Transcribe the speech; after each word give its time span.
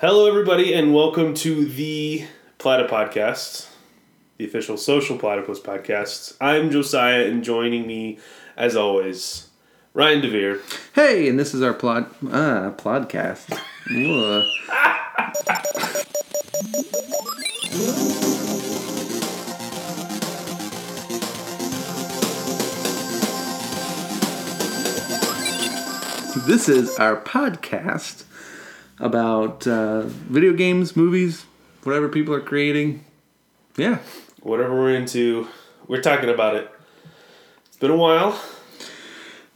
Hello, 0.00 0.26
everybody, 0.26 0.72
and 0.72 0.94
welcome 0.94 1.34
to 1.34 1.66
the 1.66 2.24
Platypodcast, 2.58 3.68
the 4.38 4.46
official 4.46 4.78
social 4.78 5.18
platypus 5.18 5.60
podcast. 5.60 6.38
I'm 6.40 6.70
Josiah, 6.70 7.26
and 7.26 7.44
joining 7.44 7.86
me, 7.86 8.18
as 8.56 8.76
always, 8.76 9.50
Ryan 9.92 10.22
DeVere. 10.22 10.60
Hey, 10.94 11.28
and 11.28 11.38
this 11.38 11.52
is 11.52 11.60
our 11.60 11.74
plod 11.74 12.06
uh 12.32 12.70
podcast. 12.78 13.60
This 26.46 26.70
is 26.70 26.96
our 26.96 27.20
podcast 27.20 28.24
about 29.00 29.66
uh, 29.66 30.02
video 30.02 30.52
games, 30.52 30.94
movies, 30.94 31.46
whatever 31.82 32.08
people 32.08 32.34
are 32.34 32.40
creating. 32.40 33.04
Yeah. 33.76 33.98
Whatever 34.42 34.74
we're 34.74 34.94
into, 34.94 35.48
we're 35.88 36.02
talking 36.02 36.28
about 36.28 36.54
it. 36.54 36.70
It's 37.66 37.76
been 37.76 37.90
a 37.90 37.96
while. 37.96 38.40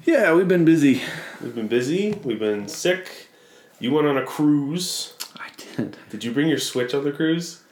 Yeah, 0.05 0.35
we've 0.35 0.49
been 0.49 0.65
busy. 0.65 1.03
We've 1.43 1.55
been 1.55 1.69
busy. 1.69 2.13
We've 2.25 2.39
been 2.39 2.69
sick. 2.69 3.29
You 3.81 3.93
went 3.93 4.07
on 4.07 4.17
a 4.17 4.25
cruise. 4.25 5.15
I 5.37 5.49
did. 5.57 5.97
Did 6.11 6.25
you 6.25 6.33
bring 6.33 6.49
your 6.49 6.59
Switch 6.59 6.95
on 6.95 7.05
the 7.05 7.13
cruise? 7.13 7.63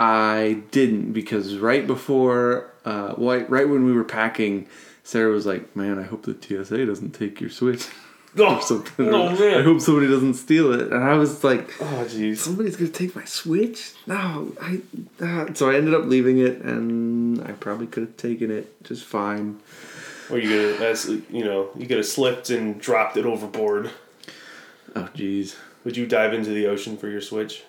I 0.00 0.62
didn't 0.70 1.12
because 1.12 1.56
right 1.56 1.86
before, 1.86 2.72
uh, 2.84 3.14
right, 3.16 3.48
right 3.50 3.68
when 3.68 3.84
we 3.84 3.92
were 3.92 4.04
packing, 4.04 4.68
Sarah 5.02 5.32
was 5.32 5.44
like, 5.44 5.74
"Man, 5.74 5.98
I 5.98 6.02
hope 6.04 6.24
the 6.24 6.36
TSA 6.40 6.86
doesn't 6.86 7.12
take 7.12 7.40
your 7.40 7.50
Switch 7.50 7.86
or 8.40 8.60
something. 8.62 9.08
oh 9.12 9.28
I 9.28 9.38
man. 9.38 9.64
hope 9.64 9.80
somebody 9.80 10.06
doesn't 10.08 10.34
steal 10.34 10.72
it." 10.72 10.92
And 10.92 11.02
I 11.04 11.14
was 11.14 11.42
like, 11.44 11.68
Oh, 11.80 12.04
jeez. 12.08 12.38
"Somebody's 12.38 12.76
gonna 12.76 12.90
take 12.90 13.14
my 13.16 13.24
Switch? 13.24 13.92
No, 14.06 14.52
I." 14.60 14.80
Uh. 15.20 15.52
So 15.54 15.70
I 15.70 15.74
ended 15.76 15.94
up 15.94 16.04
leaving 16.06 16.38
it, 16.38 16.58
and 16.62 17.42
I 17.42 17.52
probably 17.52 17.86
could 17.86 18.02
have 18.04 18.16
taken 18.16 18.50
it 18.50 18.82
just 18.84 19.04
fine. 19.04 19.60
Or 20.30 20.38
you 20.38 20.48
could 20.48 20.80
have, 20.80 21.24
you 21.30 21.44
know, 21.44 21.70
you 21.76 21.86
could 21.86 21.96
have 21.96 22.06
slipped 22.06 22.50
and 22.50 22.78
dropped 22.80 23.16
it 23.16 23.24
overboard. 23.24 23.90
Oh, 24.94 25.08
jeez. 25.14 25.56
Would 25.84 25.96
you 25.96 26.06
dive 26.06 26.34
into 26.34 26.50
the 26.50 26.66
ocean 26.66 26.96
for 26.98 27.08
your 27.08 27.20
Switch? 27.22 27.62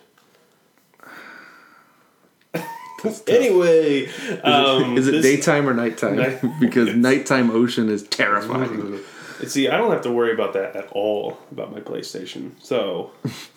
anyway, 3.28 4.06
um, 4.42 4.98
Is 4.98 5.08
it 5.08 5.12
this- 5.12 5.22
daytime 5.22 5.68
or 5.68 5.72
nighttime? 5.74 6.16
Night- 6.16 6.42
because 6.60 6.94
nighttime 6.94 7.50
ocean 7.50 7.88
is 7.88 8.02
terrifying. 8.04 9.00
See, 9.46 9.68
I 9.68 9.76
don't 9.76 9.90
have 9.90 10.02
to 10.02 10.10
worry 10.10 10.32
about 10.32 10.52
that 10.54 10.76
at 10.76 10.88
all 10.92 11.38
about 11.50 11.72
my 11.72 11.80
PlayStation. 11.80 12.52
So, 12.62 13.12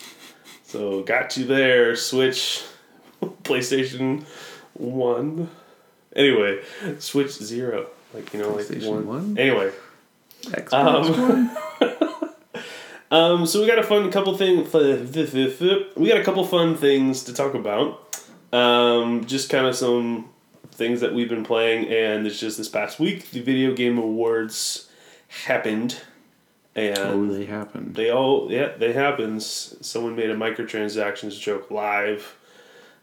so 0.64 1.04
got 1.04 1.36
you 1.38 1.46
there. 1.46 1.96
Switch, 1.96 2.64
PlayStation 3.22 4.24
One. 4.74 5.50
Anyway, 6.16 6.62
Switch 7.00 7.32
Zero, 7.32 7.88
like 8.14 8.34
you 8.34 8.40
know, 8.40 8.54
like 8.54 8.66
PlayStation 8.66 8.90
one. 8.90 9.08
One? 9.08 9.38
Anyway, 9.38 9.72
Xbox 10.44 10.74
Um, 10.74 11.50
One? 11.80 12.30
um, 13.12 13.46
so 13.46 13.62
we 13.62 13.68
got 13.68 13.80
a 13.80 13.84
fun 13.84 14.12
couple 14.12 14.38
things. 14.38 14.72
We 14.74 16.10
got 16.10 16.18
a 16.18 16.24
couple 16.24 16.46
fun 16.46 16.76
things 16.76 17.24
to 17.24 17.34
talk 17.34 17.56
about. 17.56 18.00
Um, 18.52 19.26
just 19.26 19.50
kind 19.50 19.66
of 19.66 19.76
some 19.76 20.30
things 20.72 21.02
that 21.02 21.14
we've 21.14 21.30
been 21.30 21.44
playing, 21.44 21.88
and 21.92 22.28
it's 22.28 22.40
just 22.40 22.58
this 22.58 22.70
past 22.70 23.00
week 23.00 23.32
the 23.32 23.42
video 23.42 23.74
game 23.74 23.98
awards 23.98 24.90
happened, 25.46 26.02
and 26.76 26.98
Oh, 26.98 27.26
they 27.28 27.46
happened. 27.46 27.96
they 27.96 28.10
all 28.10 28.52
yeah 28.52 28.70
they 28.78 28.94
happens. 28.94 29.76
Someone 29.82 30.16
made 30.16 30.30
a 30.30 30.36
microtransactions 30.36 31.40
joke 31.40 31.70
live, 31.72 32.36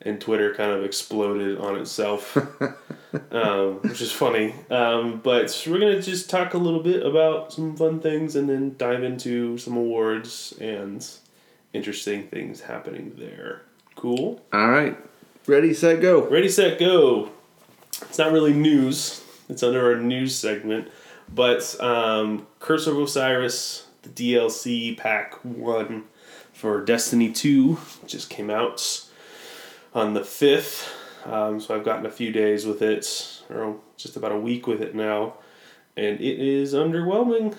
and 0.02 0.20
Twitter 0.20 0.54
kind 0.54 0.72
of 0.72 0.84
exploded 0.84 1.58
on 1.58 1.76
itself, 1.76 2.36
um, 3.32 3.74
which 3.82 4.00
is 4.00 4.12
funny. 4.12 4.54
Um, 4.70 5.20
but 5.22 5.64
we're 5.68 5.78
gonna 5.78 6.02
just 6.02 6.30
talk 6.30 6.54
a 6.54 6.58
little 6.58 6.82
bit 6.82 7.04
about 7.04 7.52
some 7.52 7.76
fun 7.76 8.00
things, 8.00 8.36
and 8.36 8.48
then 8.48 8.74
dive 8.78 9.02
into 9.02 9.58
some 9.58 9.76
awards 9.76 10.54
and 10.60 11.06
interesting 11.72 12.26
things 12.28 12.60
happening 12.62 13.12
there. 13.18 13.62
Cool. 13.96 14.40
All 14.52 14.68
right, 14.68 14.96
ready, 15.46 15.74
set, 15.74 16.00
go. 16.00 16.26
Ready, 16.28 16.48
set, 16.48 16.78
go. 16.78 17.30
It's 18.02 18.18
not 18.18 18.32
really 18.32 18.54
news. 18.54 19.22
It's 19.50 19.62
under 19.62 19.92
our 19.92 19.96
news 20.00 20.34
segment, 20.34 20.88
but 21.34 21.80
um, 21.80 22.46
Curse 22.58 22.86
of 22.86 22.98
Osiris, 22.98 23.86
the 24.02 24.08
DLC 24.08 24.96
pack 24.96 25.34
one 25.44 26.04
for 26.52 26.84
Destiny 26.84 27.32
Two, 27.32 27.78
just 28.06 28.30
came 28.30 28.50
out 28.50 29.06
on 29.94 30.14
the 30.14 30.24
fifth. 30.24 30.94
Um, 31.24 31.60
so 31.60 31.74
I've 31.74 31.84
gotten 31.84 32.06
a 32.06 32.10
few 32.10 32.32
days 32.32 32.64
with 32.66 32.80
it, 32.82 33.42
or 33.50 33.76
just 33.96 34.16
about 34.16 34.32
a 34.32 34.38
week 34.38 34.66
with 34.66 34.80
it 34.80 34.94
now, 34.94 35.34
and 35.96 36.20
it 36.20 36.38
is 36.40 36.72
underwhelming. 36.74 37.56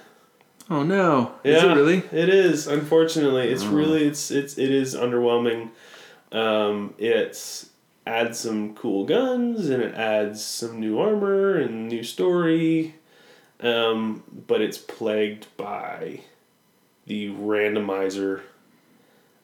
Oh 0.70 0.84
no! 0.84 1.34
Yeah, 1.44 1.58
Is 1.58 1.64
it 1.64 1.68
really? 1.68 1.98
It 2.12 2.30
is. 2.30 2.68
Unfortunately, 2.68 3.50
it's 3.50 3.66
really 3.66 4.06
it's 4.06 4.32
it's 4.32 4.58
it 4.58 4.72
is 4.72 4.96
underwhelming. 4.96 5.70
Um, 6.32 6.94
it 6.98 7.66
adds 8.08 8.40
some 8.40 8.74
cool 8.74 9.06
guns 9.06 9.70
and 9.70 9.84
it 9.84 9.94
adds 9.96 10.44
some 10.44 10.80
new 10.80 10.98
armor 11.00 11.56
and 11.56 11.88
new 11.88 12.04
story, 12.04 12.96
um, 13.62 14.24
but 14.48 14.62
it's 14.62 14.78
plagued 14.78 15.46
by 15.58 16.22
the 17.06 17.30
randomizer. 17.30 18.42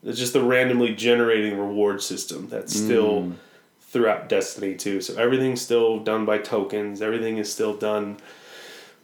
It's 0.04 0.20
just 0.20 0.34
the 0.34 0.44
randomly 0.44 0.96
generating 0.96 1.58
reward 1.58 2.02
system 2.02 2.48
that's 2.50 2.74
still 2.76 3.34
throughout 3.82 4.30
Destiny 4.30 4.76
2. 4.76 5.02
So 5.02 5.16
everything's 5.16 5.62
still 5.62 6.00
done 6.00 6.26
by 6.26 6.38
tokens. 6.38 7.02
Everything 7.02 7.38
is 7.38 7.52
still 7.52 7.76
done 7.76 8.18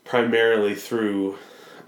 primarily 0.04 0.76
through 0.76 1.38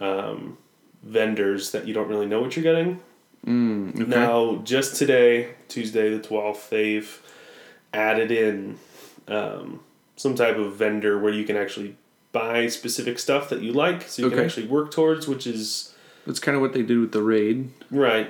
um, 0.02 0.58
vendors 1.04 1.72
that 1.72 1.88
you 1.88 1.94
don't 1.94 2.08
really 2.08 2.26
know 2.26 2.42
what 2.42 2.56
you're 2.56 2.64
getting. 2.64 3.00
Mm, 3.46 4.02
okay. 4.02 4.10
Now, 4.10 4.58
just 4.64 4.96
today, 4.96 5.50
Tuesday 5.68 6.10
the 6.10 6.20
12th, 6.20 6.70
they've 6.70 7.22
added 7.94 8.32
in 8.32 8.80
um, 9.28 9.82
some 10.16 10.36
type 10.36 10.58
of 10.58 10.76
vendor 10.76 11.20
where 11.20 11.34
you 11.34 11.44
can 11.44 11.56
actually 11.56 11.96
buy 12.36 12.68
specific 12.68 13.18
stuff 13.18 13.48
that 13.50 13.62
you 13.62 13.72
like, 13.72 14.02
so 14.04 14.24
you 14.24 14.30
can 14.30 14.40
actually 14.40 14.68
work 14.68 14.92
towards, 14.92 15.26
which 15.26 15.48
is 15.48 15.94
That's 16.28 16.40
kind 16.40 16.54
of 16.56 16.62
what 16.62 16.74
they 16.74 16.82
did 16.82 17.00
with 17.00 17.14
the 17.14 17.24
raid. 17.24 17.70
right. 17.90 18.30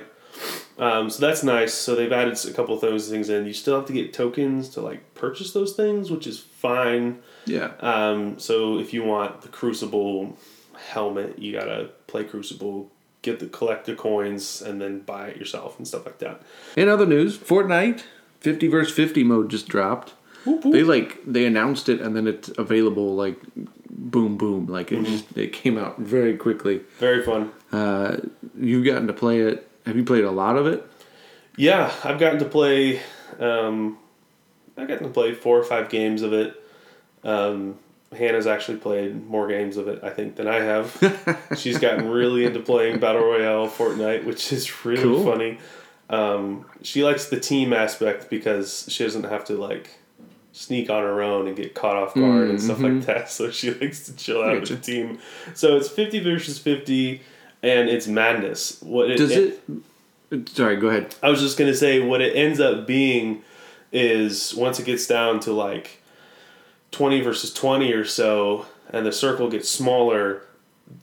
Um, 0.77 1.09
so 1.09 1.25
that's 1.25 1.41
nice. 1.41 1.73
So 1.73 1.95
they've 1.95 2.11
added 2.11 2.37
a 2.45 2.51
couple 2.51 2.75
of 2.75 2.81
those 2.81 3.09
things 3.09 3.29
in. 3.29 3.45
You 3.45 3.53
still 3.53 3.77
have 3.77 3.85
to 3.85 3.93
get 3.93 4.13
tokens 4.13 4.67
to 4.71 4.81
like 4.81 5.15
purchase 5.15 5.53
those 5.53 5.73
things, 5.73 6.11
which 6.11 6.27
is 6.27 6.37
fine. 6.37 7.19
Yeah. 7.45 7.71
Um, 7.79 8.37
so 8.37 8.77
if 8.77 8.93
you 8.93 9.01
want 9.03 9.41
the 9.41 9.47
Crucible 9.47 10.37
helmet, 10.77 11.39
you 11.39 11.53
gotta 11.53 11.91
play 12.07 12.25
Crucible, 12.25 12.91
get 13.21 13.39
the 13.39 13.47
collect 13.47 13.85
the 13.85 13.95
coins, 13.95 14.61
and 14.61 14.81
then 14.81 14.99
buy 14.99 15.29
it 15.29 15.37
yourself 15.37 15.77
and 15.77 15.87
stuff 15.87 16.05
like 16.05 16.19
that. 16.19 16.41
In 16.75 16.89
other 16.89 17.05
news, 17.05 17.37
Fortnite 17.37 18.03
50 18.41 18.67
versus 18.67 18.93
50 18.93 19.23
mode 19.23 19.49
just 19.49 19.69
dropped. 19.69 20.13
They 20.45 20.83
like 20.83 21.21
they 21.25 21.45
announced 21.45 21.89
it 21.89 22.01
and 22.01 22.15
then 22.15 22.27
it's 22.27 22.49
available 22.57 23.15
like 23.15 23.39
boom 23.97 24.35
boom 24.37 24.67
like 24.67 24.91
it 24.91 25.03
just 25.05 25.37
it 25.37 25.53
came 25.53 25.77
out 25.77 25.97
very 25.97 26.35
quickly. 26.37 26.81
Very 26.99 27.23
fun. 27.23 27.51
Uh, 27.71 28.17
you've 28.59 28.85
gotten 28.85 29.07
to 29.07 29.13
play 29.13 29.39
it. 29.41 29.67
Have 29.85 29.95
you 29.95 30.03
played 30.03 30.23
a 30.23 30.31
lot 30.31 30.57
of 30.57 30.67
it? 30.67 30.85
Yeah, 31.57 31.91
I've 32.03 32.19
gotten 32.19 32.39
to 32.39 32.45
play. 32.45 32.99
Um, 33.39 33.97
I've 34.77 34.87
gotten 34.87 35.03
to 35.07 35.13
play 35.13 35.33
four 35.33 35.57
or 35.57 35.63
five 35.63 35.89
games 35.89 36.21
of 36.21 36.33
it. 36.33 36.61
Um, 37.23 37.79
Hannah's 38.15 38.47
actually 38.47 38.77
played 38.77 39.27
more 39.27 39.47
games 39.47 39.77
of 39.77 39.87
it, 39.87 40.03
I 40.03 40.09
think, 40.09 40.35
than 40.35 40.47
I 40.47 40.55
have. 40.57 41.47
She's 41.57 41.77
gotten 41.79 42.09
really 42.09 42.45
into 42.45 42.59
playing 42.59 42.99
Battle 42.99 43.23
Royale 43.23 43.67
Fortnite, 43.67 44.25
which 44.25 44.51
is 44.53 44.85
really 44.85 45.03
Cool. 45.03 45.23
funny. 45.25 45.57
Um, 46.09 46.65
she 46.81 47.03
likes 47.03 47.27
the 47.29 47.39
team 47.39 47.73
aspect 47.73 48.29
because 48.29 48.85
she 48.89 49.03
doesn't 49.03 49.23
have 49.23 49.45
to 49.45 49.53
like 49.57 49.89
sneak 50.55 50.89
on 50.89 51.03
her 51.03 51.21
own 51.21 51.47
and 51.47 51.55
get 51.55 51.73
caught 51.73 51.97
off 51.97 52.15
guard 52.15 52.49
and 52.49 52.61
stuff 52.61 52.79
like 52.79 52.93
mm-hmm. 52.93 53.01
that. 53.01 53.29
So 53.29 53.51
she 53.51 53.73
likes 53.73 54.05
to 54.05 54.15
chill 54.15 54.41
out 54.41 54.61
with 54.61 54.69
the 54.69 54.77
team. 54.77 55.19
So 55.53 55.75
it's 55.75 55.89
fifty 55.89 56.19
versus 56.19 56.57
fifty, 56.57 57.21
and 57.61 57.89
it's 57.89 58.07
madness. 58.07 58.81
What 58.81 59.11
it, 59.11 59.17
Does 59.17 59.31
it? 59.31 59.61
Sorry, 60.47 60.77
go 60.77 60.87
ahead. 60.87 61.15
I 61.21 61.29
was 61.29 61.41
just 61.41 61.57
gonna 61.57 61.75
say 61.75 61.99
what 61.99 62.21
it 62.21 62.35
ends 62.35 62.59
up 62.59 62.87
being 62.87 63.43
is 63.91 64.55
once 64.55 64.79
it 64.79 64.85
gets 64.85 65.05
down 65.07 65.39
to 65.41 65.51
like 65.51 66.01
twenty 66.91 67.21
versus 67.21 67.53
twenty 67.53 67.91
or 67.91 68.05
so, 68.05 68.65
and 68.89 69.05
the 69.05 69.11
circle 69.11 69.49
gets 69.49 69.69
smaller. 69.69 70.41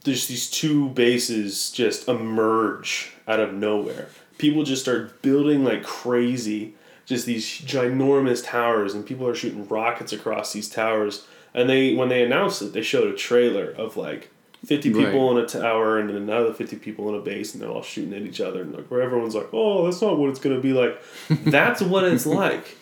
There's 0.04 0.28
these 0.28 0.48
two 0.48 0.88
bases 0.90 1.70
just 1.70 2.08
emerge 2.08 3.12
out 3.28 3.40
of 3.40 3.52
nowhere. 3.52 4.08
People 4.38 4.62
just 4.62 4.82
start 4.82 5.20
building 5.22 5.64
like 5.64 5.82
crazy, 5.82 6.74
just 7.12 7.26
these 7.26 7.46
ginormous 7.46 8.44
towers, 8.44 8.94
and 8.94 9.04
people 9.06 9.28
are 9.28 9.34
shooting 9.34 9.66
rockets 9.68 10.12
across 10.12 10.52
these 10.52 10.68
towers. 10.68 11.26
And 11.54 11.68
they, 11.68 11.94
when 11.94 12.08
they 12.08 12.22
announced 12.24 12.62
it, 12.62 12.72
they 12.72 12.82
showed 12.82 13.12
a 13.12 13.16
trailer 13.16 13.70
of 13.70 13.96
like 13.96 14.30
50 14.64 14.90
people 14.92 15.34
Right. 15.34 15.38
in 15.38 15.44
a 15.44 15.46
tower 15.46 15.98
and 15.98 16.08
then 16.08 16.16
another 16.16 16.54
50 16.54 16.76
people 16.76 17.08
in 17.08 17.14
a 17.14 17.20
base 17.20 17.52
and 17.52 17.62
they're 17.62 17.68
all 17.68 17.82
shooting 17.82 18.14
at 18.14 18.22
each 18.22 18.40
other 18.40 18.62
and 18.62 18.72
like 18.72 18.86
where 18.92 19.02
everyone's 19.02 19.34
like 19.34 19.48
oh 19.52 19.84
that's 19.84 20.00
not 20.00 20.16
what 20.18 20.30
it's 20.30 20.38
going 20.38 20.54
to 20.54 20.62
be 20.62 20.72
like 20.72 21.02
that's 21.46 21.82
what 21.82 22.04
it's 22.04 22.26
like 22.26 22.76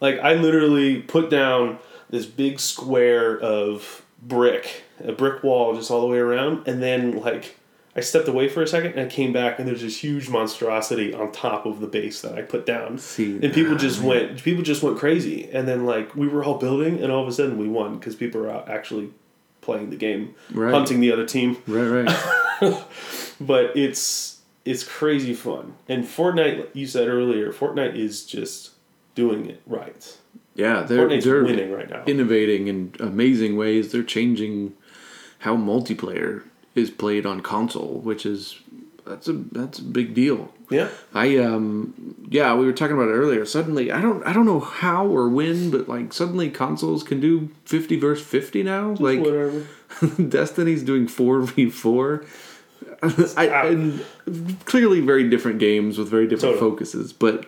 like 0.00 0.18
i 0.20 0.32
literally 0.32 1.02
put 1.02 1.28
down 1.28 1.78
this 2.08 2.24
big 2.24 2.58
square 2.58 3.38
of 3.38 4.00
brick 4.22 4.82
a 5.04 5.12
brick 5.12 5.44
wall 5.44 5.74
just 5.74 5.90
all 5.90 6.00
the 6.00 6.06
way 6.06 6.16
around 6.16 6.66
and 6.66 6.82
then 6.82 7.20
like 7.20 7.54
i 8.00 8.02
stepped 8.02 8.28
away 8.28 8.48
for 8.48 8.62
a 8.62 8.66
second 8.66 8.92
and 8.92 9.00
i 9.00 9.06
came 9.06 9.32
back 9.32 9.58
and 9.58 9.68
there's 9.68 9.82
this 9.82 9.98
huge 10.02 10.28
monstrosity 10.28 11.12
on 11.12 11.30
top 11.32 11.66
of 11.66 11.80
the 11.80 11.86
base 11.86 12.20
that 12.22 12.34
i 12.38 12.42
put 12.42 12.64
down. 12.64 12.96
See, 12.98 13.38
and 13.42 13.52
people 13.52 13.76
just 13.76 14.00
went 14.02 14.42
people 14.42 14.62
just 14.62 14.82
went 14.82 14.98
crazy. 14.98 15.48
And 15.52 15.68
then 15.68 15.84
like 15.84 16.14
we 16.16 16.26
were 16.28 16.42
all 16.44 16.58
building 16.58 17.02
and 17.02 17.12
all 17.12 17.22
of 17.22 17.28
a 17.28 17.32
sudden 17.32 17.58
we 17.58 17.68
won 17.68 17.98
because 17.98 18.14
people 18.16 18.40
are 18.44 18.50
out 18.50 18.68
actually 18.68 19.10
playing 19.60 19.90
the 19.90 19.96
game 19.96 20.34
Right. 20.52 20.72
hunting 20.72 21.00
the 21.00 21.12
other 21.12 21.26
team. 21.26 21.58
Right, 21.66 22.06
right. 22.06 22.84
but 23.40 23.76
it's 23.76 24.40
it's 24.64 24.84
crazy 24.84 25.34
fun. 25.34 25.74
And 25.88 26.04
fortnite 26.04 26.58
like 26.58 26.70
you 26.74 26.86
said 26.86 27.08
earlier 27.08 27.52
fortnite 27.52 27.94
is 27.96 28.24
just 28.24 28.70
doing 29.14 29.46
it 29.50 29.60
right. 29.66 30.16
Yeah, 30.54 30.82
they're 30.82 31.08
fortnite's 31.08 31.24
they're 31.24 31.44
winning 31.44 31.72
right 31.72 31.88
now. 31.90 32.02
innovating 32.06 32.68
in 32.68 32.94
amazing 33.00 33.56
ways. 33.56 33.92
They're 33.92 34.02
changing 34.02 34.74
how 35.40 35.56
multiplayer 35.56 36.42
is 36.74 36.90
played 36.90 37.26
on 37.26 37.40
console, 37.40 38.00
which 38.00 38.24
is 38.26 38.60
that's 39.06 39.28
a 39.28 39.32
that's 39.32 39.78
a 39.78 39.82
big 39.84 40.14
deal. 40.14 40.52
yeah 40.70 40.88
I 41.14 41.36
um 41.38 42.16
yeah, 42.30 42.54
we 42.54 42.64
were 42.66 42.72
talking 42.72 42.94
about 42.94 43.08
it 43.08 43.12
earlier. 43.12 43.44
Suddenly, 43.44 43.90
I 43.90 44.00
don't 44.00 44.24
I 44.24 44.32
don't 44.32 44.46
know 44.46 44.60
how 44.60 45.06
or 45.06 45.28
when, 45.28 45.70
but 45.70 45.88
like 45.88 46.12
suddenly 46.12 46.48
consoles 46.50 47.02
can 47.02 47.20
do 47.20 47.50
50 47.64 47.96
versus 47.98 48.24
50 48.26 48.62
now. 48.62 48.94
Like 48.98 49.20
whatever 49.20 49.66
Destiny's 50.28 50.82
doing 50.82 51.06
4v4. 51.06 52.26
I, 53.36 53.46
and 53.68 54.04
clearly 54.66 55.00
very 55.00 55.28
different 55.28 55.58
games 55.58 55.96
with 55.98 56.08
very 56.08 56.26
different 56.26 56.56
Totally. 56.56 56.70
focuses, 56.70 57.12
but 57.12 57.46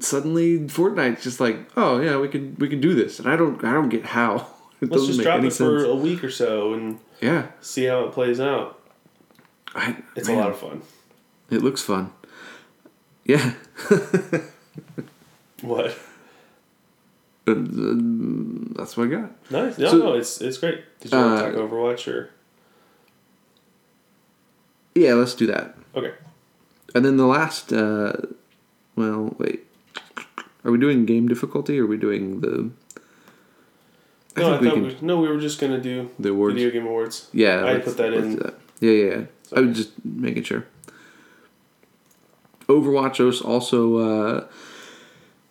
suddenly 0.00 0.58
Fortnite's 0.60 1.22
just 1.22 1.40
like, 1.40 1.56
oh 1.76 2.00
yeah, 2.00 2.18
we 2.18 2.28
can 2.28 2.56
we 2.58 2.68
can 2.68 2.80
do 2.80 2.94
this, 2.94 3.18
and 3.18 3.28
I 3.28 3.36
don't 3.36 3.62
I 3.64 3.72
don't 3.72 3.88
get 3.88 4.04
how. 4.04 4.46
It 4.82 4.90
let's 4.90 5.02
doesn't 5.02 5.06
just 5.06 5.18
make 5.18 5.24
drop 5.26 5.38
any 5.38 5.46
it 5.46 5.52
for 5.52 5.78
sense. 5.78 5.92
a 5.92 5.94
week 5.94 6.24
or 6.24 6.30
so 6.30 6.74
and 6.74 6.98
Yeah, 7.22 7.46
see 7.60 7.84
how 7.84 8.00
it 8.04 8.12
plays 8.12 8.40
out 8.40 8.78
I, 9.74 9.96
it's 10.16 10.28
man, 10.28 10.38
a 10.38 10.40
lot 10.40 10.50
of 10.50 10.58
fun 10.58 10.82
It 11.50 11.62
looks 11.62 11.80
fun. 11.82 12.12
Yeah, 13.24 13.52
what 15.62 15.96
Uh, 17.46 17.54
that's 18.76 18.96
what 18.96 19.06
I 19.06 19.10
got. 19.10 19.50
nice 19.50 19.78
no 19.78 19.88
So- 19.90 19.98
no 19.98 20.12
it's 20.14 20.40
it's 20.40 20.58
great 20.58 20.82
did 21.00 21.12
you 21.12 21.18
want 21.18 21.38
to 21.38 21.44
Uh, 21.46 21.50
talk 21.52 21.60
overwatch 21.70 22.08
or 22.12 22.30
Yeah, 24.94 25.14
let's 25.14 25.34
do 25.34 25.46
that. 25.46 25.76
okay 25.94 26.12
And 26.94 27.04
then 27.04 27.16
the 27.16 27.26
last, 27.26 27.72
uh, 27.72 28.12
well, 28.96 29.34
wait. 29.38 29.64
Are 30.64 30.70
we 30.70 30.76
doing 30.78 31.06
game 31.06 31.26
difficulty 31.26 31.78
or 31.80 31.84
are 31.84 31.86
we 31.86 31.96
doing 31.96 32.40
the. 32.42 32.70
No, 34.36 34.54
I 34.54 34.58
think 34.58 34.60
we 34.60 34.68
thought 34.68 34.74
can. 34.74 34.82
we, 34.84 34.96
no, 35.06 35.20
we 35.20 35.28
were 35.28 35.40
just 35.40 35.60
gonna 35.60 35.80
do 35.80 36.10
the 36.18 36.30
awards. 36.30 36.54
video 36.54 36.70
game 36.70 36.86
awards. 36.86 37.28
Yeah. 37.32 37.64
I 37.64 37.78
put 37.78 37.96
that 37.96 38.12
in. 38.12 38.36
that. 38.36 38.54
Yeah, 38.80 38.90
yeah, 38.90 39.14
yeah. 39.16 39.24
I 39.56 39.60
was 39.60 39.76
just 39.76 39.92
making 40.04 40.44
sure. 40.44 40.66
Overwatch 42.68 43.44
also 43.44 43.96
uh, 43.98 44.46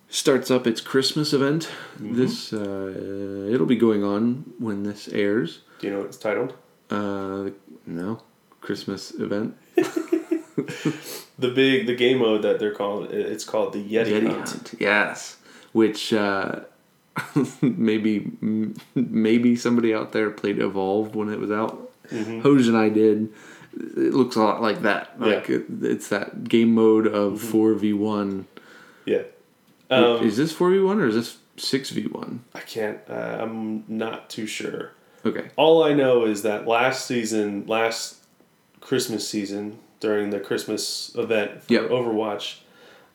starts 0.09 0.49
up 0.49 0.65
its 0.65 0.81
Christmas 0.81 1.33
event. 1.33 1.69
Mm-hmm. 1.95 2.15
This 2.15 2.53
uh, 2.53 3.49
it'll 3.53 3.67
be 3.67 3.75
going 3.75 4.03
on 4.03 4.53
when 4.57 4.83
this 4.83 5.07
airs. 5.09 5.59
Do 5.79 5.87
you 5.87 5.93
know 5.93 5.99
what 5.99 6.07
it's 6.07 6.17
titled? 6.17 6.53
Uh, 6.89 7.51
no, 7.85 8.21
Christmas 8.61 9.11
event. 9.19 9.55
The 11.41 11.49
big 11.49 11.87
the 11.87 11.95
game 11.95 12.19
mode 12.19 12.43
that 12.43 12.59
they're 12.59 12.73
calling 12.75 13.09
it's 13.11 13.43
called 13.43 13.73
the 13.73 13.83
Yeti, 13.83 14.11
Yeti 14.11 14.27
Hunt. 14.27 14.49
Hunt. 14.49 14.73
Yes, 14.79 15.37
which 15.71 16.13
uh, 16.13 16.59
maybe 17.61 18.31
maybe 18.95 19.55
somebody 19.55 19.93
out 19.93 20.11
there 20.11 20.29
played 20.31 20.59
Evolve 20.59 21.15
when 21.15 21.29
it 21.29 21.39
was 21.39 21.51
out. 21.51 21.91
Hoj 22.09 22.67
and 22.67 22.77
I 22.77 22.89
did. 22.89 23.31
It 23.73 24.13
looks 24.13 24.35
a 24.35 24.41
lot 24.41 24.61
like 24.61 24.81
that. 24.81 25.15
Yeah. 25.19 25.25
Mm-hmm. 25.25 25.33
Like 25.33 25.49
it, 25.49 25.65
it's 25.81 26.09
that 26.09 26.43
game 26.45 26.73
mode 26.75 27.07
of 27.07 27.41
four 27.41 27.73
v 27.73 27.93
one. 27.93 28.47
Yeah. 29.05 29.23
Um, 29.89 30.25
Is 30.25 30.37
this 30.37 30.51
four 30.51 30.71
v 30.71 30.79
one 30.79 30.99
or 30.99 31.07
is 31.07 31.15
this 31.15 31.37
six 31.57 31.89
v 31.89 32.07
one? 32.07 32.43
I 32.53 32.59
can't. 32.59 32.99
Uh, 33.09 33.37
I'm 33.41 33.83
not 33.87 34.29
too 34.29 34.45
sure. 34.47 34.91
Okay. 35.25 35.49
All 35.55 35.83
I 35.83 35.93
know 35.93 36.25
is 36.25 36.41
that 36.43 36.67
last 36.67 37.05
season, 37.05 37.65
last 37.67 38.25
Christmas 38.79 39.27
season, 39.27 39.79
during 39.99 40.31
the 40.31 40.39
Christmas 40.39 41.13
event 41.15 41.63
for 41.63 41.73
Yep. 41.73 41.83
Overwatch, 41.89 42.59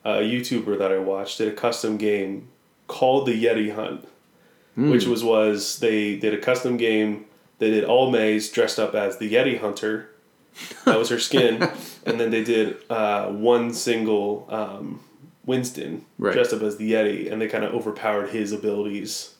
a 0.05 0.19
YouTuber 0.21 0.77
that 0.79 0.91
I 0.91 0.99
watched 0.99 1.37
did 1.37 1.49
a 1.49 1.51
custom 1.51 1.97
game 1.97 2.47
called 2.87 3.25
the 3.27 3.43
Yeti 3.45 3.73
Hunt, 3.73 4.07
Hmm. 4.75 4.91
which 4.91 5.05
was 5.05 5.23
was 5.23 5.79
they 5.79 6.15
did 6.15 6.33
a 6.33 6.37
custom 6.37 6.77
game. 6.77 7.25
They 7.59 7.71
did 7.71 7.83
all 7.83 8.11
Meis 8.11 8.51
dressed 8.51 8.79
up 8.79 8.93
as 8.93 9.17
the 9.17 9.31
Yeti 9.33 9.59
Hunter. 9.59 10.09
That 10.85 10.97
was 10.99 11.09
her 11.09 11.19
skin, 11.19 11.61
and 12.05 12.19
then 12.19 12.29
they 12.31 12.43
did 12.43 12.77
uh, 12.89 13.27
one 13.27 13.73
single 13.73 14.47
um, 14.49 14.99
Winston 15.45 16.05
Right. 16.19 16.33
dressed 16.33 16.53
up 16.53 16.61
as 16.61 16.77
the 16.77 16.91
Yeti, 16.93 17.31
and 17.31 17.41
they 17.41 17.47
kind 17.47 17.63
of 17.63 17.73
overpowered 17.73 18.29
his 18.29 18.51
abilities. 18.51 19.33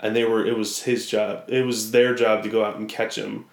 And 0.00 0.16
they 0.16 0.24
were 0.24 0.44
it 0.46 0.56
was 0.58 0.82
his 0.82 1.06
job. 1.08 1.44
It 1.48 1.64
was 1.64 1.90
their 1.92 2.14
job 2.14 2.42
to 2.42 2.48
go 2.48 2.64
out 2.64 2.76
and 2.76 2.88
catch 2.88 3.16
him, 3.16 3.44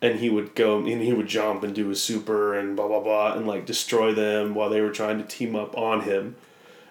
and 0.00 0.20
he 0.20 0.30
would 0.30 0.54
go 0.54 0.78
and 0.78 1.02
he 1.02 1.12
would 1.12 1.26
jump 1.26 1.62
and 1.64 1.74
do 1.74 1.90
a 1.90 1.94
super 1.96 2.54
and 2.54 2.76
blah 2.76 2.86
blah 2.88 3.00
blah 3.00 3.34
and 3.34 3.46
like 3.46 3.66
destroy 3.66 4.14
them 4.14 4.54
while 4.54 4.70
they 4.70 4.80
were 4.80 4.90
trying 4.92 5.18
to 5.18 5.24
team 5.24 5.54
up 5.56 5.76
on 5.76 6.02
him. 6.02 6.36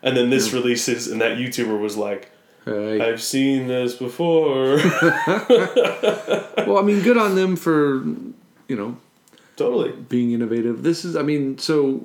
And 0.04 0.18
then 0.18 0.30
this 0.30 0.52
releases, 0.54 1.08
and 1.08 1.22
that 1.22 1.38
YouTuber 1.38 1.80
was 1.80 1.96
like, 1.98 2.30
Uh, 2.68 2.94
"I've 3.04 3.22
seen 3.22 3.68
this 3.68 3.94
before." 3.96 4.78
well, 6.68 6.78
I 6.78 6.82
mean, 6.84 7.02
good 7.02 7.18
on 7.18 7.36
them 7.36 7.56
for 7.56 8.04
you 8.68 8.76
know 8.76 8.98
totally. 9.58 9.92
being 9.92 10.32
innovative. 10.32 10.84
This 10.84 11.04
is, 11.06 11.16
I 11.16 11.22
mean, 11.24 11.58
so 11.58 12.02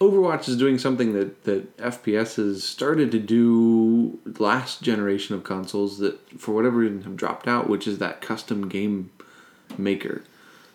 Overwatch 0.00 0.48
is 0.48 0.56
doing 0.56 0.78
something 0.78 1.12
that 1.14 1.44
that 1.44 1.76
FPS 1.78 2.36
has 2.36 2.62
started 2.62 3.10
to 3.12 3.18
do 3.18 4.18
last 4.38 4.82
generation 4.82 5.34
of 5.34 5.42
consoles 5.44 5.98
that 5.98 6.18
for 6.40 6.52
whatever 6.54 6.78
reason 6.78 7.02
have 7.02 7.16
dropped 7.16 7.48
out, 7.48 7.68
which 7.68 7.86
is 7.88 7.98
that 7.98 8.20
custom 8.20 8.68
game 8.68 9.10
maker. 9.76 10.22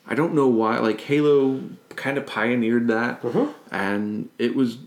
I 0.06 0.16
don't 0.16 0.34
know 0.34 0.48
why. 0.48 0.80
Like 0.80 1.00
Halo 1.02 1.62
kind 1.96 2.18
of 2.18 2.26
pioneered 2.26 2.88
that, 2.88 3.24
Uh-huh. 3.24 3.48
and 3.72 4.30
it 4.38 4.56
was 4.56 4.78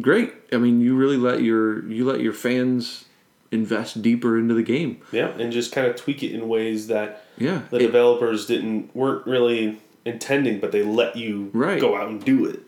great. 0.00 0.32
I 0.52 0.56
mean, 0.58 0.80
you 0.80 0.96
really 0.96 1.16
let 1.16 1.42
your 1.42 1.84
you 1.90 2.04
let 2.04 2.20
your 2.20 2.32
fans 2.32 3.04
invest 3.52 4.00
deeper 4.02 4.38
into 4.38 4.54
the 4.54 4.62
game. 4.62 5.00
Yeah, 5.12 5.28
and 5.38 5.52
just 5.52 5.72
kind 5.72 5.86
of 5.86 5.96
tweak 5.96 6.22
it 6.22 6.32
in 6.32 6.48
ways 6.48 6.86
that 6.86 7.24
Yeah, 7.38 7.62
the 7.70 7.76
it- 7.78 7.80
developers 7.86 8.46
didn't 8.46 8.94
weren't 8.94 9.26
really 9.26 9.80
intending, 10.04 10.60
but 10.60 10.72
they 10.72 10.82
let 10.82 11.16
you 11.16 11.50
Right. 11.52 11.80
go 11.80 11.96
out 11.96 12.08
and 12.08 12.24
do 12.24 12.46
it. 12.46 12.60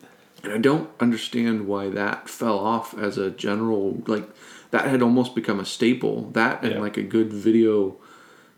And 0.43 0.53
I 0.53 0.59
don't 0.59 0.91
understand 0.99 1.67
why 1.69 1.89
that 1.91 2.29
fell 2.29 2.59
off 2.59 2.99
as 2.99 3.17
a 3.17 3.31
general 3.31 4.03
like 4.07 4.29
that 4.73 4.87
had 4.87 5.03
almost 5.03 5.35
become 5.35 5.61
a 5.61 5.65
staple. 5.65 6.31
That 6.33 6.63
and 6.65 6.73
Yeah. 6.75 6.81
like 6.81 6.97
a 6.97 7.03
good 7.03 7.33
video 7.33 7.97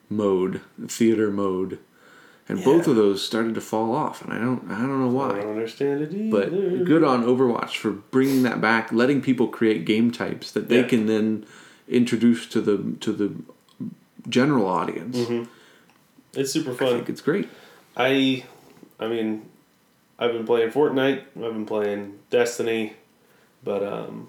mode, 0.08 0.60
theater 0.88 1.30
mode. 1.30 1.78
And 2.46 2.62
both 2.62 2.86
of 2.86 2.94
those 2.96 3.24
started 3.24 3.54
to 3.54 3.60
fall 3.62 3.94
off 3.94 4.22
and 4.22 4.30
I 4.32 4.38
don't 4.38 4.70
I 4.70 4.78
don't 4.78 5.00
know 5.00 5.08
why. 5.08 5.30
I 5.30 5.40
don't 5.40 5.50
understand 5.52 6.02
it 6.02 6.12
either. 6.12 6.30
But 6.30 6.84
good 6.84 7.02
on 7.02 7.24
Overwatch 7.24 7.76
for 7.78 7.90
bringing 7.90 8.42
that 8.42 8.60
back, 8.60 8.92
letting 8.92 9.22
people 9.22 9.48
create 9.48 9.86
game 9.86 10.10
types 10.10 10.50
that 10.52 10.68
they 10.68 10.80
Yeah. 10.82 10.88
can 10.88 11.06
then 11.06 11.46
introduce 11.88 12.46
to 12.48 12.60
the 12.60 12.96
to 13.00 13.12
the 13.12 13.32
general 14.28 14.66
audience. 14.66 15.18
it's 16.34 16.52
super 16.52 16.74
fun. 16.74 16.88
I 16.88 16.90
think 16.96 17.08
it's 17.08 17.20
great. 17.22 17.48
I, 17.96 18.44
I 18.98 19.06
mean, 19.08 19.48
I've 20.18 20.32
been 20.32 20.46
playing 20.46 20.70
Fortnite. 20.70 21.20
I've 21.36 21.52
been 21.52 21.66
playing 21.66 22.18
Destiny, 22.30 22.94
but 23.62 23.82
um, 23.82 24.28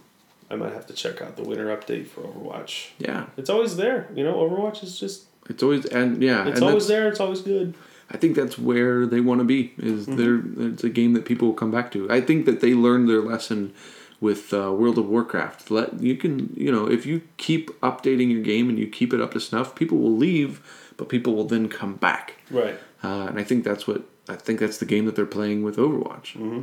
I 0.49 0.55
might 0.55 0.73
have 0.73 0.85
to 0.87 0.93
check 0.93 1.21
out 1.21 1.35
the 1.35 1.43
winter 1.43 1.67
update 1.75 2.07
for 2.07 2.21
Overwatch. 2.21 2.89
Yeah. 2.99 3.25
It's 3.37 3.49
always 3.49 3.75
there, 3.77 4.07
you 4.15 4.23
know. 4.23 4.35
Overwatch 4.35 4.83
is 4.83 4.99
just 4.99 5.25
It's 5.49 5.63
always 5.63 5.85
and 5.85 6.21
yeah, 6.21 6.47
it's 6.47 6.59
and 6.59 6.69
always 6.69 6.87
there. 6.87 7.07
It's 7.09 7.19
always 7.19 7.41
good. 7.41 7.73
I 8.11 8.17
think 8.17 8.35
that's 8.35 8.57
where 8.57 9.05
they 9.05 9.19
want 9.19 9.39
to 9.39 9.45
be. 9.45 9.73
Is 9.77 10.05
Mm-hmm. 10.07 10.15
there? 10.57 10.67
It's 10.69 10.83
a 10.83 10.89
game 10.89 11.13
that 11.13 11.25
people 11.25 11.47
will 11.47 11.55
come 11.55 11.71
back 11.71 11.91
to. 11.93 12.09
I 12.11 12.21
think 12.21 12.45
that 12.45 12.61
they 12.61 12.73
learned 12.73 13.09
their 13.09 13.21
lesson 13.21 13.73
with 14.21 14.53
uh, 14.53 14.71
World 14.71 14.97
of 14.97 15.07
Warcraft. 15.07 15.71
Let 15.71 15.99
you 16.01 16.15
can 16.15 16.53
you 16.55 16.71
know 16.71 16.85
if 16.89 17.05
you 17.05 17.21
keep 17.37 17.69
updating 17.81 18.31
your 18.31 18.41
game 18.41 18.69
and 18.69 18.77
you 18.79 18.87
keep 18.87 19.13
it 19.13 19.21
up 19.21 19.33
to 19.33 19.39
snuff, 19.39 19.75
people 19.75 19.97
will 19.97 20.15
leave, 20.15 20.61
but 20.97 21.09
people 21.09 21.35
will 21.35 21.45
then 21.47 21.67
come 21.67 21.95
back. 21.95 22.35
Right. 22.51 22.77
Uh, 23.03 23.25
and 23.29 23.39
I 23.39 23.43
think 23.43 23.63
that's 23.63 23.87
what 23.87 24.03
I 24.29 24.35
think 24.35 24.59
that's 24.59 24.77
the 24.77 24.85
game 24.85 25.05
that 25.05 25.15
they're 25.15 25.25
playing 25.25 25.63
with 25.63 25.77
Overwatch. 25.77 26.37
Mm-hmm. 26.37 26.61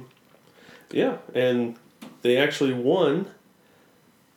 Yeah, 0.92 1.16
and 1.34 1.76
they 2.22 2.36
actually 2.36 2.72
won 2.74 3.26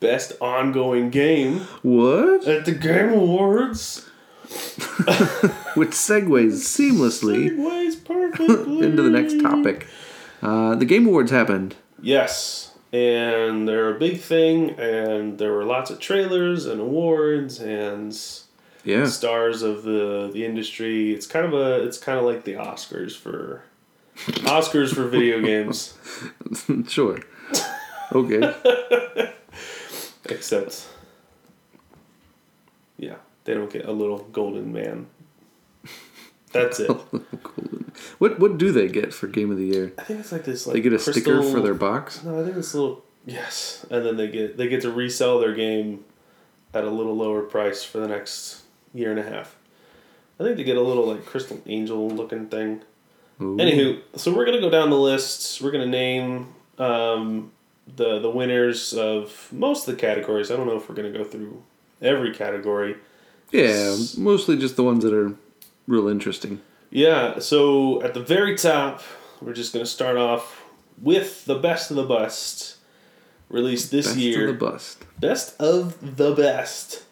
best 0.00 0.32
ongoing 0.40 1.10
game 1.10 1.60
What? 1.82 2.46
at 2.46 2.64
the 2.64 2.72
Game 2.72 3.10
Awards. 3.12 4.08
which 5.74 5.90
segues 5.90 6.62
seamlessly 6.62 7.50
Segues 7.50 8.04
perfectly 8.04 8.80
into 8.86 9.02
the 9.02 9.10
next 9.10 9.40
topic. 9.40 9.86
Uh, 10.42 10.74
the 10.74 10.84
Game 10.84 11.06
Awards 11.06 11.30
happened. 11.30 11.74
Yes, 12.00 12.72
and 12.92 13.66
they're 13.68 13.94
a 13.94 13.98
big 13.98 14.20
thing, 14.20 14.70
and 14.78 15.38
there 15.38 15.52
were 15.52 15.64
lots 15.64 15.90
of 15.90 15.98
trailers 15.98 16.66
and 16.66 16.80
awards 16.80 17.58
and 17.60 18.16
Yeah. 18.84 19.06
stars 19.06 19.62
of 19.62 19.82
the 19.82 20.30
the 20.32 20.44
industry. 20.44 21.12
It's 21.12 21.26
kind 21.26 21.44
of 21.46 21.52
a 21.54 21.82
it's 21.82 21.98
kind 21.98 22.18
of 22.18 22.24
like 22.24 22.44
the 22.44 22.52
Oscars 22.54 23.16
for 23.16 23.62
Oscars 24.46 24.94
for 24.94 25.08
video 25.08 25.40
games, 25.40 25.94
sure. 26.88 27.18
Okay. 28.12 28.54
except 30.28 30.86
yeah, 32.98 33.16
they 33.46 33.54
don't 33.54 33.70
get 33.70 33.86
a 33.86 33.92
little 33.92 34.18
golden 34.32 34.72
man. 34.72 35.06
That's 36.52 36.80
it. 36.80 36.90
what 38.18 38.38
what 38.38 38.58
do 38.58 38.72
they 38.72 38.88
get 38.88 39.14
for 39.14 39.26
Game 39.26 39.50
of 39.50 39.56
the 39.56 39.64
Year? 39.66 39.92
I 39.98 40.02
think 40.02 40.20
it's 40.20 40.32
like 40.32 40.44
this. 40.44 40.66
Like 40.66 40.74
They 40.74 40.80
get 40.80 40.92
a 40.92 40.98
sticker 40.98 41.42
for 41.42 41.60
their 41.60 41.74
box. 41.74 42.22
No, 42.22 42.40
I 42.40 42.44
think 42.44 42.56
it's 42.56 42.74
a 42.74 42.80
little 42.80 43.04
yes, 43.24 43.86
and 43.90 44.04
then 44.04 44.16
they 44.16 44.28
get 44.28 44.56
they 44.56 44.68
get 44.68 44.82
to 44.82 44.90
resell 44.90 45.38
their 45.38 45.54
game 45.54 46.04
at 46.74 46.84
a 46.84 46.90
little 46.90 47.16
lower 47.16 47.42
price 47.42 47.82
for 47.82 47.98
the 47.98 48.08
next 48.08 48.62
year 48.94 49.10
and 49.10 49.20
a 49.20 49.22
half. 49.22 49.56
I 50.38 50.44
think 50.44 50.56
they 50.56 50.64
get 50.64 50.76
a 50.76 50.82
little 50.82 51.06
like 51.06 51.24
crystal 51.24 51.60
angel 51.66 52.08
looking 52.08 52.46
thing. 52.48 52.82
Ooh. 53.40 53.56
Anywho, 53.56 54.00
so 54.16 54.34
we're 54.34 54.46
gonna 54.46 54.60
go 54.60 54.70
down 54.70 54.90
the 54.90 54.98
list. 54.98 55.60
We're 55.60 55.70
gonna 55.70 55.86
name 55.86 56.54
um, 56.78 57.52
the 57.96 58.18
the 58.18 58.30
winners 58.30 58.92
of 58.92 59.48
most 59.52 59.86
of 59.86 59.94
the 59.94 60.00
categories. 60.00 60.50
I 60.50 60.56
don't 60.56 60.66
know 60.66 60.76
if 60.76 60.88
we're 60.88 60.94
gonna 60.94 61.10
go 61.10 61.24
through 61.24 61.62
every 62.00 62.32
category. 62.34 62.96
Yeah, 63.52 63.96
mostly 64.16 64.56
just 64.56 64.76
the 64.76 64.82
ones 64.82 65.04
that 65.04 65.14
are 65.14 65.34
real 65.86 66.08
interesting. 66.08 66.60
Yeah, 66.90 67.38
so 67.38 68.02
at 68.02 68.14
the 68.14 68.20
very 68.20 68.56
top, 68.56 69.02
we're 69.40 69.52
just 69.52 69.72
gonna 69.72 69.86
start 69.86 70.16
off 70.16 70.64
with 71.00 71.44
the 71.44 71.56
best 71.56 71.90
of 71.90 71.96
the 71.96 72.04
best, 72.04 72.76
released 73.48 73.90
this 73.90 74.06
Best 74.06 74.18
year. 74.18 74.38
Best 74.38 74.48
of 74.52 74.58
the 74.58 74.66
bust. 74.66 75.20
Best 75.20 75.60
of 75.60 76.16
the 76.16 76.34
best. 76.34 77.04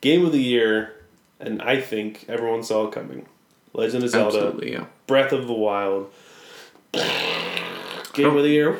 Game 0.00 0.24
of 0.24 0.32
the 0.32 0.42
year, 0.42 0.94
and 1.40 1.60
I 1.62 1.80
think 1.80 2.24
everyone 2.28 2.62
saw 2.62 2.86
it 2.86 2.92
coming. 2.92 3.26
Legend 3.72 4.04
of 4.04 4.10
Zelda, 4.10 4.36
Absolutely, 4.36 4.72
yeah. 4.72 4.86
Breath 5.06 5.32
of 5.32 5.46
the 5.46 5.52
Wild. 5.52 6.10
Game 6.92 8.36
of 8.36 8.42
the 8.42 8.48
year. 8.48 8.78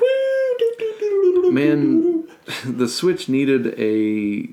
Man, 1.50 2.29
the 2.65 2.88
Switch 2.88 3.29
needed 3.29 3.79
a 3.79 4.49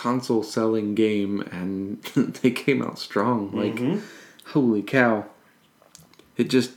console 0.00 0.42
selling 0.42 0.94
game 0.94 1.42
and 1.52 2.02
they 2.42 2.50
came 2.50 2.80
out 2.82 2.98
strong. 2.98 3.52
Like 3.52 3.74
Mhm. 3.76 4.00
holy 4.46 4.82
cow. 4.82 5.26
It 6.38 6.48
just 6.48 6.72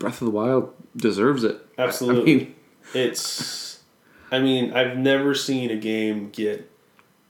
Breath 0.00 0.20
of 0.20 0.24
the 0.26 0.32
Wild 0.32 0.74
deserves 0.96 1.44
it. 1.44 1.64
Absolutely. 1.78 2.32
I 2.32 2.36
mean, 2.36 2.54
It's. 2.94 3.80
I 4.32 4.40
mean, 4.40 4.72
I've 4.72 4.96
never 4.98 5.34
seen 5.34 5.70
a 5.70 5.76
game 5.76 6.30
get 6.30 6.68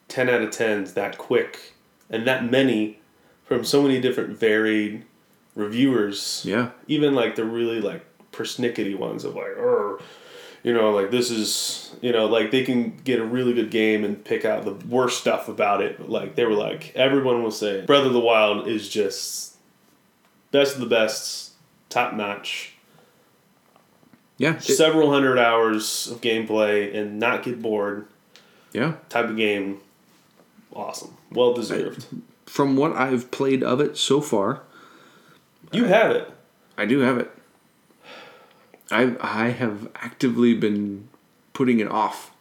10 0.09 0.31
out 0.31 0.41
of 0.41 0.49
10s 0.51 0.95
that 0.95 1.19
quick 1.19 1.75
and 2.09 2.27
that 2.27 2.51
many 2.51 3.01
from 3.45 3.65
so 3.65 3.83
many 3.83 4.01
different 4.01 4.39
varied 4.39 5.05
reviewers. 5.55 6.43
yeah. 6.47 6.71
even 6.89 7.15
like 7.15 7.37
the 7.37 7.45
really 7.45 7.81
like 7.83 8.03
persnickety 8.33 8.97
ones 8.97 9.25
of 9.25 9.35
like, 9.35 9.57
or 9.59 10.01
you 10.65 10.73
know, 10.75 10.91
like 10.91 11.11
this 11.13 11.31
is 11.31 11.95
you 12.01 12.11
know, 12.11 12.27
like 12.27 12.51
they 12.51 12.65
can 12.65 12.97
get 13.05 13.21
a 13.21 13.25
really 13.25 13.53
good 13.53 13.71
game 13.71 14.03
and 14.05 14.23
pick 14.25 14.45
out 14.45 14.65
the 14.65 14.73
worst 14.89 15.21
stuff 15.21 15.49
about 15.49 15.81
it. 15.83 15.99
But 15.99 16.09
like 16.11 16.35
they 16.35 16.45
were 16.45 16.55
like 16.55 16.93
everyone 16.97 17.43
will 17.45 17.53
say 17.53 17.85
Breath 17.87 18.05
of 18.05 18.13
the 18.13 18.19
Wild 18.21 18.67
is 18.67 18.89
just 18.89 19.57
best 20.51 20.75
of 20.75 20.81
the 20.81 20.87
best, 20.87 21.53
top 21.91 22.15
notch. 22.15 22.73
Yeah. 24.37 24.57
it- 24.57 24.63
Several 24.63 25.11
hundred 25.13 25.39
hours 25.39 26.09
of 26.11 26.21
gameplay 26.21 26.95
and 26.97 27.19
not 27.21 27.43
get 27.45 27.63
bored 27.63 28.07
yeah. 28.73 28.95
type 29.09 29.27
of 29.29 29.37
game. 29.37 29.81
Awesome, 30.75 31.17
well 31.31 31.55
deserved. 31.55 32.07
From 32.47 32.77
what 32.77 32.93
I've 32.97 33.31
played 33.31 33.63
of 33.63 33.81
it 33.81 33.97
so 33.97 34.21
far, 34.21 34.63
You 35.73 35.85
have 35.85 36.11
it. 36.11 36.29
I 36.77 36.85
do 36.85 36.99
have 37.01 37.17
it. 37.19 37.31
I 38.95 39.17
I 39.21 39.51
have 39.51 39.91
actively 39.97 40.55
been 40.55 41.09
putting 41.53 41.81
it 41.81 41.89
off 41.89 42.33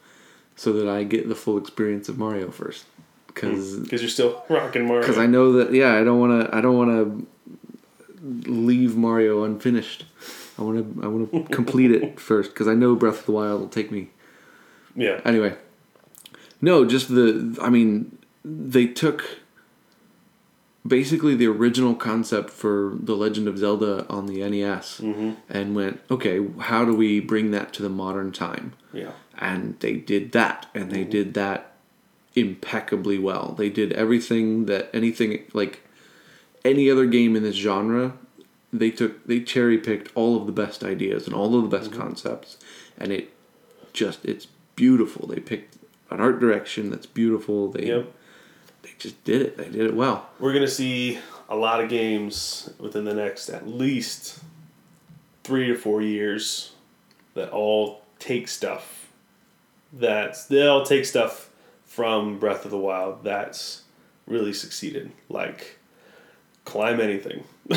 so 0.55 0.71
that 0.73 0.87
I 0.87 1.03
get 1.03 1.27
the 1.27 1.35
full 1.35 1.57
experience 1.57 2.09
of 2.09 2.17
Mario 2.17 2.51
first. 2.51 2.85
Hmm. 2.85 3.33
Because 3.33 3.79
because 3.79 4.01
you're 4.01 4.09
still 4.09 4.43
rocking 4.49 4.85
Mario. 4.87 5.01
because 5.01 5.17
I 5.17 5.25
know 5.25 5.53
that 5.53 5.73
yeah 5.73 5.95
I 5.95 6.03
don't 6.03 6.19
want 6.19 6.33
to 6.49 6.55
I 6.55 6.61
don't 6.61 6.77
want 6.77 6.91
to 6.91 8.51
leave 8.51 8.95
Mario 8.95 9.43
unfinished. 9.43 10.05
I 10.57 10.61
want 10.61 10.77
to 10.77 11.03
I 11.03 11.07
want 11.07 11.31
to 11.31 11.43
complete 11.55 11.91
it 11.91 12.19
first 12.19 12.51
because 12.51 12.67
I 12.67 12.75
know 12.75 12.95
Breath 12.95 13.21
of 13.21 13.25
the 13.25 13.31
Wild 13.31 13.61
will 13.61 13.69
take 13.69 13.91
me 13.91 14.09
yeah, 14.95 15.21
anyway. 15.25 15.55
No, 16.61 16.85
just 16.85 17.09
the 17.09 17.57
I 17.61 17.69
mean 17.69 18.17
they 18.45 18.87
took 18.87 19.39
basically 20.85 21.33
the 21.35 21.47
original 21.47 21.95
concept 21.95 22.49
for 22.49 22.93
the 22.99 23.15
Legend 23.15 23.47
of 23.47 23.57
Zelda 23.57 24.05
on 24.09 24.25
the 24.25 24.41
NES 24.43 24.99
Mhm. 25.01 25.37
and 25.49 25.75
went 25.75 26.01
okay 26.11 26.45
how 26.59 26.83
do 26.85 26.93
we 26.93 27.19
bring 27.19 27.51
that 27.51 27.73
to 27.73 27.81
the 27.81 27.89
modern 27.89 28.31
time? 28.31 28.73
Yeah, 28.91 29.11
and 29.39 29.75
they 29.79 29.93
did 29.93 30.31
that 30.33 30.67
and 30.75 30.91
they 30.91 31.03
did 31.03 31.33
that 31.35 31.75
impeccably 32.35 33.17
well. 33.19 33.55
They 33.57 33.69
did 33.69 33.93
everything 33.93 34.65
that 34.65 34.89
anything 34.93 35.43
like 35.53 35.81
any 36.65 36.89
other 36.89 37.05
game 37.05 37.35
in 37.35 37.43
this 37.43 37.55
genre 37.55 38.13
they 38.71 38.89
took 38.89 39.25
they 39.27 39.39
cherry 39.39 39.77
picked 39.77 40.09
all 40.15 40.35
of 40.35 40.47
the 40.47 40.51
best 40.51 40.83
ideas 40.83 41.27
and 41.27 41.35
all 41.35 41.55
of 41.55 41.69
the 41.69 41.77
best 41.77 41.91
concepts 41.91 42.57
and 42.97 43.11
it 43.11 43.29
just 43.93 44.25
it's 44.25 44.47
beautiful. 44.75 45.27
They 45.27 45.39
picked 45.39 45.77
an 46.09 46.19
art 46.19 46.39
direction 46.39 46.89
that's 46.89 47.05
beautiful. 47.05 47.69
They 47.71 47.85
yep. 47.87 48.11
They 48.83 48.91
just 48.99 49.21
did 49.23 49.41
it 49.41 49.57
they 49.57 49.65
did 49.69 49.81
it 49.87 49.93
well 49.95 50.29
we're 50.39 50.53
gonna 50.53 50.67
see 50.67 51.17
a 51.49 51.55
lot 51.55 51.81
of 51.83 51.89
games 51.89 52.69
within 52.79 53.03
the 53.05 53.13
next 53.13 53.49
at 53.49 53.67
least 53.67 54.39
three 55.43 55.67
to 55.67 55.75
four 55.75 56.01
years 56.01 56.73
that 57.33 57.49
all 57.49 58.01
take 58.19 58.47
stuff 58.47 59.07
that's 59.91 60.45
they 60.45 60.65
all 60.67 60.85
take 60.85 61.05
stuff 61.05 61.49
from 61.85 62.39
Breath 62.39 62.65
of 62.65 62.71
the 62.71 62.77
Wild 62.77 63.23
that's 63.23 63.83
really 64.25 64.53
succeeded. 64.53 65.11
Like 65.29 65.77
climb 66.65 66.99
anything. 66.99 67.43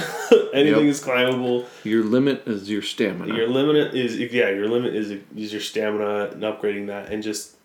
anything 0.54 0.84
Yep. 0.86 0.90
is 0.90 1.00
climbable. 1.04 1.66
your 1.84 2.02
limit 2.04 2.42
is 2.46 2.70
your 2.70 2.80
stamina 2.82 3.34
Your 3.36 3.48
limit 3.48 3.94
is 3.94 4.16
yeah, 4.16 4.48
your 4.50 4.68
limit 4.68 4.94
is 4.94 5.10
is 5.36 5.52
your 5.52 5.60
stamina 5.60 6.30
and 6.32 6.42
upgrading 6.42 6.86
that 6.86 7.12
and 7.12 7.22
just 7.22 7.56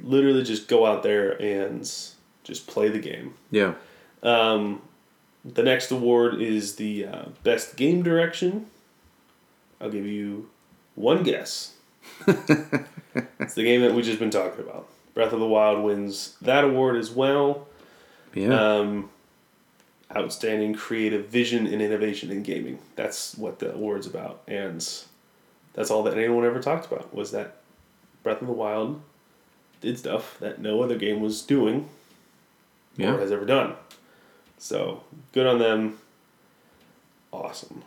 literally 0.00 0.42
just 0.44 0.68
go 0.68 0.86
out 0.86 1.02
there 1.02 1.32
and 1.42 1.90
just 2.44 2.66
play 2.66 2.88
the 2.88 2.98
game. 3.00 3.34
yeah 3.50 3.74
Um, 4.22 4.82
the 5.44 5.62
next 5.62 5.90
award 5.90 6.40
is 6.40 6.76
the 6.76 7.06
uh, 7.06 7.24
best 7.42 7.76
game 7.76 8.02
direction. 8.02 8.66
I'll 9.80 9.90
give 9.90 10.06
you 10.06 10.48
one 10.94 11.22
guess. 11.22 11.74
it's 12.26 13.54
the 13.54 13.64
game 13.64 13.80
that 13.82 13.94
we've 13.94 14.04
just 14.04 14.18
been 14.18 14.30
talking 14.30 14.60
about. 14.60 14.88
Breath 15.14 15.32
of 15.32 15.40
the 15.40 15.46
Wild 15.46 15.84
wins 15.84 16.36
that 16.40 16.64
award 16.64 16.96
as 16.96 17.10
well. 17.10 17.66
yeah 18.34 18.78
Um, 18.78 19.10
outstanding 20.14 20.74
creative 20.74 21.28
vision 21.28 21.66
and 21.66 21.82
innovation 21.82 22.30
in 22.30 22.42
gaming. 22.42 22.78
That's 22.96 23.36
what 23.36 23.58
the 23.58 23.74
award's 23.74 24.06
about, 24.06 24.42
and 24.46 24.86
that's 25.74 25.90
all 25.90 26.02
that 26.04 26.16
anyone 26.16 26.44
ever 26.44 26.60
talked 26.60 26.86
about 26.90 27.14
was 27.14 27.32
that 27.32 27.56
Breath 28.22 28.40
of 28.40 28.46
the 28.46 28.52
Wild 28.52 29.02
did 29.80 29.98
stuff 29.98 30.38
that 30.40 30.60
no 30.60 30.82
other 30.82 30.96
game 30.96 31.20
was 31.20 31.42
doing 31.42 31.88
yeah 32.96 33.16
has 33.18 33.32
ever 33.32 33.44
done. 33.44 33.74
So 34.58 35.02
good 35.32 35.46
on 35.46 35.58
them. 35.58 35.98
Awesome. 37.32 37.82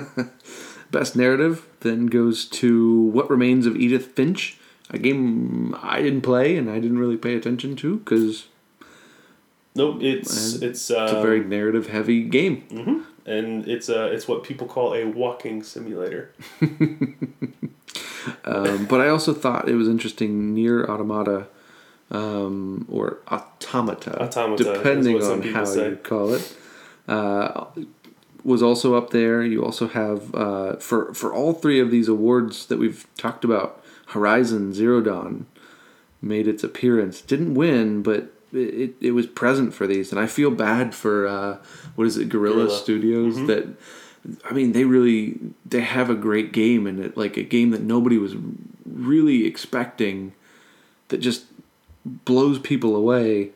Best 0.90 1.16
narrative 1.16 1.66
then 1.80 2.06
goes 2.06 2.44
to 2.46 3.02
What 3.02 3.28
Remains 3.30 3.66
of 3.66 3.76
Edith 3.76 4.06
Finch, 4.06 4.58
a 4.90 4.98
game 4.98 5.76
I 5.82 6.00
didn't 6.02 6.22
play 6.22 6.56
and 6.56 6.70
I 6.70 6.78
didn't 6.80 6.98
really 6.98 7.16
pay 7.16 7.34
attention 7.36 7.76
to 7.76 7.98
because 7.98 8.46
Nope, 9.74 9.98
it's 10.02 10.54
it's 10.54 10.62
it's 10.62 10.90
a 10.90 11.20
very 11.22 11.40
narrative 11.44 11.88
heavy 11.88 12.22
game. 12.24 12.64
mhm. 12.70 13.04
and 13.26 13.68
it's 13.68 13.88
uh 13.88 14.08
it's 14.12 14.26
what 14.26 14.42
people 14.42 14.66
call 14.66 14.94
a 14.94 15.04
walking 15.04 15.62
simulator. 15.62 16.32
Um, 18.44 18.86
but 18.86 19.00
I 19.00 19.08
also 19.08 19.32
thought 19.32 19.68
it 19.68 19.74
was 19.76 19.88
interesting. 19.88 20.54
NieR 20.54 20.88
Automata, 20.88 21.46
um, 22.10 22.86
or 22.88 23.18
Automata, 23.30 24.22
Automata 24.22 24.64
depending 24.64 25.22
on 25.22 25.42
how 25.42 25.64
say. 25.64 25.90
you 25.90 25.96
call 25.96 26.32
it, 26.34 26.56
uh, 27.08 27.66
was 28.44 28.62
also 28.62 28.94
up 28.94 29.10
there. 29.10 29.42
You 29.42 29.64
also 29.64 29.88
have 29.88 30.34
uh, 30.34 30.76
for 30.76 31.12
for 31.14 31.32
all 31.32 31.52
three 31.52 31.80
of 31.80 31.90
these 31.90 32.08
awards 32.08 32.66
that 32.66 32.78
we've 32.78 33.06
talked 33.16 33.44
about. 33.44 33.82
Horizon 34.10 34.72
Zero 34.72 35.00
Dawn 35.00 35.46
made 36.22 36.46
its 36.46 36.62
appearance. 36.62 37.20
Didn't 37.20 37.54
win, 37.54 38.02
but 38.02 38.32
it, 38.52 38.94
it 39.00 39.10
was 39.10 39.26
present 39.26 39.74
for 39.74 39.86
these, 39.86 40.12
and 40.12 40.20
I 40.20 40.26
feel 40.26 40.50
bad 40.50 40.94
for 40.94 41.26
uh, 41.26 41.58
what 41.96 42.06
is 42.06 42.16
it, 42.16 42.28
Guerrilla, 42.28 42.56
Guerrilla. 42.56 42.78
Studios 42.78 43.46
that. 43.46 43.66
I 44.44 44.52
mean, 44.52 44.72
they 44.72 44.84
really 44.84 45.38
they 45.64 45.82
have 45.82 46.10
a 46.10 46.14
great 46.16 46.50
game, 46.52 46.86
and 46.86 46.98
it 46.98 47.16
like 47.16 47.36
a 47.36 47.44
game 47.44 47.70
that 47.70 47.82
nobody 47.82 48.18
was 48.18 48.34
really 48.84 49.46
expecting, 49.46 50.32
that 51.08 51.18
just 51.18 51.44
blows 52.24 52.58
people 52.58 52.94
away. 52.96 53.50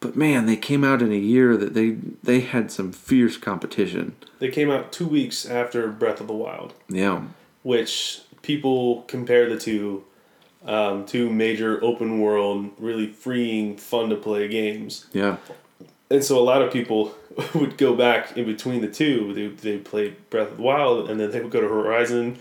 But 0.00 0.16
man, 0.16 0.44
they 0.46 0.56
came 0.56 0.84
out 0.84 1.00
in 1.00 1.12
a 1.12 1.16
year 1.18 1.56
that 1.56 1.72
they 1.74 1.96
they 2.22 2.40
had 2.40 2.70
some 2.70 2.92
fierce 2.92 3.36
competition. 3.38 4.16
They 4.38 4.50
came 4.50 4.70
out 4.70 4.92
two 4.92 5.06
weeks 5.06 5.46
after 5.46 5.88
Breath 5.88 6.20
of 6.20 6.26
the 6.26 6.34
Wild, 6.34 6.74
Yeah, 6.88 7.22
which 7.62 8.20
people 8.42 9.02
compare 9.08 9.48
the 9.48 9.58
two, 9.58 10.04
um, 10.66 11.06
two 11.06 11.30
major 11.30 11.82
open 11.82 12.20
world, 12.20 12.70
really 12.78 13.06
freeing, 13.06 13.78
fun 13.78 14.10
to 14.10 14.16
play 14.16 14.46
games. 14.48 15.06
yeah, 15.14 15.36
And 16.10 16.22
so 16.22 16.38
a 16.38 16.44
lot 16.44 16.60
of 16.60 16.70
people 16.70 17.14
would 17.54 17.78
go 17.78 17.94
back 17.96 18.36
in 18.36 18.44
between 18.44 18.82
the 18.82 18.88
two. 18.88 19.32
They 19.32 19.46
they 19.48 19.78
play 19.78 20.14
Breath 20.28 20.50
of 20.50 20.56
the 20.58 20.62
Wild, 20.62 21.08
and 21.08 21.18
then 21.18 21.30
they 21.30 21.40
would 21.40 21.50
go 21.52 21.62
to 21.62 21.68
Horizon, 21.68 22.38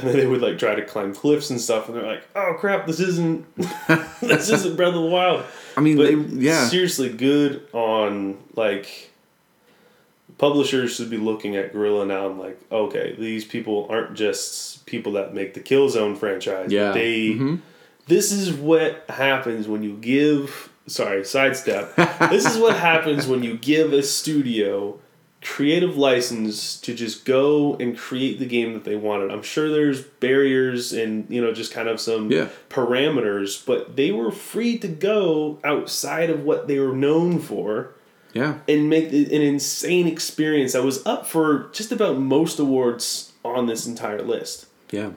and 0.00 0.08
then 0.08 0.16
they 0.16 0.26
would 0.26 0.40
like 0.42 0.58
try 0.58 0.74
to 0.74 0.84
climb 0.84 1.14
cliffs 1.14 1.50
and 1.50 1.60
stuff. 1.60 1.88
And 1.88 1.96
they're 1.96 2.06
like, 2.06 2.22
"Oh 2.34 2.54
crap, 2.58 2.86
this 2.86 3.00
isn't 3.00 3.44
this 4.20 4.48
isn't 4.50 4.76
Breath 4.76 4.88
of 4.88 4.94
the 4.94 5.00
Wild." 5.02 5.44
I 5.76 5.80
mean, 5.80 5.96
But 5.96 6.06
they 6.06 6.14
yeah, 6.14 6.68
seriously 6.68 7.08
good 7.10 7.66
on 7.72 8.38
like 8.54 9.10
publishers 10.38 10.96
should 10.96 11.10
be 11.10 11.16
looking 11.16 11.56
at 11.56 11.72
Guerrilla 11.72 12.04
now 12.06 12.28
and 12.28 12.38
like, 12.38 12.58
okay, 12.70 13.14
these 13.18 13.44
people 13.44 13.86
aren't 13.88 14.14
just 14.14 14.84
people 14.86 15.12
that 15.12 15.34
make 15.34 15.54
the 15.54 15.60
Killzone 15.60 16.16
franchise. 16.16 16.72
Yeah. 16.72 16.92
They 16.92 17.30
Mhm. 17.30 17.60
this 18.06 18.32
is 18.32 18.52
what 18.52 19.04
happens 19.08 19.68
when 19.68 19.82
you 19.82 19.96
give 20.00 20.70
sorry, 20.86 21.24
sidestep. 21.24 21.94
this 22.30 22.44
is 22.44 22.58
what 22.58 22.76
happens 22.76 23.26
when 23.26 23.42
you 23.42 23.56
give 23.56 23.92
a 23.92 24.02
studio 24.02 24.98
creative 25.44 25.96
license 25.96 26.80
to 26.80 26.94
just 26.94 27.24
go 27.26 27.76
and 27.76 27.96
create 27.96 28.38
the 28.38 28.46
game 28.46 28.72
that 28.72 28.84
they 28.84 28.96
wanted. 28.96 29.30
I'm 29.30 29.42
sure 29.42 29.68
there's 29.68 30.00
barriers 30.02 30.92
and 30.92 31.26
you 31.28 31.40
know 31.40 31.52
just 31.52 31.70
kind 31.72 31.88
of 31.88 32.00
some 32.00 32.32
Yeah. 32.32 32.48
parameters, 32.70 33.64
but 33.64 33.94
they 33.96 34.10
were 34.10 34.32
free 34.32 34.78
to 34.78 34.88
go 34.88 35.58
outside 35.62 36.30
of 36.30 36.42
what 36.44 36.66
they 36.66 36.78
were 36.78 36.96
known 36.96 37.38
for 37.40 37.90
yeah, 38.32 38.58
and 38.66 38.90
make 38.90 39.12
an 39.12 39.42
insane 39.42 40.08
experience 40.08 40.72
that 40.72 40.82
was 40.82 41.04
up 41.06 41.24
for 41.26 41.68
just 41.72 41.92
about 41.92 42.18
most 42.18 42.58
awards 42.58 43.32
on 43.44 43.66
this 43.66 43.86
entire 43.86 44.22
list. 44.22 44.66
yeah. 44.90 45.10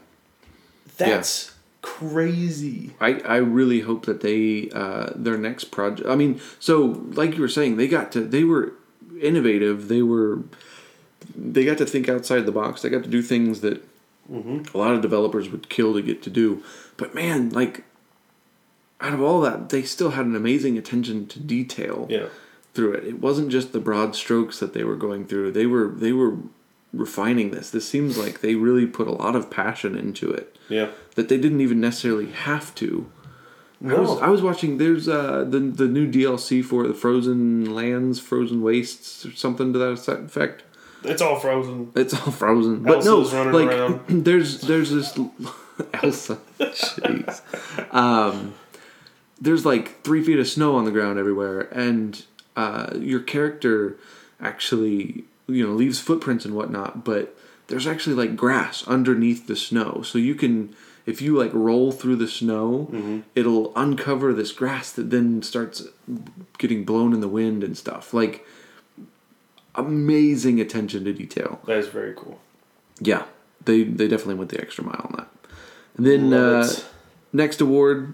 That's 0.98 1.52
crazy. 1.84 2.92
I, 3.00 3.20
I 3.22 3.36
really 3.38 3.82
hope 3.82 4.06
that 4.08 4.22
they 4.22 4.70
uh, 4.74 5.12
their 5.16 5.38
next 5.38 5.66
project. 5.66 6.08
I 6.10 6.16
mean, 6.16 6.42
so 6.60 7.04
like 7.14 7.36
you 7.36 7.42
were 7.42 7.48
saying, 7.48 7.78
they 7.78 7.88
got 7.88 8.12
to 8.14 8.22
they 8.22 8.44
were 8.44 8.74
innovative. 9.22 9.88
They 9.88 10.02
were 10.02 10.40
they 11.36 11.66
got 11.66 11.78
to 11.80 11.86
think 11.86 12.08
outside 12.08 12.46
the 12.46 12.52
box. 12.52 12.82
They 12.82 12.90
got 12.90 13.04
to 13.04 13.10
do 13.10 13.22
things 13.22 13.62
that 13.62 13.84
mm-hmm. 14.32 14.64
a 14.76 14.78
lot 14.78 14.94
of 14.94 15.02
developers 15.02 15.50
would 15.50 15.70
kill 15.70 15.94
to 15.94 16.02
get 16.02 16.22
to 16.24 16.30
do. 16.30 16.64
But 16.96 17.14
man, 17.16 17.50
like 17.50 17.84
out 19.02 19.14
of 19.14 19.22
all 19.22 19.42
that, 19.42 19.70
they 19.70 19.84
still 19.84 20.12
had 20.12 20.26
an 20.26 20.36
amazing 20.36 20.78
attention 20.78 21.28
to 21.28 21.40
detail 21.40 22.08
Yeah. 22.10 22.28
through 22.74 22.94
it. 22.94 23.06
It 23.06 23.20
wasn't 23.20 23.50
just 23.50 23.74
the 23.74 23.80
broad 23.80 24.16
strokes 24.16 24.60
that 24.60 24.74
they 24.74 24.84
were 24.84 24.96
going 24.96 25.26
through. 25.26 25.52
They 25.52 25.66
were 25.66 25.88
they 25.90 26.14
were 26.14 26.38
refining 26.94 27.52
this. 27.52 27.70
This 27.70 27.88
seems 27.88 28.18
like 28.18 28.42
they 28.42 28.56
really 28.56 28.86
put 28.86 29.08
a 29.08 29.12
lot 29.12 29.36
of 29.36 29.50
passion 29.52 29.96
into 29.98 30.32
it 30.32 30.56
Yeah. 30.70 30.90
that 31.16 31.30
they 31.30 31.38
didn't 31.38 31.62
even 31.62 31.80
necessarily 31.82 32.28
have 32.32 32.74
to. 32.76 33.12
I 33.84 33.88
No. 33.90 34.02
was 34.02 34.22
I 34.22 34.30
was 34.30 34.42
watching. 34.42 34.78
There's 34.78 35.08
uh 35.08 35.46
the 35.48 35.60
the 35.60 35.88
new 35.88 36.10
DLC 36.12 36.64
for 36.64 36.88
the 36.88 36.94
Frozen 36.94 37.74
Lands, 37.76 38.20
Frozen 38.20 38.62
Wastes, 38.62 39.26
or 39.26 39.32
something 39.34 39.74
to 39.74 39.80
that 39.80 40.08
effect. 40.08 40.64
It's 41.04 41.22
all 41.22 41.40
frozen. 41.40 41.92
It's 41.96 42.14
all 42.14 42.32
frozen, 42.32 42.82
but 42.82 43.06
no, 43.06 43.20
like 43.20 43.68
around. 43.70 44.02
there's 44.26 44.62
there's 44.62 44.90
this 44.90 45.18
Elsa, 45.94 46.40
jeez, 46.60 47.42
um, 47.94 48.56
there's 49.40 49.64
like 49.64 50.02
three 50.02 50.24
feet 50.24 50.40
of 50.40 50.48
snow 50.48 50.76
on 50.76 50.86
the 50.86 50.92
ground 50.92 51.20
everywhere, 51.20 51.62
and 51.72 52.24
uh, 52.56 52.94
your 53.00 53.20
character 53.20 53.96
actually 54.42 55.24
you 55.48 55.66
know 55.66 55.74
leaves 55.74 56.00
footprints 56.00 56.46
and 56.46 56.56
whatnot, 56.56 57.06
but 57.06 57.38
there's 57.68 57.86
actually 57.86 58.16
like 58.16 58.36
grass 58.36 58.84
underneath 58.88 59.46
the 59.46 59.56
snow, 59.56 60.02
so 60.04 60.18
you 60.18 60.34
can 60.34 60.76
if 61.08 61.22
you 61.22 61.36
like 61.36 61.52
roll 61.54 61.92
through 61.92 62.18
the 62.18 62.28
snow, 62.28 62.88
Mm-hmm. 62.92 63.20
it'll 63.34 63.72
uncover 63.76 64.34
this 64.34 64.52
grass 64.52 64.92
that 64.92 65.10
then 65.10 65.42
starts 65.42 65.88
getting 66.60 66.84
blown 66.86 67.14
in 67.14 67.22
the 67.22 67.28
wind 67.28 67.64
and 67.64 67.76
stuff 67.76 68.14
like 68.14 68.46
amazing 69.76 70.60
attention 70.60 71.04
to 71.06 71.14
detail. 71.14 71.60
That 71.66 71.78
is 71.78 71.88
very 71.88 72.14
cool. 72.16 72.40
Yeah, 73.00 73.24
they 73.66 73.84
they 73.84 74.08
definitely 74.08 74.36
went 74.36 74.52
the 74.52 74.62
extra 74.62 74.84
mile 74.84 75.02
on 75.06 75.14
that. 75.18 75.28
And 75.98 76.06
then 76.06 76.34
uh, 76.34 76.68
next 77.34 77.62
award, 77.62 78.14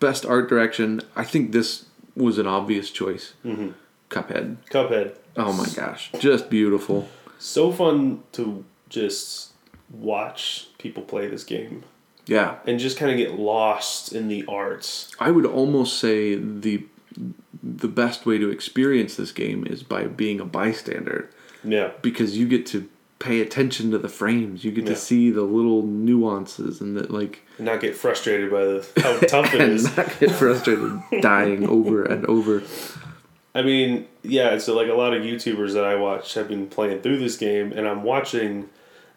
best 0.00 0.24
art 0.26 0.48
direction. 0.48 1.00
I 1.16 1.24
think 1.24 1.52
this 1.52 1.86
was 2.16 2.38
an 2.38 2.46
obvious 2.46 2.90
choice. 2.90 3.34
Mm-hmm. 3.44 3.70
Cuphead. 4.10 4.56
Cuphead. 4.70 5.16
Oh 5.36 5.52
my 5.52 5.68
gosh, 5.76 6.10
just 6.18 6.50
beautiful. 6.50 7.08
So 7.38 7.70
fun 7.70 8.22
to 8.32 8.64
just 8.88 9.52
watch 9.90 10.68
people 10.78 11.02
play 11.02 11.28
this 11.28 11.44
game 11.44 11.84
Yeah, 12.28 12.56
and 12.66 12.78
just 12.78 12.96
kind 12.98 13.10
of 13.10 13.16
get 13.16 13.38
lost 13.38 14.12
in 14.12 14.28
the 14.28 14.44
arts. 14.46 15.10
I 15.18 15.30
would 15.30 15.46
almost 15.46 15.98
say 15.98 16.34
the 16.36 16.84
the 17.62 17.88
best 17.88 18.24
way 18.26 18.38
to 18.38 18.50
experience 18.50 19.16
this 19.16 19.32
game 19.32 19.66
is 19.66 19.82
by 19.82 20.04
being 20.04 20.38
a 20.40 20.44
bystander 20.44 21.28
Yeah. 21.64 21.90
because 22.02 22.38
you 22.38 22.46
get 22.46 22.64
to 22.66 22.88
pay 23.18 23.40
attention 23.40 23.90
to 23.90 23.98
the 23.98 24.08
frames. 24.08 24.62
You 24.62 24.70
get 24.70 24.84
Yeah. 24.84 24.90
to 24.90 24.96
see 24.96 25.30
the 25.30 25.42
little 25.42 25.82
nuances 25.82 26.80
and 26.80 26.96
that 26.96 27.10
like 27.10 27.40
And 27.56 27.66
not 27.66 27.80
get 27.80 27.96
frustrated 27.96 28.50
by 28.50 28.64
the 28.64 28.86
how 28.98 29.18
tough 29.26 29.52
it 29.54 29.60
is. 29.62 29.96
not 29.96 30.20
get 30.20 30.30
frustrated 30.30 31.00
dying 31.20 31.66
over 31.68 32.04
and 32.04 32.24
over. 32.26 32.62
I 33.54 33.62
mean, 33.62 34.06
yeah, 34.22 34.58
so 34.58 34.76
like 34.76 34.88
a 34.88 34.94
lot 34.94 35.14
of 35.14 35.22
YouTubers 35.24 35.72
that 35.72 35.84
I 35.84 35.96
watch 35.96 36.34
have 36.34 36.46
been 36.48 36.68
playing 36.68 37.00
through 37.00 37.18
this 37.18 37.36
game, 37.36 37.72
and 37.72 37.88
I'm 37.88 38.04
watching, 38.04 38.68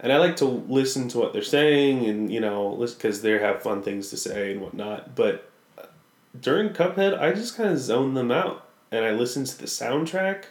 and 0.01 0.11
I 0.11 0.17
like 0.17 0.35
to 0.37 0.45
listen 0.45 1.07
to 1.09 1.19
what 1.19 1.31
they're 1.31 1.43
saying, 1.43 2.05
and 2.05 2.31
you 2.31 2.39
know, 2.39 2.75
because 2.75 3.21
they 3.21 3.37
have 3.37 3.61
fun 3.61 3.83
things 3.83 4.09
to 4.09 4.17
say 4.17 4.51
and 4.51 4.61
whatnot. 4.61 5.15
But 5.15 5.49
during 6.39 6.69
Cuphead, 6.69 7.19
I 7.19 7.31
just 7.33 7.55
kind 7.55 7.69
of 7.69 7.77
zone 7.77 8.15
them 8.15 8.31
out, 8.31 8.67
and 8.91 9.05
I 9.05 9.11
listen 9.11 9.45
to 9.45 9.57
the 9.57 9.67
soundtrack, 9.67 10.45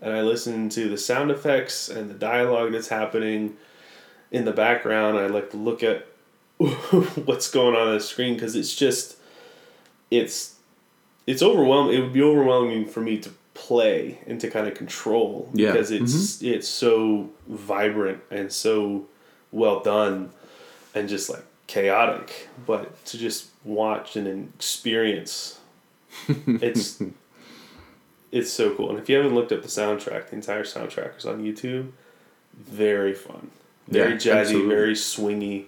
and 0.00 0.14
I 0.14 0.22
listen 0.22 0.70
to 0.70 0.88
the 0.88 0.96
sound 0.96 1.30
effects 1.30 1.90
and 1.90 2.08
the 2.08 2.14
dialogue 2.14 2.72
that's 2.72 2.88
happening 2.88 3.56
in 4.30 4.46
the 4.46 4.52
background. 4.52 5.18
I 5.18 5.26
like 5.26 5.50
to 5.50 5.58
look 5.58 5.82
at 5.82 6.06
what's 6.58 7.50
going 7.50 7.76
on 7.76 7.88
on 7.88 7.94
the 7.94 8.00
screen 8.00 8.32
because 8.32 8.56
it's 8.56 8.74
just, 8.74 9.18
it's 10.10 10.56
it's 11.26 11.42
overwhelming. 11.42 11.96
It 11.96 12.00
would 12.00 12.12
be 12.14 12.22
overwhelming 12.22 12.86
for 12.86 13.00
me 13.00 13.18
to 13.18 13.30
play 13.56 14.18
and 14.26 14.38
to 14.40 14.50
kind 14.50 14.66
of 14.68 14.74
control 14.74 15.48
Yeah. 15.54 15.72
because 15.72 15.90
it's 15.90 16.42
it's 16.42 16.68
so 16.68 17.30
vibrant 17.48 18.20
and 18.30 18.52
so 18.52 19.06
well 19.50 19.80
done 19.80 20.30
and 20.94 21.08
just 21.08 21.30
like 21.30 21.44
chaotic. 21.66 22.48
But 22.66 23.04
to 23.06 23.18
just 23.18 23.48
watch 23.64 24.14
and 24.16 24.52
experience, 24.54 25.58
it's 26.28 27.02
it's 28.30 28.52
so 28.52 28.74
cool. 28.74 28.90
And 28.90 28.98
if 28.98 29.08
you 29.08 29.16
haven't 29.16 29.34
looked 29.34 29.52
up 29.52 29.62
the 29.62 29.68
soundtrack, 29.68 30.28
the 30.28 30.34
entire 30.36 30.64
soundtrack 30.64 31.16
is 31.18 31.24
on 31.24 31.42
YouTube. 31.42 31.90
Very 32.54 33.14
fun, 33.14 33.50
very 33.88 34.12
Yeah, 34.12 34.16
jazzy, 34.16 34.40
absolutely. 34.40 34.74
very 34.74 34.94
swingy. 34.94 35.64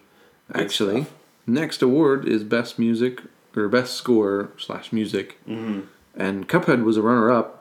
Actually, 0.54 1.02
stuff. 1.02 1.14
next 1.46 1.82
award 1.82 2.26
is 2.26 2.42
best 2.44 2.78
music 2.78 3.22
or 3.56 3.68
best 3.68 3.94
score 3.94 4.50
slash 4.58 4.92
music, 4.92 5.38
Mhm. 5.48 5.84
and 6.16 6.48
Cuphead 6.48 6.84
was 6.84 6.96
a 6.96 7.02
runner 7.02 7.30
up 7.30 7.57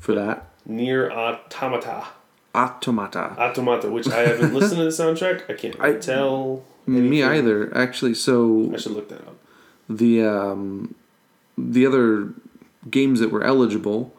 for 0.00 0.14
that. 0.16 0.46
NieR 0.68 1.10
Automata. 1.12 2.08
Automata. 2.54 3.36
Automata, 3.38 3.88
which 3.90 4.08
I 4.08 4.20
haven't 4.26 4.52
listened 4.58 4.78
to 4.78 4.84
the 4.84 4.90
soundtrack. 4.90 5.48
I 5.48 5.54
can't 5.54 5.80
I- 5.80 5.94
tell. 5.94 6.64
Me 6.86 7.22
either. 7.22 7.72
Actually, 7.76 8.14
so 8.14 8.72
I 8.74 8.76
should 8.78 8.92
look 8.92 9.08
that 9.10 9.20
up. 9.20 9.36
the 9.88 10.24
um, 10.24 10.96
the 11.56 11.86
other 11.86 12.32
games 12.90 13.20
that 13.20 13.30
were 13.30 13.44
eligible 13.44 14.12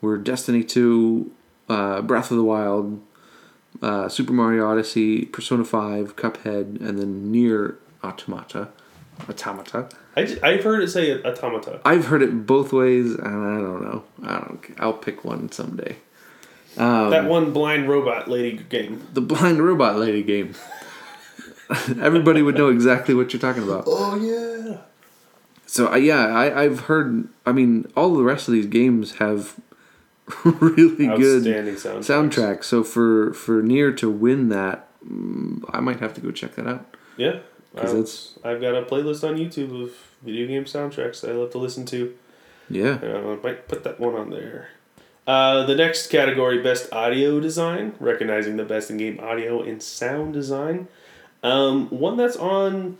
were 0.00 0.16
Destiny 0.16 0.64
Two, 0.64 1.30
uh, 1.68 2.00
Breath 2.00 2.30
of 2.30 2.38
the 2.38 2.44
Wild, 2.44 3.02
uh, 3.82 4.08
Super 4.08 4.32
Mario 4.32 4.66
Odyssey, 4.70 5.26
Persona 5.26 5.64
Five, 5.64 6.16
Cuphead, 6.16 6.80
and 6.80 6.98
then 6.98 7.30
NieR 7.30 7.76
Automata. 8.02 8.68
Automata. 9.28 9.88
I 10.16 10.38
I've 10.42 10.64
heard 10.64 10.82
it 10.82 10.88
say 10.88 11.22
automata. 11.22 11.80
I've 11.84 12.06
heard 12.06 12.22
it 12.22 12.46
both 12.46 12.72
ways, 12.72 13.14
and 13.14 13.26
I 13.26 13.60
don't 13.60 13.82
know. 13.82 14.04
I 14.22 14.38
don't. 14.40 14.60
I'll 14.78 14.92
pick 14.92 15.24
one 15.24 15.50
someday. 15.52 15.96
Um, 16.76 17.10
that 17.10 17.24
one 17.24 17.52
blind 17.52 17.88
robot 17.88 18.28
lady 18.28 18.58
game. 18.58 19.06
the 19.12 19.20
blind 19.20 19.60
robot 19.62 19.96
lady 19.96 20.22
game. 20.22 20.54
Everybody 22.00 22.42
would 22.42 22.56
know 22.56 22.68
exactly 22.68 23.14
what 23.14 23.32
you're 23.32 23.40
talking 23.40 23.62
about. 23.62 23.84
Oh 23.86 24.16
yeah. 24.16 24.78
So 25.66 25.88
I 25.88 25.96
yeah, 25.98 26.26
I 26.26 26.62
I've 26.62 26.80
heard. 26.80 27.28
I 27.44 27.52
mean, 27.52 27.90
all 27.96 28.14
the 28.14 28.24
rest 28.24 28.48
of 28.48 28.54
these 28.54 28.66
games 28.66 29.16
have 29.16 29.56
really 30.44 31.06
good 31.06 31.44
soundtracks. 31.44 32.64
So 32.64 32.82
for 32.82 33.32
for 33.34 33.62
NieR 33.62 33.96
to 33.98 34.10
win 34.10 34.48
that, 34.48 34.88
mm, 35.06 35.62
I 35.70 35.80
might 35.80 36.00
have 36.00 36.14
to 36.14 36.20
go 36.20 36.30
check 36.30 36.54
that 36.54 36.66
out. 36.66 36.96
Yeah. 37.16 37.40
'Cause 37.80 37.94
it's- 37.94 38.38
I've 38.44 38.60
got 38.60 38.74
a 38.74 38.82
playlist 38.82 39.26
on 39.28 39.36
YouTube 39.36 39.82
of 39.82 39.90
video 40.22 40.46
game 40.46 40.64
soundtracks 40.64 41.20
that 41.20 41.30
I 41.30 41.34
love 41.34 41.50
to 41.50 41.58
listen 41.58 41.84
to. 41.86 42.14
Yeah. 42.70 42.98
I 43.02 43.36
might 43.42 43.66
put 43.68 43.84
that 43.84 43.98
one 44.00 44.14
on 44.14 44.30
there. 44.30 44.68
Uh, 45.26 45.64
the 45.66 45.74
next 45.74 46.06
category, 46.08 46.58
best 46.62 46.90
audio 46.92 47.38
design, 47.40 47.92
recognizing 48.00 48.56
the 48.56 48.64
best 48.64 48.90
in-game 48.90 49.20
audio 49.20 49.62
and 49.62 49.82
sound 49.82 50.32
design. 50.32 50.88
Um, 51.42 51.88
one 51.90 52.16
that's 52.16 52.36
on. 52.36 52.96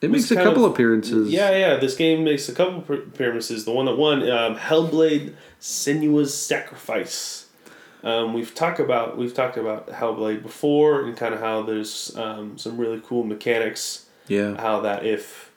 It 0.00 0.10
makes 0.12 0.30
a 0.30 0.36
couple 0.36 0.64
of- 0.64 0.72
appearances. 0.72 1.30
Yeah, 1.32 1.50
yeah. 1.56 1.76
This 1.76 1.96
game 1.96 2.22
makes 2.22 2.48
a 2.48 2.52
couple 2.52 2.78
appearances. 2.94 3.64
The 3.64 3.72
one 3.72 3.86
that 3.86 3.96
won, 3.98 4.22
um, 4.30 4.56
Hellblade: 4.56 5.32
Senua's 5.60 6.32
Sacrifice. 6.32 7.46
Um, 8.04 8.32
we've 8.32 8.54
talked 8.54 8.78
about 8.80 9.16
we've 9.18 9.34
talked 9.34 9.56
about 9.56 9.88
Hellblade 9.88 10.42
before 10.42 11.04
and 11.04 11.16
kind 11.16 11.34
of 11.34 11.40
how 11.40 11.62
there's 11.62 12.16
um, 12.16 12.56
some 12.56 12.76
really 12.78 13.00
cool 13.04 13.24
mechanics 13.24 14.06
Yeah. 14.28 14.60
how 14.60 14.80
that 14.82 15.04
if 15.04 15.50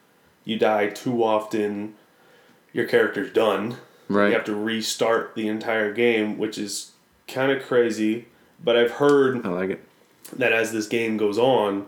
you 0.44 0.58
die 0.58 0.88
too 0.90 1.24
often, 1.24 1.94
your 2.74 2.88
character's 2.88 3.32
done. 3.32 3.78
Right. 4.10 4.30
You 4.30 4.34
have 4.34 4.46
to 4.46 4.56
restart 4.56 5.36
the 5.36 5.48
entire 5.48 5.94
game, 5.94 6.38
which 6.38 6.58
is 6.58 6.92
kind 7.28 7.52
of 7.52 7.64
crazy. 7.64 8.26
But 8.64 8.76
I've 8.76 8.92
heard 8.92 9.46
I 9.46 9.50
like 9.50 9.70
it. 9.70 9.84
that 10.38 10.52
as 10.52 10.72
this 10.72 10.88
game 10.88 11.18
goes 11.18 11.38
on, 11.38 11.86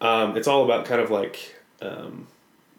um, 0.00 0.36
it's 0.36 0.46
all 0.48 0.64
about 0.64 0.84
kind 0.86 1.00
of 1.00 1.10
like 1.10 1.56
um, 1.80 2.26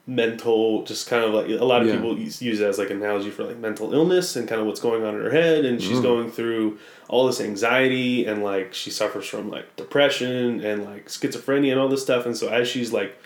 mental, 0.06 0.84
just 0.84 1.08
kind 1.08 1.24
of 1.24 1.34
like 1.34 1.48
a 1.48 1.64
lot 1.64 1.82
of 1.82 1.88
Yeah. 1.88 1.96
people 1.96 2.18
use, 2.18 2.42
use 2.42 2.60
it 2.60 2.68
as 2.68 2.78
like 2.78 2.90
an 2.90 2.98
analogy 2.98 3.30
for 3.30 3.44
like 3.46 3.58
mental 3.58 3.94
illness 3.94 4.36
and 4.36 4.48
kind 4.48 4.60
of 4.60 4.68
what's 4.68 4.82
going 4.82 5.04
on 5.04 5.16
in 5.16 5.22
her 5.22 5.32
head. 5.32 5.64
And 5.64 5.82
she's 5.82 6.00
Mm. 6.00 6.04
going 6.04 6.32
through 6.32 6.78
all 7.08 7.26
this 7.26 7.40
anxiety 7.40 8.26
and 8.26 8.44
like 8.44 8.74
she 8.74 8.90
suffers 8.90 9.26
from 9.26 9.50
like 9.50 9.74
depression 9.78 10.60
and 10.60 10.84
like 10.84 11.08
schizophrenia 11.08 11.72
and 11.72 11.80
all 11.80 11.88
this 11.88 12.02
stuff. 12.02 12.26
And 12.26 12.36
so 12.36 12.50
as 12.50 12.68
she's 12.68 12.92
like 12.92 13.18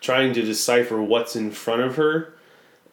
trying 0.00 0.32
to 0.34 0.42
decipher 0.42 1.00
what's 1.00 1.36
in 1.36 1.50
front 1.52 1.82
of 1.82 1.96
her, 1.96 2.34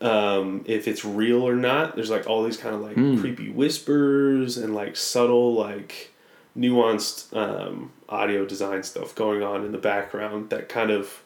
um, 0.02 0.64
if 0.68 0.88
it's 0.88 1.04
real 1.04 1.42
or 1.42 1.56
not, 1.56 1.96
there's 1.96 2.10
like 2.12 2.28
all 2.28 2.44
these 2.44 2.58
kind 2.58 2.76
of 2.76 2.82
like 2.82 2.96
Mm. 2.96 3.20
creepy 3.20 3.50
whispers 3.50 4.56
and 4.58 4.76
like 4.76 4.96
subtle 4.96 5.54
like 5.56 6.12
nuanced 6.58 7.36
um, 7.36 7.92
audio 8.10 8.46
design 8.46 8.84
stuff 8.84 9.16
going 9.16 9.42
on 9.42 9.64
in 9.66 9.72
the 9.72 9.78
background 9.78 10.50
that 10.50 10.68
kind 10.70 10.92
of 10.92 11.24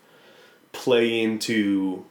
play 0.76 1.22
into 1.22 2.06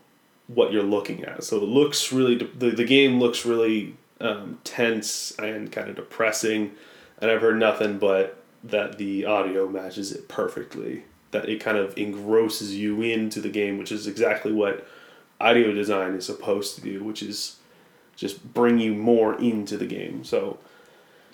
what 0.47 0.73
you're 0.73 0.83
looking 0.83 1.25
at. 1.25 1.45
So 1.45 1.57
it 1.59 1.63
looks 1.65 2.13
really 2.13 2.37
the 2.37 2.71
the 2.71 2.85
game 2.85 3.21
looks 3.21 3.45
really 3.47 3.95
um, 4.21 4.59
tense 4.65 5.33
and 5.39 5.71
kind 5.71 5.89
of 5.89 5.97
depressing, 5.97 6.73
and 7.21 7.31
I've 7.31 7.41
heard 7.41 7.59
nothing 7.59 7.99
but 7.99 8.43
that 8.63 8.99
the 8.99 9.25
audio 9.27 9.69
matches 9.69 10.11
it 10.13 10.29
perfectly. 10.29 11.05
That 11.31 11.49
it 11.49 11.61
kind 11.61 11.77
of 11.77 11.97
engrosses 11.99 12.75
you 12.77 13.03
into 13.03 13.41
the 13.41 13.49
game, 13.49 13.77
which 13.79 13.91
is 13.93 14.07
exactly 14.07 14.53
what 14.53 14.87
audio 15.41 15.73
design 15.73 16.15
is 16.15 16.25
supposed 16.27 16.75
to 16.77 16.81
do, 16.81 17.03
which 17.03 17.23
is 17.23 17.57
just 18.17 18.55
bring 18.55 18.79
you 18.79 18.95
more 18.95 19.35
into 19.41 19.77
the 19.77 19.87
game. 19.87 20.23
So 20.25 20.59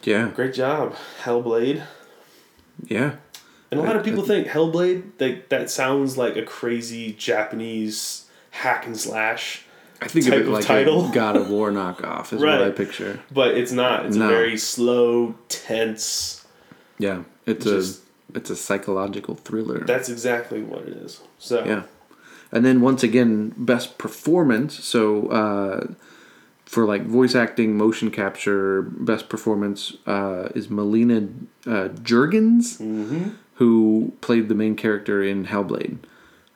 Yeah. 0.02 0.28
great 0.34 0.54
job, 0.54 0.96
Hellblade. 1.22 1.82
Yeah. 2.86 3.16
And 3.70 3.78
a 3.78 3.82
lot 3.82 3.94
of 3.96 4.04
people 4.04 4.24
think 4.24 4.48
Hellblade 4.48 5.02
that 5.18 5.48
that 5.50 5.70
sounds 5.70 6.18
like 6.18 6.36
a 6.36 6.42
crazy 6.42 7.12
Japanese 7.12 8.26
hack 8.50 8.86
and 8.86 8.96
slash, 8.98 9.64
I 10.02 10.08
think 10.08 10.24
Type 10.26 10.34
of 10.34 10.40
it 10.40 10.46
of 10.46 10.52
like 10.52 10.64
title. 10.64 11.08
a 11.10 11.12
God 11.12 11.36
of 11.36 11.48
War 11.50 11.70
knockoff 11.78 12.32
is 12.32 12.40
Right. 12.42 12.58
what 12.58 12.66
I 12.68 12.70
picture. 12.70 13.20
but 13.32 13.56
it's 13.56 13.70
not. 13.72 14.06
It's 14.06 14.16
No. 14.16 14.26
a 14.26 14.28
very 14.28 14.56
slow, 14.58 15.34
tense. 15.48 16.44
Yeah. 16.98 17.22
It's 17.46 17.64
Just- 17.64 18.02
a 18.04 18.10
it's 18.32 18.48
a 18.50 18.54
psychological 18.56 19.34
thriller. 19.34 19.80
That's 19.84 20.08
exactly 20.08 20.62
what 20.62 20.82
it 20.82 20.94
is. 20.96 21.20
So 21.38 21.64
Yeah. 21.64 21.82
And 22.52 22.64
then 22.64 22.80
once 22.80 23.02
again, 23.04 23.52
best 23.56 23.98
performance. 23.98 24.84
So 24.84 25.26
uh, 25.28 25.86
for 26.64 26.84
like 26.86 27.06
voice 27.06 27.34
acting, 27.34 27.76
motion 27.76 28.10
capture, 28.12 28.82
best 28.82 29.28
performance 29.28 29.96
uh, 30.06 30.48
is 30.54 30.70
Melina 30.70 31.28
uh, 31.66 31.88
Juergens, 32.02 32.78
Mhm. 32.80 33.32
Who 33.60 34.12
played 34.22 34.48
the 34.48 34.54
main 34.54 34.74
character 34.74 35.22
in 35.22 35.46
Hellblade. 35.46 35.98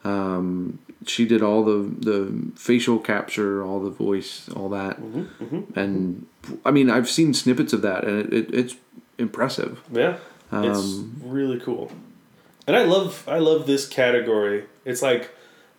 Um, 0.05 0.79
she 1.07 1.27
did 1.27 1.43
all 1.43 1.63
the 1.65 1.79
the 2.11 2.51
facial 2.57 2.99
capture, 2.99 3.63
all 3.63 3.79
the 3.81 3.91
voice, 3.91 4.49
all 4.57 4.69
that, 4.71 5.01
Mm-hmm, 5.01 5.79
and 5.79 6.27
I 6.65 6.71
mean 6.71 6.89
I've 6.91 7.09
seen 7.09 7.35
snippets 7.35 7.73
of 7.73 7.83
that, 7.83 8.05
and 8.05 8.21
it, 8.21 8.33
it, 8.33 8.55
it's 8.55 8.75
impressive. 9.19 9.81
yeah, 9.93 10.17
it's 10.53 10.79
Um, 10.79 11.21
really 11.25 11.61
cool. 11.61 11.93
And 12.67 12.75
I 12.77 12.85
love 12.85 13.25
I 13.29 13.39
love 13.39 13.67
this 13.67 13.87
category. 13.87 14.65
It's 14.87 15.03
like 15.03 15.31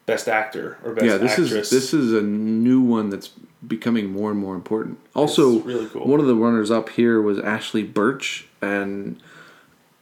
best 0.06 0.28
actor 0.28 0.78
or 0.84 0.94
best 0.94 1.06
yeah, 1.08 1.18
this 1.18 1.32
actress. 1.32 1.52
is 1.52 1.70
this 1.72 1.94
is 1.94 2.14
a 2.14 2.22
new 2.22 2.82
one 2.82 3.10
that's 3.10 3.32
becoming 3.68 4.12
more 4.12 4.30
and 4.30 4.40
more 4.40 4.54
important. 4.54 5.00
Also, 5.16 5.60
really 5.62 5.88
cool. 5.88 6.06
one 6.08 6.20
of 6.20 6.28
the 6.28 6.36
runners 6.36 6.70
up 6.70 6.90
here 6.90 7.20
was 7.20 7.40
Ashly 7.40 7.82
Burch, 7.84 8.48
and 8.62 9.20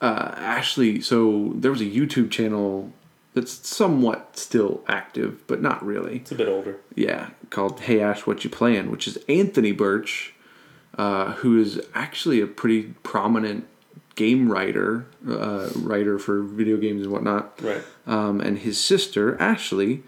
uh, 0.04 0.32
Ashly. 0.36 1.02
So 1.04 1.54
there 1.56 1.72
was 1.72 1.82
a 1.82 1.86
YouTube 1.86 2.30
channel 2.30 2.92
that's 3.34 3.54
somewhat 3.68 4.38
still 4.38 4.84
active, 4.88 5.48
but 5.48 5.62
not 5.62 5.84
really. 5.84 6.18
It's 6.18 6.32
a 6.32 6.36
bit 6.36 6.48
older. 6.48 6.78
Yeah, 6.94 7.30
called 7.50 7.80
Hey 7.80 8.00
Ash, 8.00 8.28
What 8.28 8.44
You 8.44 8.50
Playin', 8.50 8.92
which 8.92 9.08
is 9.08 9.18
Anthony 9.28 9.72
Burch, 9.72 10.34
uh, 10.98 11.34
who 11.42 11.60
is 11.60 11.82
actually 11.96 12.42
a 12.42 12.48
pretty 12.48 12.94
prominent 13.02 13.66
game 14.16 14.52
writer, 14.52 15.08
uh, 15.28 15.70
writer 15.76 16.20
for 16.20 16.44
video 16.44 16.78
games 16.78 17.02
and 17.04 17.12
whatnot 17.12 17.60
Right. 17.63 17.82
um, 18.06 18.39
and 18.42 18.60
his 18.60 18.80
sister 18.80 19.36
Ashly. 19.39 20.04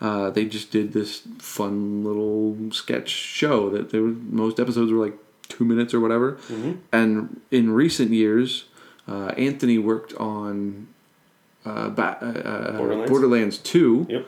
Uh, 0.00 0.30
they 0.30 0.46
just 0.46 0.70
did 0.72 0.92
this 0.94 1.22
fun 1.38 2.02
little 2.02 2.56
sketch 2.72 3.08
show 3.10 3.70
that 3.70 3.90
they 3.90 4.00
were 4.00 4.14
most 4.30 4.58
episodes 4.58 4.90
were 4.90 5.04
like 5.04 5.16
two 5.48 5.64
minutes 5.64 5.92
or 5.94 6.00
whatever. 6.00 6.32
Mm-hmm. 6.48 6.72
And 6.92 7.40
in 7.50 7.70
recent 7.72 8.10
years, 8.12 8.64
uh, 9.12 9.28
Anthony 9.36 9.78
worked 9.78 10.14
on 10.14 10.88
uh, 11.64 11.88
ba- 11.90 12.18
uh, 12.22 12.48
uh, 12.48 12.76
Borderlands? 12.78 13.10
Borderlands 13.10 13.58
Two, 13.58 14.06
Yep. 14.08 14.26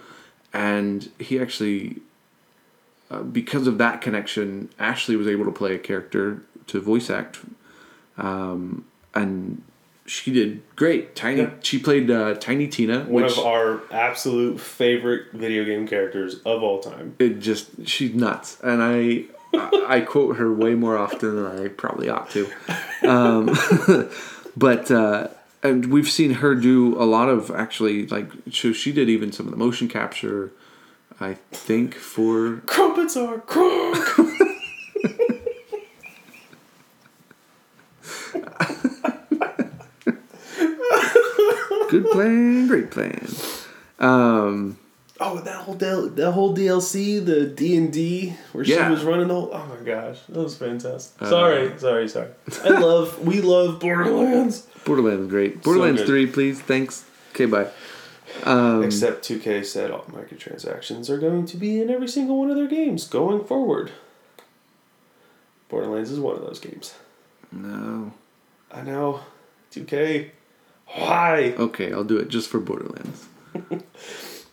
and 0.53 1.11
he 1.19 1.39
actually, 1.41 1.97
uh, 3.11 3.23
because 3.23 3.67
of 3.67 3.79
that 3.79 4.01
connection, 4.01 4.69
Ashly 4.79 5.17
was 5.17 5.27
able 5.27 5.45
to 5.47 5.53
play 5.53 5.75
a 5.75 5.79
character 5.79 6.43
to 6.69 6.81
voice 6.81 7.11
act, 7.11 7.41
um, 8.19 8.85
and 9.15 9.63
she 10.07 10.33
did 10.33 10.63
great. 10.77 11.17
Tiny, 11.17 11.41
Yeah. 11.43 11.51
she 11.63 11.79
played 11.79 12.11
uh, 12.11 12.35
Tiny 12.35 12.69
Tina, 12.69 13.01
One 13.01 13.25
which 13.25 13.33
of 13.39 13.45
our 13.45 13.81
absolute 13.91 14.61
favorite 14.61 15.33
video 15.33 15.65
game 15.65 15.87
characters 15.89 16.41
of 16.45 16.63
all 16.63 16.81
time. 16.81 17.15
it 17.19 17.41
just 17.41 17.87
she's 17.87 18.15
nuts, 18.15 18.59
and 18.63 18.83
I. 18.83 19.25
I 19.57 19.85
I 19.87 20.01
quote 20.01 20.35
her 20.39 20.53
way 20.53 20.75
more 20.75 20.97
often 20.97 21.37
than 21.37 21.47
I 21.47 21.69
probably 21.69 22.09
ought 22.09 22.29
to, 22.31 22.49
um, 23.07 23.47
but 24.57 24.91
uh, 24.91 25.29
and 25.63 25.87
we've 25.87 26.09
seen 26.09 26.35
her 26.35 26.55
do 26.55 27.01
a 27.01 27.05
lot 27.05 27.29
of 27.29 27.51
actually 27.51 28.07
like 28.07 28.31
so 28.51 28.73
she 28.73 28.93
did 28.93 29.09
even 29.09 29.33
some 29.33 29.47
of 29.47 29.53
the 29.53 29.59
motion 29.59 29.89
capture, 29.89 30.53
I 31.21 31.35
think 31.53 31.95
for 31.95 32.63
Crumpets 32.67 33.17
are 33.17 33.39
crunk. 33.39 34.41
Good 41.91 42.11
plan, 42.11 42.67
great 42.67 42.91
plan. 42.91 43.29
Um, 44.01 44.79
Oh, 45.27 45.39
that 45.41 45.57
whole 45.63 45.75
del- 45.75 46.09
that 46.11 46.33
whole 46.33 46.55
DLC, 46.55 47.25
the 47.25 47.47
D 47.47 47.77
and 47.77 47.93
D, 47.93 48.35
where 48.53 48.65
Yeah. 48.65 48.87
she 48.87 48.91
was 48.93 49.05
running 49.05 49.29
the 49.29 49.35
whole. 49.35 49.51
Oh 49.53 49.67
my 49.67 49.85
gosh, 49.85 50.19
that 50.29 50.39
was 50.43 50.57
fantastic. 50.57 51.27
sorry, 51.27 51.73
sorry, 51.79 52.09
sorry. 52.09 52.29
I 52.63 52.69
love, 52.81 53.25
we 53.27 53.41
love 53.41 53.81
Borderlands. 53.81 54.67
Borderlands 54.85 55.29
great. 55.31 55.63
Borderlands 55.63 56.03
good. 56.03 56.07
three, 56.09 56.27
please. 56.27 56.61
Thanks. 56.61 57.05
Okay, 57.31 57.47
bye. 57.47 57.69
Um, 58.43 58.83
Except 58.83 59.25
2K 59.25 59.65
said 59.65 59.91
all 59.91 60.03
microtransactions 60.11 61.09
are 61.09 61.19
going 61.19 61.47
to 61.47 61.57
be 61.57 61.81
in 61.81 61.89
every 61.89 62.09
single 62.09 62.39
one 62.39 62.51
of 62.51 62.57
their 62.57 62.67
games 62.67 63.07
going 63.07 63.45
forward. 63.45 63.93
Borderlands 65.69 66.11
is 66.11 66.21
one 66.21 66.37
of 66.37 66.43
those 66.43 66.59
games. 66.61 66.95
no. 67.53 68.13
I 68.73 68.83
know, 68.83 69.21
2K. 69.73 70.31
Why? 70.97 71.55
Okay, 71.57 71.93
I'll 71.93 72.03
do 72.03 72.17
it 72.19 72.29
just 72.29 72.49
for 72.51 72.59
Borderlands. 72.59 73.27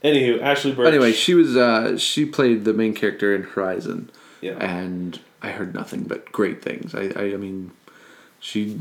Anywho, 0.03 0.41
Ashly 0.41 0.71
Burch. 0.75 0.87
Anyway, 0.87 1.11
she 1.11 1.33
was 1.33 1.55
uh, 1.55 1.97
she 1.97 2.25
played 2.25 2.65
the 2.65 2.73
main 2.73 2.93
character 2.93 3.35
in 3.35 3.43
Horizon, 3.43 4.09
yeah, 4.41 4.53
and 4.53 5.19
I 5.41 5.51
heard 5.51 5.73
nothing 5.73 6.03
but 6.03 6.31
great 6.31 6.61
things. 6.61 6.95
I 6.95 7.11
I, 7.15 7.33
I 7.33 7.37
mean, 7.37 7.71
she 8.39 8.79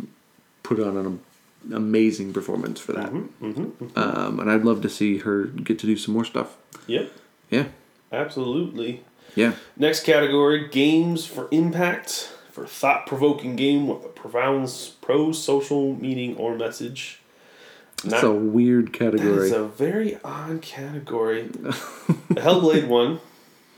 put 0.63 0.81
on 0.81 0.97
an 0.97 1.21
amazing 1.73 2.33
performance 2.33 2.81
for 2.81 2.93
that. 2.93 3.11
mm-hmm. 3.13 3.99
Um, 3.99 4.41
and 4.41 4.51
I'd 4.51 4.65
love 4.65 4.81
to 4.83 4.89
see 4.89 5.19
her 5.19 5.45
get 5.45 5.79
to 5.81 5.87
do 5.87 5.97
some 5.97 6.15
more 6.15 6.25
stuff. 6.25 6.57
yep. 6.87 7.13
Yeah. 7.51 7.67
Absolutely. 8.13 9.03
Yeah. 9.35 9.53
Next 9.77 10.05
category 10.05 10.69
games 10.69 11.27
for 11.27 11.49
impact, 11.51 12.33
for 12.51 12.67
thought 12.67 13.07
provoking 13.07 13.57
game 13.57 13.87
with 13.87 14.05
a 14.05 14.09
profound 14.09 14.73
pro 15.01 15.33
social 15.33 15.95
meaning 15.95 16.37
or 16.37 16.57
message. 16.57 17.20
That's 18.05 18.23
a 18.23 18.33
weird 18.33 18.93
category. 18.93 19.47
is 19.47 19.53
a 19.53 19.65
very 19.65 20.19
odd 20.25 20.63
category. 20.63 21.45
Hellblade 22.31 22.89
won. 22.89 23.21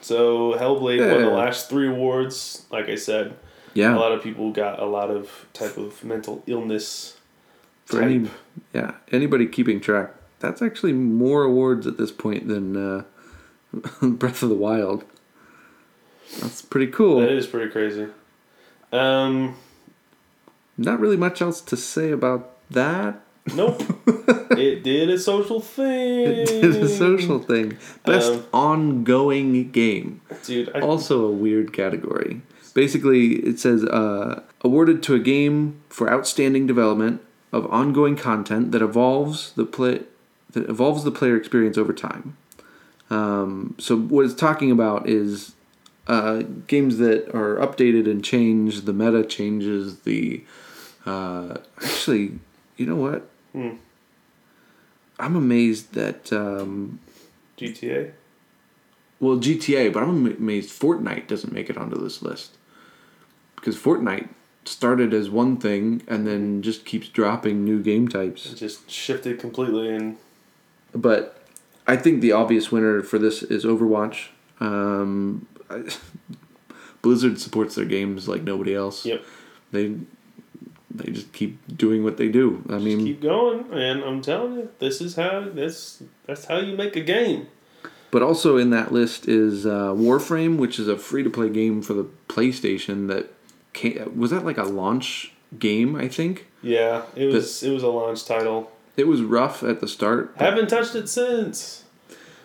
So 0.00 0.52
Hellblade 0.52 1.10
won 1.10 1.22
the 1.22 1.30
last 1.30 1.68
three 1.68 1.88
awards. 1.88 2.66
Like 2.70 2.88
I 2.88 2.94
said, 2.94 3.36
yeah. 3.74 3.96
a 3.96 3.98
lot 3.98 4.12
of 4.12 4.22
people 4.22 4.52
got 4.52 4.80
a 4.80 4.86
lot 4.86 5.10
of 5.10 5.46
type 5.52 5.76
of 5.76 6.04
mental 6.04 6.42
illness. 6.46 7.16
For 7.86 8.00
type. 8.00 8.10
any, 8.10 8.30
yeah, 8.72 8.94
anybody 9.10 9.46
keeping 9.46 9.80
track, 9.80 10.14
that's 10.38 10.62
actually 10.62 10.92
more 10.92 11.42
awards 11.42 11.86
at 11.86 11.98
this 11.98 12.12
point 12.12 12.48
than 12.48 12.76
uh, 12.76 13.04
Breath 14.02 14.42
of 14.42 14.48
the 14.48 14.54
Wild. 14.54 15.04
That's 16.40 16.62
pretty 16.62 16.90
cool. 16.90 17.20
That 17.20 17.30
is 17.30 17.46
pretty 17.46 17.70
crazy. 17.70 18.06
Um, 18.92 19.56
Not 20.78 21.00
really 21.00 21.16
much 21.16 21.42
else 21.42 21.60
to 21.62 21.76
say 21.76 22.10
about 22.10 22.50
that. 22.70 23.20
Nope. 23.54 23.82
it 24.52 24.82
did 24.82 25.10
a 25.10 25.18
social 25.18 25.60
thing. 25.60 26.26
It 26.28 26.46
did 26.46 26.76
a 26.76 26.88
social 26.88 27.38
thing. 27.38 27.76
Best 28.04 28.32
Um, 28.32 28.44
ongoing 28.52 29.70
game. 29.70 30.20
Dude, 30.44 30.70
I, 30.74 30.80
Also 30.80 31.24
a 31.26 31.30
weird 31.30 31.72
category. 31.72 32.42
Basically, 32.74 33.34
it 33.36 33.58
says 33.58 33.84
uh, 33.84 34.42
awarded 34.62 35.02
to 35.04 35.14
a 35.14 35.18
game 35.18 35.80
for 35.88 36.10
outstanding 36.10 36.66
development 36.66 37.20
of 37.52 37.70
ongoing 37.70 38.16
content 38.16 38.72
that 38.72 38.80
evolves 38.80 39.52
the 39.52 39.66
play 39.66 40.02
that 40.52 40.68
evolves 40.68 41.04
the 41.04 41.10
player 41.10 41.36
experience 41.36 41.76
over 41.78 41.92
time. 41.92 42.36
Um, 43.10 43.74
so 43.78 43.96
what 43.96 44.24
it's 44.24 44.34
talking 44.34 44.70
about 44.70 45.08
is 45.08 45.52
uh, 46.06 46.42
games 46.66 46.98
that 46.98 47.28
are 47.34 47.56
updated 47.56 48.10
and 48.10 48.24
changed. 48.24 48.86
The 48.86 48.92
meta 48.92 49.24
changes. 49.24 50.00
The 50.00 50.44
uh, 51.04 51.56
actually, 51.82 52.38
you 52.76 52.86
know 52.86 52.96
what? 52.96 53.28
Hmm. 53.52 53.76
I'm 55.18 55.36
amazed 55.36 55.92
that 55.94 56.32
um, 56.32 56.98
GTA. 57.58 58.12
well, 59.20 59.36
GTA, 59.36 59.92
but 59.92 60.02
I'm 60.02 60.26
amazed 60.26 60.70
Fortnite 60.78 61.26
doesn't 61.28 61.52
make 61.52 61.70
it 61.70 61.76
onto 61.76 62.00
this 62.02 62.22
list. 62.22 62.56
Because 63.54 63.76
Fortnite 63.76 64.28
started 64.64 65.12
as 65.12 65.30
one 65.30 65.56
thing 65.56 66.02
and 66.08 66.26
then 66.26 66.62
just 66.62 66.84
keeps 66.84 67.08
dropping 67.08 67.64
new 67.64 67.82
game 67.82 68.08
types. 68.08 68.52
It 68.52 68.56
just 68.56 68.90
shifted 68.90 69.38
completely 69.38 69.94
and 69.94 70.16
But 70.92 71.44
I 71.86 71.96
think 71.96 72.20
the 72.20 72.32
obvious 72.32 72.72
winner 72.72 73.02
for 73.02 73.18
this 73.18 73.42
is 73.42 73.64
Overwatch. 73.64 74.28
Um, 74.60 75.46
I, 75.70 75.84
Blizzard 77.02 77.40
supports 77.40 77.74
their 77.74 77.84
games 77.84 78.28
like 78.28 78.42
nobody 78.42 78.74
else. 78.74 79.04
Yep. 79.04 79.24
They 79.72 79.96
they 80.94 81.10
just 81.12 81.32
keep 81.32 81.58
doing 81.76 82.04
what 82.04 82.16
they 82.18 82.28
do. 82.28 82.62
I 82.68 82.72
just 82.74 82.84
mean, 82.84 83.04
keep 83.04 83.22
going. 83.22 83.66
And 83.72 84.02
I'm 84.04 84.20
telling 84.22 84.54
you, 84.56 84.68
this 84.78 85.00
is 85.00 85.16
how 85.16 85.48
this 85.48 86.02
that's 86.26 86.44
how 86.46 86.58
you 86.58 86.76
make 86.76 86.96
a 86.96 87.00
game. 87.00 87.48
But 88.10 88.22
also 88.22 88.58
in 88.58 88.70
that 88.70 88.92
list 88.92 89.26
is 89.26 89.64
uh, 89.64 89.92
Warframe, 89.94 90.58
which 90.58 90.78
is 90.78 90.86
a 90.86 90.98
free 90.98 91.22
to 91.22 91.30
play 91.30 91.48
game 91.48 91.80
for 91.80 91.94
the 91.94 92.04
PlayStation. 92.28 93.08
That 93.08 93.32
came, 93.72 94.18
was 94.18 94.30
that 94.32 94.44
like 94.44 94.58
a 94.58 94.64
launch 94.64 95.32
game, 95.58 95.96
I 95.96 96.08
think. 96.08 96.46
Yeah, 96.62 97.02
it 97.16 97.26
was 97.26 97.62
it 97.62 97.70
was 97.70 97.82
a 97.82 97.88
launch 97.88 98.24
title. 98.26 98.70
It 98.96 99.06
was 99.08 99.22
rough 99.22 99.62
at 99.62 99.80
the 99.80 99.88
start, 99.88 100.32
Haven't 100.36 100.68
touched 100.68 100.94
it 100.94 101.08
since. 101.08 101.84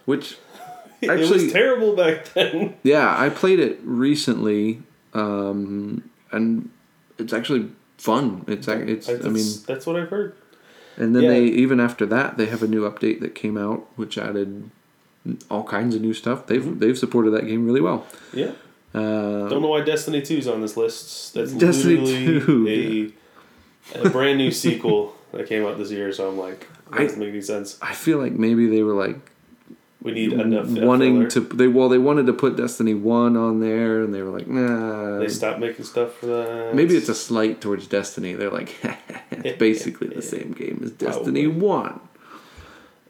which 0.05 0.37
it 1.01 1.09
Actually- 1.09 1.43
was 1.45 1.51
terrible 1.53 1.93
back 1.95 2.33
then. 2.33 2.75
yeah, 2.83 3.13
I 3.19 3.27
played 3.29 3.59
it 3.59 3.79
recently, 3.83 4.81
um, 5.13 6.09
and 6.31 6.69
it's 7.19 7.33
actually 7.33 7.69
fun. 7.97 8.43
It's 8.47 8.67
ac- 8.67 8.91
it's 8.91 9.09
I 9.09 9.13
that's, 9.13 9.25
mean, 9.25 9.63
that's 9.67 9.85
what 9.85 9.95
I've 9.95 10.09
heard. 10.09 10.35
and 10.97 11.15
then 11.15 11.23
yeah. 11.23 11.29
they 11.31 11.43
even 11.45 11.79
after 11.79 12.05
that 12.07 12.37
they 12.37 12.45
have 12.47 12.63
a 12.63 12.67
new 12.67 12.89
update 12.89 13.19
that 13.21 13.35
came 13.35 13.57
out 13.57 13.85
which 13.95 14.17
added 14.17 14.69
all 15.51 15.63
kinds 15.63 15.93
of 15.95 16.01
new 16.01 16.13
stuff. 16.13 16.47
They've 16.47 16.61
Mm-hmm. 16.63 16.79
they've 16.79 16.97
supported 16.97 17.31
that 17.31 17.45
game 17.47 17.65
really 17.65 17.81
well. 17.81 18.05
Yeah. 18.33 18.51
Uh, 18.93 19.47
Don't 19.49 19.61
know 19.61 19.67
why 19.67 19.81
Destiny 19.81 20.21
2 20.21 20.37
is 20.37 20.47
on 20.47 20.61
this 20.61 20.77
list. 20.77 21.33
That's 21.33 21.51
Destiny 21.51 21.97
literally 21.97 23.13
a, 23.93 24.07
a 24.07 24.09
brand 24.09 24.37
new 24.37 24.49
sequel 24.51 25.13
that 25.33 25.47
came 25.47 25.65
out 25.65 25.77
this 25.77 25.91
year. 25.91 26.11
So 26.13 26.29
I'm 26.29 26.37
like, 26.37 26.65
that 26.91 26.99
doesn't 26.99 27.19
make 27.19 27.29
any 27.29 27.41
sense. 27.41 27.77
I 27.81 27.93
feel 27.93 28.17
like 28.17 28.31
maybe 28.31 28.67
they 28.67 28.81
were 28.83 28.93
like 28.93 29.17
We 30.07 30.13
need 30.13 30.33
enough. 30.33 30.67
wanting 30.69 31.29
filler. 31.29 31.49
to 31.49 31.55
they 31.57 31.67
well 31.67 31.89
they 31.89 31.97
wanted 31.97 32.25
to 32.27 32.33
put 32.33 32.55
Destiny 32.57 32.93
one 32.93 33.35
on 33.37 33.59
there 33.59 34.01
and 34.03 34.13
they 34.13 34.21
were 34.21 34.31
like 34.37 34.47
nah 34.47 35.19
They 35.19 35.27
stopped 35.27 35.59
making 35.59 35.85
stuff 35.85 36.13
for 36.19 36.25
that. 36.27 36.71
maybe 36.73 36.95
it's 36.95 37.09
a 37.09 37.15
slight 37.15 37.61
towards 37.61 37.87
Destiny 37.87 38.33
they're 38.33 38.49
like 38.61 38.75
it's 39.31 39.57
basically 39.59 40.07
the 40.07 40.21
same 40.21 40.51
game 40.53 40.79
as 40.83 40.91
Destiny 40.91 41.47
one 41.47 41.99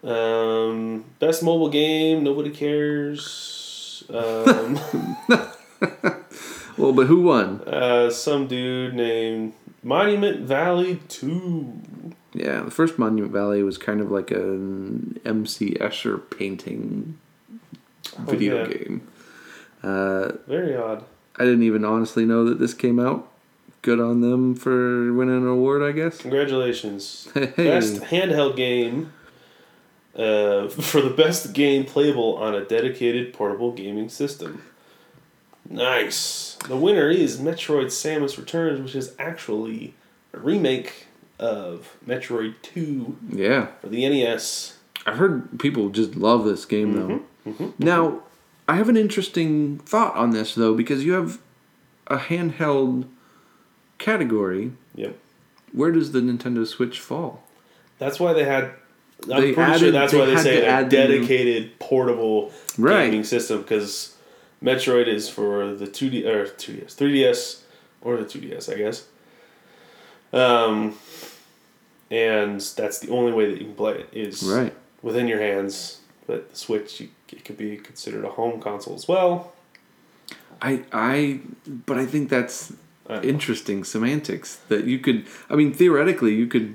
Um, 0.03 1.05
best 1.19 1.41
mobile 1.43 1.69
game. 1.69 2.23
Nobody 2.23 2.51
cares. 2.51 4.03
Um, 4.09 4.79
well 6.77 6.93
but 6.93 7.07
who 7.07 7.21
won 7.23 7.61
uh, 7.67 8.09
some 8.09 8.47
dude 8.47 8.93
named 8.93 9.53
Monument 9.83 10.41
Valley 10.41 10.99
Two. 11.09 11.73
Yeah 12.37 12.61
the 12.61 12.71
first 12.71 12.97
Monument 12.99 13.31
Valley 13.33 13.63
was 13.63 13.77
kind 13.77 14.01
of 14.01 14.11
like 14.11 14.31
an 14.31 15.19
MC 15.25 15.71
Escher 15.75 16.21
painting 16.37 17.17
video 18.19 18.63
Oh, 18.63 18.67
yeah. 18.69 18.73
game 18.77 19.07
uh, 19.83 20.31
Very 20.47 20.75
odd. 20.75 21.03
I 21.35 21.43
didn't 21.43 21.63
even 21.63 21.85
honestly 21.85 22.25
know 22.25 22.45
that 22.45 22.59
this 22.59 22.73
came 22.73 22.99
out 22.99 23.29
good 23.83 23.99
on 23.99 24.21
them 24.21 24.55
for 24.55 25.13
winning 25.13 25.37
an 25.37 25.47
award 25.47 25.83
I 25.83 25.91
guess 25.91 26.17
Congratulations. 26.21 27.27
hey 27.33 27.45
Best 27.55 27.95
handheld 28.03 28.55
game. 28.55 29.13
Uh, 30.15 30.67
for 30.67 30.99
the 31.01 31.11
best 31.11 31.53
game 31.53 31.85
playable 31.85 32.37
on 32.37 32.55
a 32.55 32.65
dedicated 32.65 33.33
portable 33.33 33.71
gaming 33.71 34.09
system. 34.09 34.63
Nice. 35.69 36.57
The 36.67 36.77
winner 36.77 37.09
is 37.09 37.37
Metroid 37.39 37.87
Samus 37.87 38.37
Returns, 38.37 38.79
which 38.81 38.95
is 38.95 39.13
actually 39.19 39.93
a 40.33 40.39
remake 40.39 41.06
of 41.39 41.95
Metroid 42.07 42.55
2 42.63 43.15
yeah 43.29 43.67
for 43.81 43.89
the 43.89 44.07
NES. 44.09 44.77
I've 45.05 45.17
heard 45.17 45.59
people 45.59 45.89
just 45.89 46.15
love 46.15 46.45
this 46.45 46.65
game 46.65 46.93
though. 46.93 47.21
Mhm, 47.51 47.73
Now, 47.79 48.23
I 48.67 48.75
have 48.75 48.89
an 48.89 48.97
interesting 48.97 49.77
thought 49.79 50.15
on 50.15 50.31
this 50.31 50.55
though 50.55 50.73
because 50.73 51.05
you 51.05 51.13
have 51.13 51.39
a 52.07 52.17
handheld 52.17 53.05
category. 53.97 54.71
Yep. 54.95 55.17
Where 55.71 55.91
does 55.91 56.11
the 56.11 56.19
Nintendo 56.21 56.65
Switch 56.65 56.99
fall? 56.99 57.43
That's 57.99 58.19
why 58.19 58.33
they 58.33 58.43
had. 58.43 58.71
I'm 59.31 59.41
They 59.41 59.53
pretty 59.53 59.79
sure 59.79 59.91
that's 59.91 60.13
why 60.13 60.25
they 60.25 60.37
say 60.37 60.65
a 60.65 60.77
the 60.77 60.83
new- 60.83 60.89
dedicated 60.89 61.79
portable 61.79 62.51
Right. 62.77 63.05
gaming 63.05 63.23
system 63.23 63.61
because 63.61 64.15
Metroid 64.63 65.07
is 65.07 65.27
for 65.29 65.73
the 65.73 65.87
two 65.87 66.09
D 66.09 66.25
or 66.25 66.45
two 66.47 66.73
DS, 66.73 66.93
three 66.93 67.13
DS, 67.13 67.63
or 68.01 68.17
the 68.17 68.25
two 68.25 68.39
DS, 68.39 68.69
I 68.69 68.75
guess. 68.75 69.05
Um, 70.33 70.95
and 72.11 72.59
that's 72.61 72.99
the 72.99 73.09
only 73.11 73.31
way 73.31 73.49
that 73.49 73.57
you 73.59 73.65
can 73.65 73.75
play 73.75 73.99
it 73.99 74.09
is 74.13 74.43
Right. 74.43 74.73
within 75.01 75.27
your 75.27 75.39
hands. 75.39 75.99
But 76.25 76.51
the 76.51 76.55
Switch, 76.57 76.99
you, 77.01 77.09
it 77.31 77.43
could 77.45 77.57
be 77.57 77.77
considered 77.77 78.25
a 78.25 78.29
home 78.29 78.59
console 78.61 78.95
as 78.95 79.07
well. 79.07 79.53
I 80.61 80.81
I 80.91 81.39
but 81.85 81.97
I 81.97 82.05
think 82.05 82.29
that's 82.29 82.73
Uh, 83.09 83.21
interesting 83.23 83.85
semantics 83.85 84.57
that 84.67 84.83
you 84.83 84.99
could 84.99 85.23
I 85.49 85.55
mean 85.55 85.71
theoretically 85.73 86.33
you 86.35 86.45
could 86.47 86.73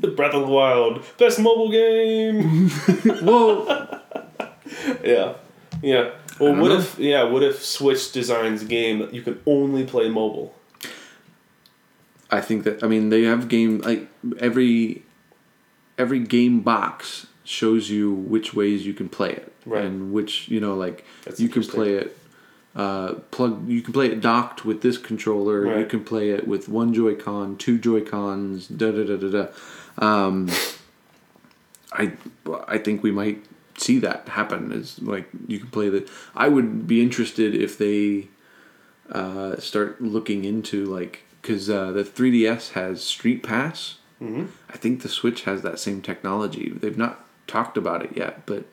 The 0.00 0.08
Breath 0.08 0.34
of 0.34 0.46
the 0.46 0.52
Wild, 0.52 1.02
best 1.18 1.38
mobile 1.38 1.70
game. 1.70 2.70
well 3.22 3.66
yeah, 5.04 5.34
yeah. 5.82 6.10
I 6.40 6.42
Well, 6.44 6.54
what 6.56 6.68
know. 6.70 6.78
if 6.78 6.98
yeah? 6.98 7.24
What 7.24 7.42
if 7.42 7.62
Switch 7.62 8.12
designs 8.12 8.62
a 8.62 8.64
game 8.64 8.98
that 9.00 9.12
you 9.12 9.20
can 9.22 9.36
only 9.46 9.84
play 9.84 10.08
mobile? 10.08 10.54
I 12.32 12.40
think 12.40 12.64
that 12.64 12.82
I 12.82 12.88
mean 12.88 13.10
they 13.10 13.22
have 13.24 13.48
game 13.48 13.78
like 13.82 14.08
every 14.38 15.04
every 15.98 16.18
game 16.18 16.60
box 16.60 17.26
shows 17.44 17.90
you 17.90 18.12
which 18.12 18.54
ways 18.54 18.86
you 18.86 18.94
can 18.94 19.08
play 19.08 19.30
it. 19.32 19.52
Right. 19.64 19.84
and 19.84 20.12
which 20.12 20.48
you 20.48 20.58
know 20.58 20.74
like 20.74 21.04
That's 21.24 21.38
you 21.38 21.48
can 21.48 21.62
play 21.62 21.94
it 21.94 22.18
uh, 22.74 23.14
plug 23.30 23.68
you 23.68 23.82
can 23.82 23.92
play 23.92 24.06
it 24.06 24.20
docked 24.20 24.64
with 24.64 24.80
this 24.80 24.96
controller. 24.96 25.78
You 25.78 25.86
can 25.86 26.02
play 26.02 26.30
it 26.30 26.48
with 26.48 26.68
one 26.68 26.94
Joy-Con 26.94 27.56
two 27.58 27.78
Joy-Cons 27.78 28.66
da 28.68 28.90
da 28.90 29.04
da 29.04 29.16
da 29.16 29.28
da. 29.28 30.04
Um, 30.04 30.50
I 31.92 32.12
I 32.66 32.78
think 32.78 33.02
we 33.02 33.12
might 33.12 33.44
see 33.76 33.98
that 33.98 34.28
happen 34.28 34.72
is 34.72 35.00
like 35.02 35.28
you 35.46 35.58
can 35.58 35.68
play 35.68 35.90
the 35.90 36.08
I 36.34 36.48
would 36.48 36.86
be 36.86 37.02
interested 37.02 37.54
if 37.54 37.76
they 37.76 38.28
uh, 39.10 39.56
start 39.58 40.00
looking 40.00 40.44
into 40.44 40.86
like 40.86 41.24
because 41.42 41.68
uh, 41.68 41.90
the 41.92 42.04
3ds 42.04 42.72
has 42.72 43.02
street 43.02 43.42
pass 43.42 43.96
Mm-hmm. 44.22 44.46
i 44.70 44.76
think 44.76 45.02
the 45.02 45.08
switch 45.08 45.42
has 45.44 45.62
that 45.62 45.80
same 45.80 46.00
technology 46.00 46.70
they've 46.70 46.96
not 46.96 47.26
talked 47.48 47.76
about 47.76 48.04
it 48.04 48.16
yet 48.16 48.46
but 48.46 48.64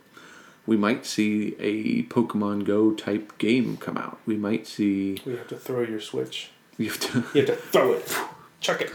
we 0.67 0.77
might 0.77 1.03
see 1.08 1.55
a 1.60 2.03
Pokemon 2.03 2.63
Go 2.65 2.91
type 2.91 3.36
game 3.39 3.75
come 3.77 3.97
out. 3.97 4.19
We 4.27 4.36
might 4.38 4.67
see. 4.67 5.19
We 5.25 5.36
have 5.36 5.47
to 5.47 5.55
throw 5.58 5.82
your 5.82 5.99
Switch. 5.99 6.51
You 6.77 6.89
have 6.91 6.99
to. 6.99 7.23
You 7.34 7.43
have 7.47 7.47
to 7.47 7.55
throw 7.55 7.93
it. 7.93 8.15
Chuck 8.60 8.82
it. 8.82 8.91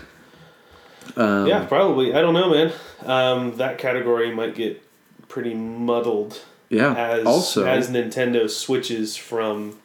Um, 1.16 1.48
yeah, 1.48 1.64
probably. 1.66 2.14
I 2.14 2.20
don't 2.20 2.34
know, 2.34 2.50
man. 2.50 2.72
Um, 3.04 3.56
that 3.56 3.78
category 3.78 4.32
might 4.32 4.54
get 4.54 4.82
pretty 5.26 5.54
muddled 5.54 6.42
Yeah. 6.68 6.94
as 6.94 7.26
also, 7.26 7.66
as 7.66 7.90
Nintendo 7.90 8.48
switches 8.48 9.16
from 9.16 9.78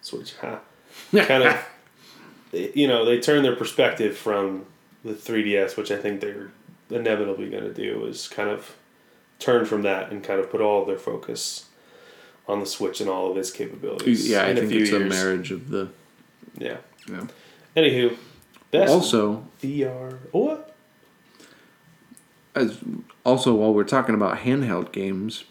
Switch. 0.00 0.32
Huh, 0.40 0.60
kind 1.14 1.42
of, 1.42 1.56
you 2.54 2.86
know, 2.86 3.04
they 3.04 3.20
turn 3.20 3.42
their 3.42 3.56
perspective 3.56 4.16
from 4.16 4.66
the 5.04 5.12
3DS, 5.12 5.76
which 5.76 5.90
I 5.90 5.96
think 5.96 6.20
they're 6.20 6.50
inevitably 6.90 7.50
going 7.50 7.64
to 7.64 7.74
do, 7.74 8.06
is 8.06 8.28
kind 8.28 8.48
of 8.48 8.76
turn 9.38 9.64
from 9.64 9.82
that 9.82 10.10
and 10.10 10.22
kind 10.22 10.40
of 10.40 10.50
put 10.50 10.60
all 10.60 10.84
their 10.84 10.98
focus 10.98 11.66
on 12.46 12.60
the 12.60 12.66
Switch 12.66 13.00
and 13.00 13.10
all 13.10 13.30
of 13.30 13.36
its 13.36 13.50
capabilities. 13.50 14.28
yeah, 14.28 14.42
I 14.42 14.48
in 14.48 14.56
think 14.56 14.66
a 14.66 14.70
few 14.70 14.82
it's 14.82 14.92
a 14.92 15.00
marriage 15.00 15.50
of 15.50 15.70
the. 15.70 15.88
Yeah. 16.56 16.78
Yeah. 17.08 17.26
Anywho, 17.76 18.16
best 18.70 18.92
Also, 18.92 19.44
VR. 19.60 20.18
Oh, 20.32 20.38
what? 20.38 20.74
as 22.54 22.78
also 23.24 23.54
while 23.54 23.74
we're 23.74 23.84
talking 23.84 24.14
about 24.14 24.38
handheld 24.38 24.92
games, 24.92 25.44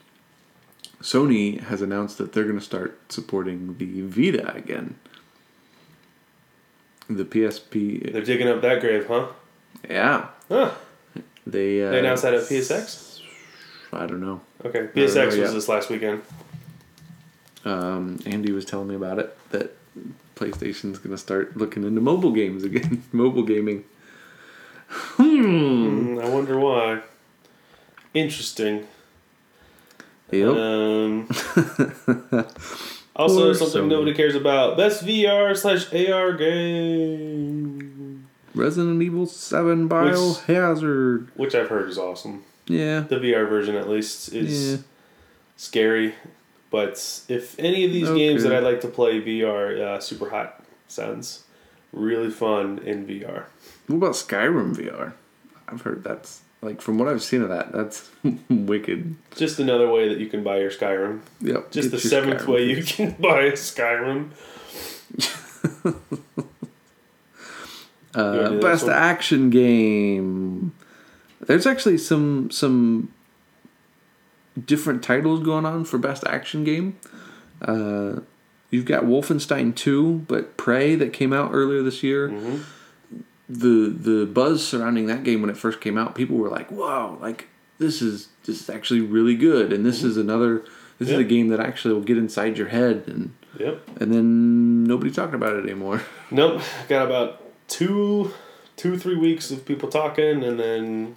Sony 1.02 1.60
has 1.62 1.82
announced 1.82 2.18
that 2.18 2.34
they're 2.34 2.46
going 2.46 2.60
to 2.60 2.64
start 2.64 3.00
supporting 3.12 3.78
the 3.78 4.02
Vita 4.02 4.54
again. 4.56 4.96
The 7.10 7.26
PSP, 7.26 8.12
They're 8.14 8.22
digging 8.24 8.48
up 8.48 8.62
that 8.62 8.80
grave, 8.82 9.06
huh? 9.08 9.28
yeah, 9.90 10.28
Huh. 10.48 10.72
they 11.46 11.82
uh, 11.84 11.92
They 11.92 12.00
announced 12.00 12.24
that 12.24 12.34
at 12.34 12.44
PSX. 12.44 13.22
I 13.92 14.06
don't 14.06 14.22
know. 14.22 14.42
Okay, 14.66 14.80
don't 14.80 14.96
know 14.96 15.02
PSX 15.04 15.26
was 15.28 15.36
yet. 15.38 15.52
this 15.54 15.68
last 15.70 15.90
weekend. 15.90 16.22
Um, 17.66 18.20
Andy 18.26 18.52
was 18.52 18.66
telling 18.66 18.88
me 18.88 18.96
about 18.96 19.20
it 19.20 19.38
that 19.52 19.76
PlayStation's 20.36 20.98
going 20.98 21.12
to 21.12 21.18
start 21.18 21.56
looking 21.56 21.84
into 21.84 22.02
mobile 22.02 22.32
games 22.32 22.64
again, 22.64 23.04
mobile 23.12 23.44
gaming. 23.44 23.84
Hmm. 24.88 26.18
Mm, 26.18 26.24
I 26.24 26.30
wonder 26.30 26.58
why. 26.60 27.02
Interesting. 28.14 28.88
Yep. 30.32 30.56
Um, 30.56 31.28
also, 33.16 33.54
something 33.54 33.88
nobody 33.88 34.14
cares 34.14 34.36
about: 34.36 34.78
best 34.78 35.06
VR 35.06 35.56
slash 35.56 35.92
AR 35.94 36.34
game, 37.14 38.28
Resident 38.56 39.02
Evil 39.02 39.26
Seven 39.26 39.88
Biohazard. 39.90 41.28
which 41.36 41.56
I've 41.56 41.70
heard 41.70 41.90
is 41.90 41.98
awesome. 41.98 42.44
Yeah. 42.68 43.02
The 43.02 43.18
VR 43.18 43.48
version, 43.50 43.76
at 43.76 43.90
least, 43.90 44.34
is 44.34 44.72
Yeah. 44.72 44.78
scary. 45.58 46.16
But 46.72 47.22
if 47.28 47.60
any 47.60 47.86
of 47.86 47.92
these 47.92 48.10
games 48.10 48.44
that 48.44 48.54
I 48.56 48.60
like 48.60 48.82
to 48.82 48.88
play 48.88 49.20
VR, 49.22 49.78
uh, 49.80 50.00
Super 50.00 50.30
Hot 50.30 50.64
sounds 50.88 51.44
really 51.92 52.32
fun 52.32 52.80
in 52.84 53.06
VR. 53.06 53.44
What 53.88 53.98
about 53.98 54.14
Skyrim 54.14 54.74
VR? 54.76 55.14
I've 55.68 55.82
heard 55.82 56.04
that's 56.04 56.42
like 56.64 56.82
from 56.82 56.98
what 56.98 57.08
I've 57.08 57.22
seen 57.24 57.42
of 57.42 57.50
that, 57.50 57.72
that's 57.72 58.10
wicked. 58.50 59.16
Just 59.36 59.60
another 59.60 59.90
way 59.90 60.08
that 60.10 60.20
you 60.20 60.28
can 60.28 60.44
buy 60.44 60.60
your 60.60 60.72
Skyrim. 60.72 61.22
Yep. 61.42 61.72
Just 61.72 61.92
the 61.92 62.00
seventh 62.00 62.42
Skyrim 62.42 62.48
way 62.48 62.64
you 62.66 62.84
can 62.84 63.12
buy 63.20 63.42
a 63.44 63.52
Skyrim. 63.54 64.32
Uh, 68.16 68.60
best 68.60 68.88
action 68.88 69.50
game. 69.50 70.74
There's 71.48 71.66
actually 71.66 71.98
some 71.98 72.52
some 72.52 73.12
different 74.66 75.04
titles 75.04 75.42
going 75.44 75.66
on 75.66 75.84
for 75.84 75.98
best 75.98 76.24
action 76.28 76.64
game. 76.64 76.98
Uh, 77.62 78.20
you've 78.70 78.86
got 78.86 79.04
Wolfenstein 79.06 79.76
2, 79.76 80.26
but 80.28 80.58
Prey 80.58 80.96
that 80.96 81.12
came 81.12 81.34
out 81.34 81.52
earlier 81.54 81.82
this 81.82 82.04
year. 82.04 82.30
Mhm. 82.30 82.62
The 83.60 83.90
the 83.90 84.26
buzz 84.26 84.66
surrounding 84.66 85.06
that 85.08 85.24
game 85.24 85.42
when 85.42 85.50
it 85.50 85.58
first 85.58 85.82
came 85.82 85.98
out, 85.98 86.16
people 86.16 86.38
were 86.38 86.50
like, 86.50 86.72
"Wow, 86.72 87.18
like 87.22 87.48
this 87.78 88.02
is 88.02 88.30
this 88.46 88.62
is 88.62 88.70
actually 88.70 89.02
really 89.02 89.36
good." 89.36 89.72
And 89.74 89.86
this 89.86 90.04
is 90.04 90.18
another 90.18 90.64
this 91.00 91.10
is 91.10 91.18
a 91.20 91.24
game 91.24 91.50
that 91.50 91.60
actually 91.60 91.94
will 91.94 92.02
get 92.02 92.18
inside 92.18 92.58
your 92.58 92.70
head 92.70 93.04
and 93.08 93.34
Yep. 93.60 93.88
and 94.02 94.12
then 94.14 94.84
nobody 94.86 95.12
talked 95.12 95.36
about 95.36 95.56
it 95.56 95.64
anymore. 95.64 96.02
Nope. 96.32 96.62
Got 96.90 97.06
about 97.06 97.42
two, 97.68 98.34
two, 98.76 98.98
three 98.98 99.16
weeks 99.18 99.52
of 99.52 99.66
people 99.66 99.88
talking, 99.90 100.44
and 100.44 100.60
then 100.60 101.16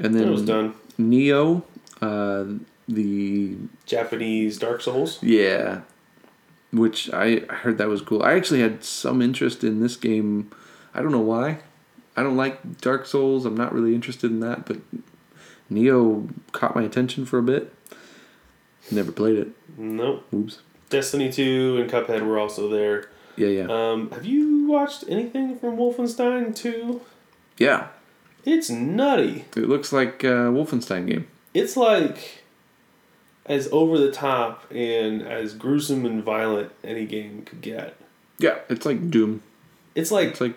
And 0.00 0.14
then 0.14 0.24
it 0.26 0.30
was 0.30 0.42
done. 0.44 0.74
Nioh, 0.98 1.62
uh, 2.02 2.44
the 2.88 3.56
Japanese 3.86 4.58
Dark 4.58 4.80
Souls. 4.80 5.22
yeah, 5.22 5.82
which 6.72 7.10
I 7.12 7.40
heard 7.62 7.78
that 7.78 7.86
was 7.88 8.02
cool. 8.02 8.22
I 8.24 8.32
actually 8.34 8.60
had 8.60 8.82
some 8.82 9.22
interest 9.22 9.62
in 9.62 9.80
this 9.80 9.94
game. 9.96 10.50
I 10.98 11.02
don't 11.02 11.12
know 11.12 11.20
why. 11.20 11.58
I 12.16 12.22
don't 12.24 12.36
like 12.36 12.80
Dark 12.80 13.06
Souls. 13.06 13.46
I'm 13.46 13.56
not 13.56 13.72
really 13.72 13.94
interested 13.94 14.30
in 14.32 14.40
that, 14.40 14.66
but 14.66 14.78
Nioh 15.70 16.28
caught 16.52 16.74
my 16.74 16.82
attention 16.82 17.24
for 17.24 17.38
a 17.38 17.42
bit. 17.42 17.72
Never 18.90 19.12
played 19.12 19.38
it. 19.38 19.48
Nope. 19.76 20.26
Oops. 20.34 20.58
Destiny 20.90 21.30
Two 21.30 21.78
and 21.80 21.88
Cuphead 21.90 22.26
were 22.26 22.38
also 22.38 22.68
there. 22.68 23.08
Yeah, 23.36 23.48
yeah, 23.48 23.66
Um, 23.92 24.10
have 24.10 24.24
you 24.26 24.66
watched 24.66 25.04
anything 25.08 25.56
from 25.58 25.76
Wolfenstein 25.76 26.56
Two? 26.56 27.00
yeah. 27.58 27.88
It's 28.44 28.70
nutty. 28.70 29.44
It 29.56 29.68
looks 29.68 29.92
like 29.92 30.24
a 30.24 30.50
Wolfenstein 30.50 31.06
game. 31.06 31.26
It's 31.54 31.76
like 31.76 32.42
as 33.46 33.68
over 33.70 33.98
the 33.98 34.10
top 34.10 34.64
and 34.72 35.22
as 35.22 35.54
gruesome 35.54 36.06
and 36.06 36.24
violent 36.24 36.72
any 36.82 37.04
game 37.04 37.42
could 37.42 37.60
get. 37.60 37.96
Yeah, 38.38 38.58
it's 38.70 38.86
like 38.86 39.10
Doom. 39.10 39.42
It's 39.94 40.10
like, 40.10 40.28
It's 40.28 40.40
like 40.40 40.54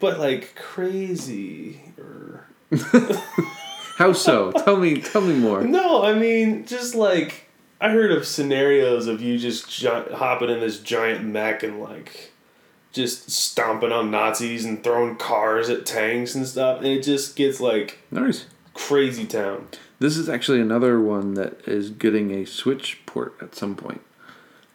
but 0.00 0.18
like 0.18 0.54
crazy. 0.56 1.80
Or 1.98 2.46
how 3.96 4.12
so? 4.12 4.52
tell 4.52 4.76
me, 4.76 5.00
tell 5.00 5.20
me 5.20 5.34
more. 5.34 5.62
No, 5.62 6.02
I 6.02 6.14
mean, 6.14 6.64
just 6.66 6.94
like 6.94 7.46
I 7.80 7.90
heard 7.90 8.10
of 8.12 8.26
scenarios 8.26 9.06
of 9.06 9.22
you 9.22 9.38
just 9.38 9.70
gi- 9.70 9.88
hopping 10.14 10.50
in 10.50 10.60
this 10.60 10.80
giant 10.80 11.24
mech 11.24 11.62
and 11.62 11.80
like 11.80 12.32
just 12.92 13.30
stomping 13.30 13.92
on 13.92 14.10
Nazis 14.10 14.64
and 14.64 14.82
throwing 14.82 15.16
cars 15.16 15.68
at 15.70 15.86
tanks 15.86 16.34
and 16.34 16.46
stuff, 16.46 16.78
and 16.78 16.86
it 16.88 17.02
just 17.02 17.36
gets 17.36 17.60
like 17.60 17.98
Nice. 18.10 18.46
crazy 18.74 19.26
town. 19.26 19.68
This 20.00 20.16
is 20.16 20.28
actually 20.28 20.60
another 20.60 20.98
one 21.00 21.34
that 21.34 21.60
is 21.68 21.90
getting 21.90 22.30
a 22.32 22.46
Switch 22.46 23.00
port 23.06 23.34
at 23.40 23.54
some 23.54 23.76
point, 23.76 24.00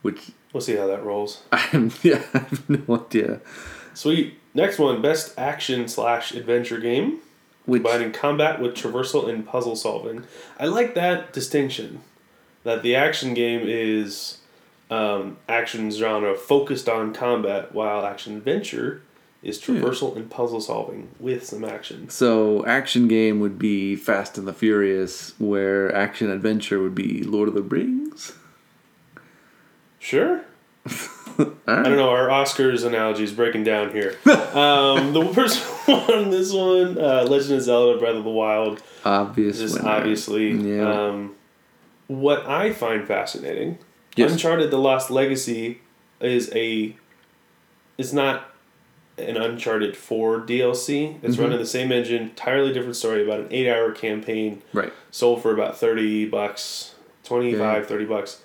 which 0.02 0.32
We'll 0.54 0.62
see 0.62 0.76
how 0.78 0.88
that 0.88 1.04
rolls. 1.04 1.42
I 1.52 1.58
have, 1.58 2.00
yeah, 2.06 2.22
I 2.34 2.38
have 2.38 2.70
no 2.70 2.96
idea. 2.96 3.42
Sweet. 3.94 4.40
Next 4.56 4.80
one, 4.80 5.02
best 5.02 5.38
action 5.38 5.88
slash 5.90 6.34
adventure 6.34 6.80
game, 6.80 7.20
Which 7.66 7.84
combining 7.84 8.14
combat 8.14 8.62
with 8.62 8.74
traversal 8.74 9.30
and 9.30 9.46
puzzle 9.46 9.76
solving. 9.76 10.24
I 10.58 10.66
like 10.68 10.96
that 10.96 11.34
distinction. 11.34 12.02
That 12.64 12.82
the 12.82 12.96
action 12.96 13.34
game 13.34 13.62
is 13.66 14.40
um, 14.90 15.38
action 15.50 15.92
genre 15.92 16.36
focused 16.36 16.88
on 16.88 17.14
combat, 17.14 17.76
while 17.76 18.06
action 18.06 18.38
adventure 18.38 19.02
is 19.44 19.60
traversal 19.62 20.16
and 20.16 20.32
puzzle 20.32 20.60
solving 20.62 21.10
with 21.20 21.46
some 21.46 21.64
action. 21.64 22.10
so 22.10 22.66
action 22.66 23.08
game 23.08 23.40
would 23.40 23.60
be 23.60 23.96
Fast 23.96 24.40
and 24.40 24.48
the 24.48 24.54
Furious, 24.54 25.36
where 25.38 25.94
action 25.94 26.32
adventure 26.32 26.82
would 26.82 26.96
be 26.96 27.22
Lord 27.24 27.50
of 27.50 27.54
the 27.54 27.62
Rings. 27.62 28.34
Sure. 30.00 30.42
All 31.40 31.54
I 31.68 31.84
don't 31.84 31.96
know. 31.98 32.10
Our 32.10 32.28
Oscars 32.28 32.86
analogy 32.86 33.24
is 33.24 33.32
breaking 33.32 33.64
down 33.64 33.92
here. 33.92 34.16
um, 34.54 35.14
the 35.14 35.30
person 35.34 35.62
on 35.94 36.30
this 36.30 36.52
one, 36.54 36.98
uh, 36.98 37.24
Legend 37.28 37.54
of 37.56 37.62
Zelda: 37.62 38.00
Breath 38.00 38.16
of 38.16 38.24
the 38.24 38.30
Wild. 38.30 38.82
Obvious. 39.04 39.60
Just 39.60 39.76
winner. 39.80 39.90
obviously. 39.90 40.52
Yeah. 40.52 40.90
Um, 41.08 41.36
what 42.08 42.46
I 42.48 42.72
find 42.72 43.08
fascinating, 43.08 43.78
Yes. 44.16 44.32
Uncharted: 44.34 44.72
The 44.72 44.78
Lost 44.78 45.10
Legacy 45.12 45.80
is 46.22 46.52
a 46.56 46.96
is 47.98 48.14
not 48.14 48.52
an 49.18 49.38
Uncharted 49.38 49.96
Four 49.96 50.42
DLC. 50.42 51.18
It's 51.24 51.38
Mhm. 51.38 51.42
running 51.44 51.58
the 51.58 51.66
same 51.66 51.92
engine, 51.92 52.24
entirely 52.24 52.74
different 52.74 52.96
story 52.98 53.24
about 53.24 53.40
an 53.40 53.48
eight-hour 53.50 53.92
campaign 53.94 54.62
Right. 54.74 54.92
sold 55.12 55.42
for 55.42 55.54
about 55.54 55.78
30 55.78 56.26
bucks 56.26 56.96
25 57.24 57.84
Yeah. 57.84 57.88
30 57.88 58.06
bucks 58.06 58.42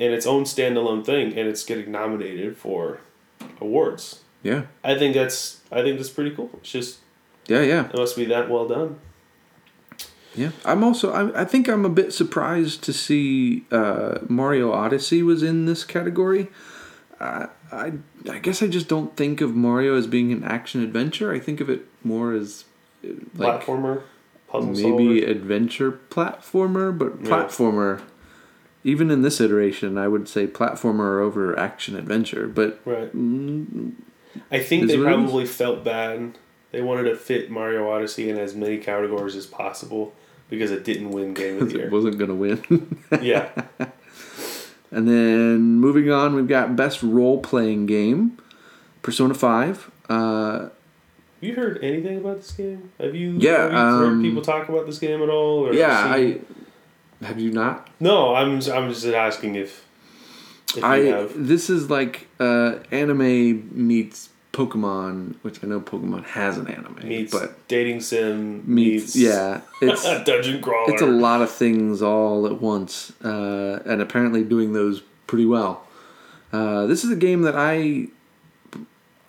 and 0.00 0.12
its 0.12 0.26
own 0.26 0.44
standalone 0.44 1.04
thing 1.04 1.28
and 1.38 1.48
it's 1.48 1.64
getting 1.64 1.90
nominated 1.92 2.56
for 2.56 2.98
awards 3.60 4.20
Yeah. 4.42 4.62
i 4.82 4.96
think 4.98 5.14
that's 5.14 5.60
i 5.70 5.82
think 5.82 5.96
that's 5.98 6.10
pretty 6.10 6.30
cool 6.34 6.50
it's 6.54 6.70
just 6.72 6.98
Yeah. 7.46 7.62
Yeah. 7.62 7.86
it 7.88 7.94
must 7.96 8.16
be 8.16 8.24
that 8.26 8.48
well 8.50 8.66
done 8.68 8.98
Yeah, 10.36 10.50
I'm 10.64 10.82
also. 10.82 11.12
I, 11.12 11.42
I 11.42 11.44
think 11.44 11.68
I'm 11.68 11.84
a 11.84 11.88
bit 11.88 12.12
surprised 12.12 12.82
to 12.84 12.92
see 12.92 13.66
uh, 13.70 14.18
Mario 14.28 14.72
Odyssey 14.72 15.22
was 15.22 15.44
in 15.44 15.66
this 15.66 15.84
category. 15.84 16.48
Uh, 17.20 17.46
I 17.70 17.92
I 18.28 18.38
guess 18.40 18.60
I 18.60 18.66
just 18.66 18.88
don't 18.88 19.14
think 19.16 19.40
of 19.40 19.54
Mario 19.54 19.94
as 19.96 20.08
being 20.08 20.32
an 20.32 20.42
action 20.42 20.82
adventure. 20.82 21.32
I 21.32 21.38
think 21.38 21.60
of 21.60 21.70
it 21.70 21.82
more 22.02 22.32
as 22.34 22.64
like 23.36 23.62
platformer 23.64 24.02
puzzle 24.48 24.72
maybe 24.72 25.20
solver. 25.20 25.30
adventure 25.30 25.92
platformer, 26.10 26.90
but 26.98 27.12
Yeah. 27.22 27.30
Even 28.86 29.10
in 29.10 29.22
this 29.22 29.40
iteration, 29.40 29.96
I 29.96 30.08
would 30.08 30.28
say 30.28 30.46
platformer 30.46 31.20
over 31.20 31.58
action 31.58 31.96
adventure. 31.96 32.46
But 32.46 32.80
Right. 32.84 33.14
mm, 33.16 33.92
I 34.52 34.58
think 34.60 34.88
they 34.88 34.98
probably 34.98 35.46
felt 35.46 35.82
bad. 35.84 36.36
They 36.70 36.82
wanted 36.82 37.04
to 37.04 37.16
fit 37.16 37.50
Mario 37.50 37.88
Odyssey 37.88 38.28
in 38.28 38.36
as 38.36 38.54
many 38.54 38.76
categories 38.78 39.36
as 39.36 39.46
possible 39.46 40.12
because 40.50 40.70
it 40.70 40.84
didn't 40.84 41.10
win 41.12 41.32
Game 41.32 41.62
of 41.62 41.70
the 41.70 41.74
year. 41.78 41.86
it 41.86 41.92
wasn't 41.92 42.18
gonna 42.18 42.34
win. 42.34 42.60
yeah. 43.22 43.48
and 44.90 45.08
then 45.08 45.60
moving 45.80 46.10
on, 46.10 46.34
we've 46.34 46.48
got 46.48 46.76
best 46.76 47.02
role 47.02 47.40
playing 47.40 47.86
game, 47.86 48.36
Persona 49.02 49.34
Five. 49.34 49.90
Uh, 50.10 50.68
You 51.40 51.54
heard 51.54 51.78
anything 51.82 52.18
about 52.18 52.38
this 52.38 52.52
game? 52.52 52.90
Have 53.00 53.14
you? 53.14 53.36
Yeah, 53.38 53.62
Have 53.62 53.72
you 53.72 53.78
heard 53.78 54.06
um, 54.12 54.22
people 54.22 54.42
talk 54.42 54.68
about 54.68 54.84
this 54.86 54.98
game 54.98 55.22
at 55.22 55.28
all? 55.30 55.66
Or 55.68 55.72
yeah, 55.72 56.04
I 56.06 56.40
have 57.24 57.40
you 57.40 57.50
not? 57.50 57.88
No, 58.00 58.34
I'm. 58.34 58.60
just- 58.60 58.70
I'm 58.70 58.88
just 58.90 59.06
asking 59.06 59.56
if. 59.56 59.84
If 60.76 60.82
I 60.84 60.98
have. 61.04 61.32
this 61.36 61.70
is 61.70 61.88
like 61.90 62.26
uh, 62.40 62.76
anime 62.90 63.68
meets 63.86 64.28
Pokemon, 64.52 65.34
which 65.42 65.62
I 65.62 65.66
know 65.68 65.80
Pokemon 65.80 66.24
has 66.24 66.58
an 66.58 66.66
anime, 66.68 66.98
Meets 67.08 67.32
but 67.32 67.68
dating 67.68 68.00
sim 68.00 68.58
meets 68.66 69.14
meets 69.14 69.16
yeah, 69.16 69.60
it's 69.80 70.02
dungeon 70.24 70.60
crawler. 70.62 70.92
it's 70.92 71.02
a 71.02 71.06
lot 71.06 71.42
of 71.42 71.50
things 71.50 72.02
all 72.02 72.46
at 72.46 72.60
once, 72.60 73.12
uh, 73.24 73.82
and 73.86 74.00
apparently 74.02 74.42
doing 74.42 74.72
those 74.72 75.02
pretty 75.26 75.46
well. 75.46 75.86
Uh, 76.52 76.86
this 76.86 77.04
is 77.04 77.10
a 77.10 77.16
game 77.16 77.42
that 77.42 77.54
I 77.56 78.08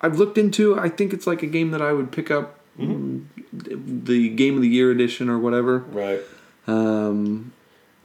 I've 0.02 0.18
looked 0.18 0.38
into. 0.38 0.80
I 0.80 0.90
think 0.90 1.14
it's 1.14 1.28
like 1.28 1.44
a 1.44 1.48
game 1.48 1.72
that 1.72 1.82
I 1.82 1.92
would 1.94 2.12
pick 2.12 2.30
up 2.32 2.60
Mm-hmm. 2.80 3.20
mm, 3.54 4.06
the 4.06 4.30
game 4.30 4.56
of 4.58 4.62
the 4.62 4.68
year 4.68 4.92
edition 4.92 5.30
or 5.30 5.40
whatever. 5.40 5.80
Right. 5.80 6.20
Um, 6.68 7.54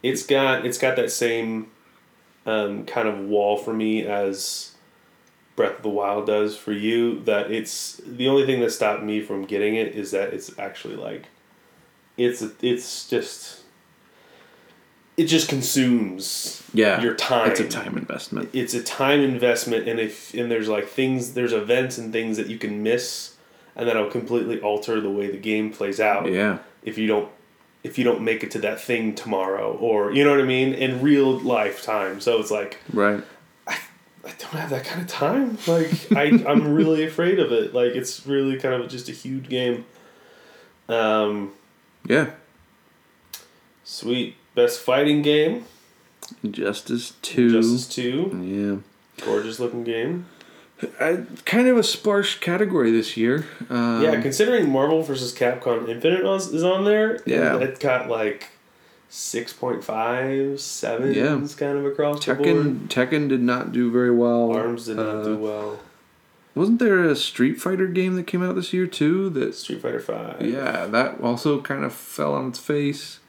It's 0.03 0.25
got 0.25 0.65
it's 0.65 0.79
got 0.79 0.97
that 0.97 1.11
same 1.11 1.71
um, 2.47 2.87
kind 2.87 3.09
of 3.09 3.19
wall 3.21 3.57
for 3.57 3.73
me 3.73 4.07
as 4.07 4.73
Breath 5.57 5.77
of 5.77 5.83
the 5.83 5.91
Wild 5.91 6.27
does 6.27 6.57
for 6.57 6.73
you. 6.73 7.21
That 7.21 7.51
it's 7.51 8.01
the 8.07 8.29
only 8.29 8.47
thing 8.47 8.61
that 8.61 8.71
stopped 8.71 9.03
me 9.03 9.21
from 9.21 9.45
getting 9.45 9.77
it 9.77 9.89
is 9.95 10.11
that 10.13 10.33
it's 10.33 10.59
actually 10.59 10.97
like 10.97 11.27
it's 12.17 12.43
it's 12.63 13.09
just 13.09 13.61
it 15.17 15.27
just 15.27 15.49
consumes 15.51 16.63
yeah, 16.73 17.01
your 17.03 17.15
time. 17.15 17.51
It's 17.51 17.61
a 17.61 17.69
time 17.69 17.99
investment. 17.99 18.49
It's 18.55 18.73
a 18.73 18.83
time 18.83 19.21
investment, 19.21 19.87
and 19.87 20.01
if 20.01 20.33
and 20.33 20.51
there's 20.51 20.69
like 20.69 20.89
things, 20.89 21.35
there's 21.35 21.53
events 21.53 21.99
and 21.99 22.11
things 22.11 22.39
that 22.39 22.47
you 22.47 22.59
can 22.59 22.83
miss, 22.83 23.37
and 23.77 23.87
that'll 23.87 24.11
completely 24.11 24.61
alter 24.61 25.01
the 25.01 25.11
way 25.11 25.31
the 25.31 25.37
game 25.37 25.73
plays 25.73 26.01
out 26.01 26.31
Yeah, 26.31 26.59
if 26.83 26.97
you 26.97 27.07
don't 27.07 27.31
if 27.83 27.97
you 27.99 28.05
don't 28.05 28.20
make 28.22 28.43
it 28.43 28.51
to 28.53 28.59
that 28.59 28.81
thing 28.81 29.14
tomorrow 29.14 29.72
or 29.72 30.12
you 30.12 30.22
know 30.24 30.31
what 30.31 30.41
I 30.41 30.45
mean 30.45 30.74
in 30.74 31.01
real 31.03 31.39
life 31.39 31.83
time. 31.83 32.20
So 32.20 32.39
it's 32.41 32.51
like 32.51 32.78
right. 32.93 33.22
I 33.66 33.78
I 34.24 34.28
don't 34.39 34.61
have 34.61 34.70
that 34.70 34.85
kind 34.85 35.01
of 35.03 35.09
time. 35.09 35.59
Like 35.66 36.12
I 36.12 36.45
I'm 36.47 36.74
really 36.74 37.05
afraid 37.11 37.39
of 37.39 37.53
it. 37.53 37.74
Like 37.74 37.93
it's 37.93 38.26
really 38.26 38.59
kind 38.59 38.83
of 38.83 38.91
just 38.91 39.09
a 39.09 39.12
huge 39.12 39.49
game. 39.49 39.85
Um 40.89 41.53
Yeah, 42.07 42.31
sweet 43.85 44.37
best 44.55 44.81
fighting 44.81 45.22
game. 45.22 45.64
Justice 46.49 47.14
Two. 47.22 47.51
Justice 47.51 47.89
2. 47.89 48.83
Yeah. 49.18 49.24
Gorgeous 49.24 49.59
looking 49.59 49.85
game. 49.85 50.26
I, 51.01 51.24
kind 51.45 51.68
of 51.68 51.76
a 51.76 51.83
sparse 51.83 52.35
category 52.35 52.91
this 52.91 53.16
year. 53.16 53.47
Um, 53.68 54.03
yeah, 54.03 54.20
considering 54.20 54.70
Marvel 54.70 55.03
versus 55.03 55.35
Capcom 55.35 55.89
Infinite 55.89 56.24
is 56.37 56.49
is 56.55 56.64
on 56.64 56.85
there, 56.85 57.20
Yeah. 57.26 57.59
it 57.59 57.81
got 57.81 58.09
like 58.09 58.49
6.5, 59.11 60.59
7 60.61 61.14
Yeah. 61.14 61.41
kind 61.57 61.78
of 61.78 61.85
across 61.87 62.24
the 62.24 62.35
board. 62.35 62.47
Tekken 62.49 62.89
Tekken 62.89 63.28
did 63.28 63.41
not 63.43 63.72
do 63.72 63.91
very 63.91 64.11
well. 64.11 64.53
Arms 64.53 64.87
did 64.87 64.97
not 64.97 65.07
Uh, 65.07 65.22
do 65.24 65.37
well. 65.37 65.81
Wasn't 66.55 66.78
there 66.81 66.99
a 67.05 67.14
Street 67.14 67.61
Fighter 67.61 67.87
game 67.87 68.16
that 68.16 68.26
came 68.26 68.43
out 68.43 68.57
this 68.57 68.72
year 68.72 68.87
too? 68.87 69.31
That 69.31 69.55
Street 69.55 69.81
Fighter 69.83 70.01
Five. 70.01 70.37
yeah, 70.43 70.87
that 70.87 71.20
also 71.22 71.61
kind 71.61 71.85
of 71.85 71.93
fell 71.93 72.35
on 72.35 72.49
its 72.49 72.59
face. 72.59 73.20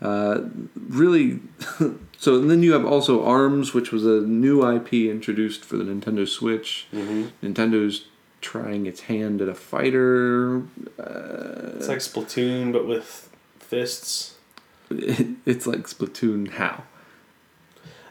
Uh, 0.00 0.40
really, 0.74 1.40
so 2.18 2.36
and 2.36 2.50
then 2.50 2.62
you 2.62 2.72
have 2.72 2.84
also 2.84 3.24
Arms, 3.24 3.72
which 3.72 3.92
was 3.92 4.04
a 4.04 4.20
new 4.20 4.68
IP 4.68 4.92
introduced 4.92 5.64
for 5.64 5.76
the 5.76 5.84
Nintendo 5.84 6.28
Switch. 6.28 6.86
hmm 6.90 7.26
Nintendo's 7.42 8.06
trying 8.40 8.86
its 8.86 9.02
hand 9.02 9.40
at 9.40 9.48
a 9.48 9.54
fighter. 9.54 10.62
It's 10.98 11.88
like 11.88 11.98
Splatoon, 11.98 12.72
but 12.72 12.86
with 12.86 13.30
fists. 13.58 14.36
it's 14.90 15.66
like 15.66 15.84
Splatoon. 15.84 16.52
How? 16.52 16.84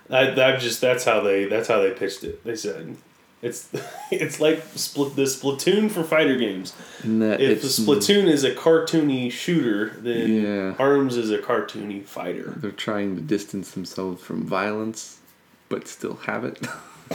I, 0.10 0.32
that 0.32 0.60
just 0.60 0.82
that's 0.82 1.06
how 1.06 1.22
they 1.22 1.46
that's 1.46 1.68
how 1.68 1.82
they 1.82 1.92
pitched 1.92 2.24
it. 2.24 2.44
They 2.44 2.56
said 2.56 2.98
it's 3.46 3.70
it's 4.12 4.40
like 4.40 4.64
split 4.76 5.16
the 5.16 5.24
Splatoon 5.24 5.90
for 5.92 6.04
fighter 6.04 6.36
games. 6.36 6.74
That 7.04 7.40
If 7.40 7.64
it's 7.64 7.80
Splatoon 7.80 8.28
is 8.28 8.44
a 8.44 8.54
cartoony 8.54 9.32
shooter, 9.32 9.92
then 10.00 10.44
Yeah. 10.44 10.76
Arms 10.80 11.16
is 11.16 11.32
a 11.32 11.38
cartoony 11.38 12.04
fighter. 12.04 12.54
They're 12.58 12.72
trying 12.72 13.16
to 13.16 13.22
distance 13.22 13.72
themselves 13.72 14.22
from 14.22 14.44
violence, 14.44 15.20
but 15.70 15.88
still 15.88 16.16
have 16.26 16.44
it. 16.44 16.66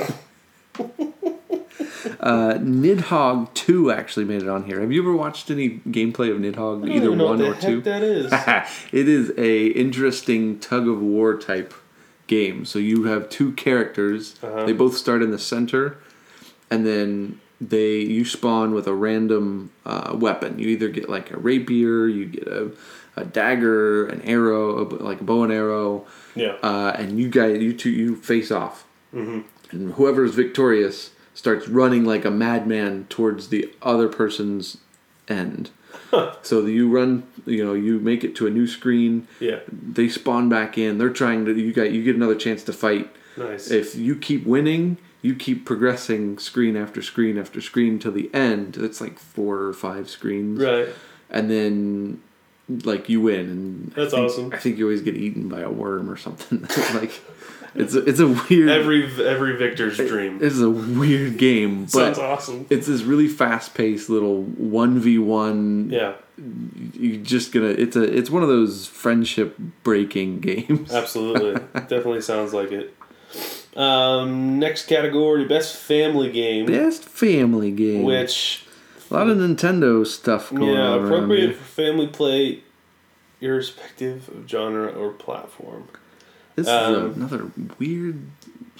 uh, 2.20 2.54
Nidhogg 2.54 3.52
2 3.54 3.90
actually 3.90 4.24
made 4.24 4.42
it 4.42 4.48
on 4.48 4.64
here. 4.64 4.80
Have 4.80 4.92
you 4.92 5.02
ever 5.02 5.14
watched 5.14 5.50
any 5.50 5.80
gameplay 5.88 6.30
of 6.30 6.38
Nidhogg, 6.38 6.88
either 6.88 7.10
one 7.10 7.42
or 7.42 7.54
the 7.54 7.60
two? 7.60 7.80
that 7.82 8.02
is. 8.02 8.32
it 8.92 9.08
is 9.08 9.32
a 9.36 9.66
interesting 9.68 10.58
tug 10.60 10.86
of 10.86 11.00
war 11.02 11.36
type 11.36 11.74
game. 12.26 12.64
So 12.64 12.78
you 12.78 13.04
have 13.04 13.28
two 13.28 13.52
characters. 13.52 14.36
Uh-huh. 14.42 14.64
They 14.64 14.72
both 14.72 14.96
start 14.96 15.22
in 15.22 15.32
the 15.32 15.38
center, 15.38 15.98
and 16.70 16.86
then 16.86 17.40
they 17.60 17.98
you 17.98 18.24
spawn 18.24 18.74
with 18.74 18.86
a 18.86 18.94
random 18.94 19.70
uh, 19.84 20.12
weapon. 20.14 20.58
You 20.58 20.68
either 20.68 20.88
get 20.88 21.08
like 21.08 21.30
a 21.30 21.38
rapier, 21.38 22.06
you 22.06 22.26
get 22.26 22.46
a, 22.48 22.72
a 23.16 23.24
dagger, 23.24 24.06
an 24.06 24.22
arrow, 24.22 24.80
a, 24.80 24.84
like 25.02 25.20
a 25.20 25.24
bow 25.24 25.42
and 25.44 25.52
arrow, 25.52 26.06
yeah. 26.34 26.56
uh, 26.62 26.94
and 26.96 27.18
you 27.18 27.28
guys 27.28 27.60
you 27.62 27.74
two 27.74 27.90
you 27.90 28.16
face 28.16 28.50
off, 28.50 28.86
hmm 29.12 29.40
and 29.70 29.92
whoever 29.92 30.24
is 30.24 30.34
victorious 30.34 31.12
starts 31.32 31.68
running 31.68 32.04
like 32.04 32.24
a 32.24 32.30
madman 32.30 33.06
towards 33.08 33.48
the 33.48 33.72
other 33.82 34.08
person's 34.08 34.78
end. 35.28 35.70
So 36.42 36.66
you 36.66 36.90
run, 36.90 37.22
you 37.46 37.64
know, 37.64 37.74
you 37.74 38.00
make 38.00 38.24
it 38.24 38.34
to 38.36 38.46
a 38.46 38.50
new 38.50 38.66
screen. 38.66 39.28
Yeah. 39.38 39.60
They 39.70 40.08
spawn 40.08 40.48
back 40.48 40.76
in. 40.76 40.98
They're 40.98 41.10
trying 41.10 41.44
to. 41.44 41.52
You 41.52 41.72
got. 41.72 41.92
You 41.92 42.02
get 42.02 42.16
another 42.16 42.34
chance 42.34 42.64
to 42.64 42.72
fight. 42.72 43.14
Nice. 43.36 43.70
If 43.70 43.94
you 43.94 44.16
keep 44.16 44.44
winning, 44.44 44.98
you 45.22 45.34
keep 45.34 45.64
progressing 45.64 46.38
screen 46.38 46.76
after 46.76 47.02
screen 47.02 47.36
after 47.38 47.60
screen 47.60 47.98
till 47.98 48.12
the 48.12 48.30
end. 48.34 48.76
It's 48.76 49.00
like 49.00 49.18
four 49.18 49.58
or 49.62 49.72
five 49.72 50.08
screens, 50.08 50.60
right. 50.60 50.88
and 51.30 51.50
then 51.50 52.22
like 52.84 53.08
you 53.08 53.20
win. 53.20 53.40
And 53.50 53.92
I 53.96 54.00
That's 54.00 54.12
think- 54.14 54.24
awesome. 54.30 54.52
I 54.52 54.58
think 54.58 54.78
you 54.78 54.84
always 54.86 55.02
get 55.02 55.16
eaten 55.16 55.48
by 55.48 55.60
a 55.60 55.70
worm 55.70 56.08
or 56.10 56.16
something. 56.16 56.60
like 56.94 57.20
it's 57.74 57.94
a, 57.94 58.04
it's 58.04 58.18
a 58.18 58.26
weird. 58.26 58.68
Every 58.68 59.04
every 59.26 59.56
victor's 59.56 59.96
dream. 59.96 60.38
It's 60.42 60.58
a 60.58 60.70
weird 60.70 61.38
game, 61.38 61.82
but 61.84 61.90
Sounds 61.90 62.18
awesome. 62.18 62.66
it's 62.70 62.86
this 62.88 63.02
really 63.02 63.28
fast 63.28 63.74
paced 63.74 64.08
little 64.10 64.42
one 64.42 64.98
v 64.98 65.18
one. 65.18 65.88
Yeah. 65.90 66.14
you're 66.94 67.22
just 67.22 67.52
gonna. 67.52 67.66
It's 67.68 67.94
a. 67.94 68.02
It's 68.02 68.30
one 68.30 68.42
of 68.42 68.48
those 68.48 68.86
friendship 68.86 69.56
breaking 69.84 70.40
games. 70.40 70.92
Absolutely. 70.92 71.54
Definitely 71.82 72.22
sounds 72.22 72.52
like 72.54 72.72
it. 72.72 72.96
Um, 73.76 74.58
next 74.58 74.86
category, 74.86 75.44
best 75.44 75.76
family 75.76 76.30
game, 76.30 76.66
Best 76.66 77.04
family 77.04 77.70
game. 77.70 78.02
which 78.02 78.66
a 79.10 79.14
lot 79.14 79.28
of 79.28 79.38
Nintendo 79.38 80.04
stuff 80.06 80.50
going 80.50 80.74
yeah, 80.74 80.80
on. 80.80 81.00
around 81.00 81.04
appropriate 81.04 81.56
for 81.56 81.64
family 81.64 82.06
play, 82.08 82.60
irrespective 83.40 84.28
of 84.28 84.48
genre 84.48 84.88
or 84.88 85.10
platform. 85.10 85.88
This 86.56 86.68
um, 86.68 87.10
is 87.10 87.16
another 87.16 87.50
weird 87.78 88.22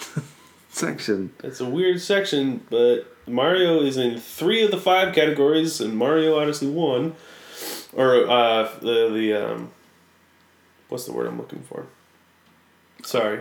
section. 0.70 1.32
It's 1.42 1.60
a 1.60 1.68
weird 1.68 2.00
section, 2.00 2.64
but 2.68 3.16
Mario 3.26 3.80
is 3.80 3.96
in 3.96 4.18
three 4.18 4.64
of 4.64 4.70
the 4.70 4.78
five 4.78 5.14
categories, 5.14 5.80
and 5.80 5.96
Mario 5.96 6.38
Odyssey 6.38 6.68
won, 6.68 7.14
or 7.92 8.28
uh, 8.28 8.70
the 8.80 9.08
the 9.08 9.34
um, 9.34 9.70
what's 10.88 11.06
the 11.06 11.12
word 11.12 11.26
I'm 11.26 11.38
looking 11.38 11.62
for? 11.62 11.86
Sorry, 13.02 13.40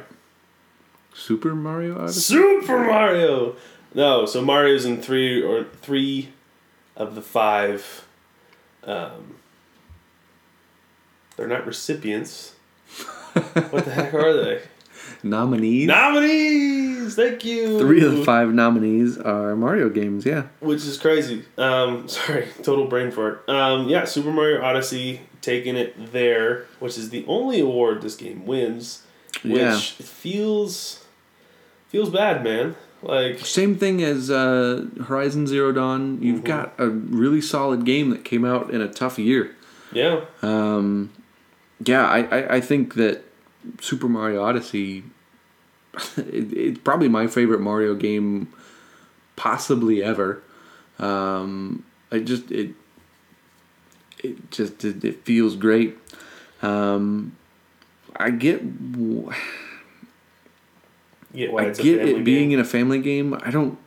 Super 1.13 1.55
Mario 1.55 1.99
Odyssey. 1.99 2.19
Super 2.35 2.79
Mario. 2.79 3.55
No, 3.93 4.25
so 4.25 4.41
Mario's 4.41 4.85
in 4.85 5.01
three 5.01 5.41
or 5.41 5.65
three 5.81 6.29
of 6.95 7.15
the 7.15 7.21
five. 7.21 8.07
Um, 8.83 9.35
they're 11.35 11.47
not 11.47 11.65
recipients. 11.65 12.53
what 13.33 13.85
the 13.85 13.91
heck 13.91 14.13
are 14.13 14.33
they? 14.33 14.61
nominees. 15.23 15.87
Nominees. 15.87 17.15
Thank 17.15 17.45
you. 17.45 17.79
Three 17.79 18.03
of 18.03 18.17
the 18.17 18.23
five 18.23 18.53
nominees 18.53 19.17
are 19.17 19.55
Mario 19.55 19.89
games. 19.89 20.25
Yeah. 20.25 20.47
which 20.59 20.85
is 20.85 20.97
crazy. 20.97 21.45
Um, 21.57 22.07
sorry, 22.07 22.47
total 22.63 22.87
brain 22.87 23.11
fart. 23.11 23.47
Um, 23.49 23.87
yeah, 23.87 24.05
Super 24.05 24.31
Mario 24.31 24.61
Odyssey 24.61 25.21
taking 25.41 25.75
it 25.75 26.11
there, 26.11 26.65
which 26.79 26.97
is 26.97 27.09
the 27.09 27.25
only 27.27 27.59
award 27.59 28.01
this 28.01 28.15
game 28.15 28.45
wins, 28.45 29.03
which 29.43 29.53
Yeah. 29.61 29.77
feels 29.77 31.03
feels 31.89 32.09
bad, 32.09 32.43
man. 32.43 32.75
Like 33.01 33.39
Same 33.39 33.75
thing 33.77 34.03
as 34.03 34.29
uh, 34.29 34.85
Horizon 35.07 35.47
Zero 35.47 35.71
Dawn. 35.71 36.19
You've 36.21 36.41
Mhm. 36.41 36.45
got 36.45 36.73
a 36.77 36.89
really 36.89 37.41
solid 37.41 37.85
game 37.85 38.09
that 38.09 38.23
came 38.25 38.43
out 38.45 38.69
in 38.71 38.81
a 38.81 38.87
tough 38.89 39.17
year. 39.17 39.55
yeah, 39.93 40.21
Um, 40.43 41.09
yeah, 41.83 42.05
I, 42.05 42.19
I, 42.23 42.55
I 42.57 42.61
think 42.61 42.95
that 42.95 43.23
Super 43.81 44.07
Mario 44.09 44.43
Odyssey, 44.43 45.03
it, 46.17 46.53
it's 46.53 46.79
probably 46.79 47.07
my 47.07 47.25
favorite 47.27 47.61
Mario 47.61 47.95
game, 47.95 48.49
possibly 49.35 50.03
ever. 50.03 50.41
Um, 50.99 51.83
I 52.11 52.19
just 52.19 52.51
it, 52.51 52.71
it 54.23 54.51
just 54.51 54.83
it, 54.83 55.03
it 55.03 55.23
feels 55.23 55.55
great. 55.55 55.97
Um, 56.61 57.35
I 58.19 58.31
get 58.31 58.91
w- 58.91 59.31
yeah. 61.33 61.49
Why 61.51 61.67
I 61.67 61.71
get 61.71 62.07
it 62.07 62.23
being 62.23 62.49
game. 62.49 62.59
in 62.59 62.59
a 62.59 62.67
family 62.67 62.99
game. 62.99 63.33
I 63.41 63.51
don't 63.51 63.77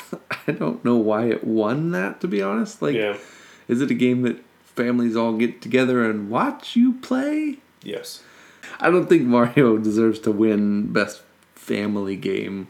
I 0.48 0.52
don't 0.52 0.84
know 0.84 0.96
why 0.96 1.26
it 1.26 1.44
won 1.44 1.90
that 1.92 2.20
to 2.22 2.28
be 2.28 2.42
honest. 2.42 2.80
Like, 2.82 2.94
yeah. 2.94 3.16
is 3.68 3.80
it 3.80 3.90
a 3.90 3.94
game 3.94 4.22
that 4.22 4.42
families 4.64 5.16
all 5.16 5.34
get 5.34 5.60
together 5.60 6.08
and 6.08 6.30
watch 6.30 6.76
you 6.76 6.94
play? 6.94 7.58
Yes. 7.82 8.22
I 8.80 8.90
don't 8.90 9.08
think 9.08 9.22
Mario 9.22 9.76
deserves 9.78 10.18
to 10.20 10.32
win 10.32 10.92
best 10.92 11.22
family 11.54 12.16
game 12.16 12.68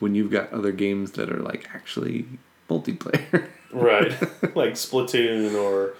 when 0.00 0.14
you've 0.14 0.30
got 0.30 0.52
other 0.52 0.72
games 0.72 1.12
that 1.12 1.30
are 1.30 1.40
like 1.40 1.68
actually 1.74 2.26
multiplayer. 2.68 3.48
Right. 3.74 4.12
like 4.54 4.74
Splatoon 4.74 5.52
or 5.60 5.94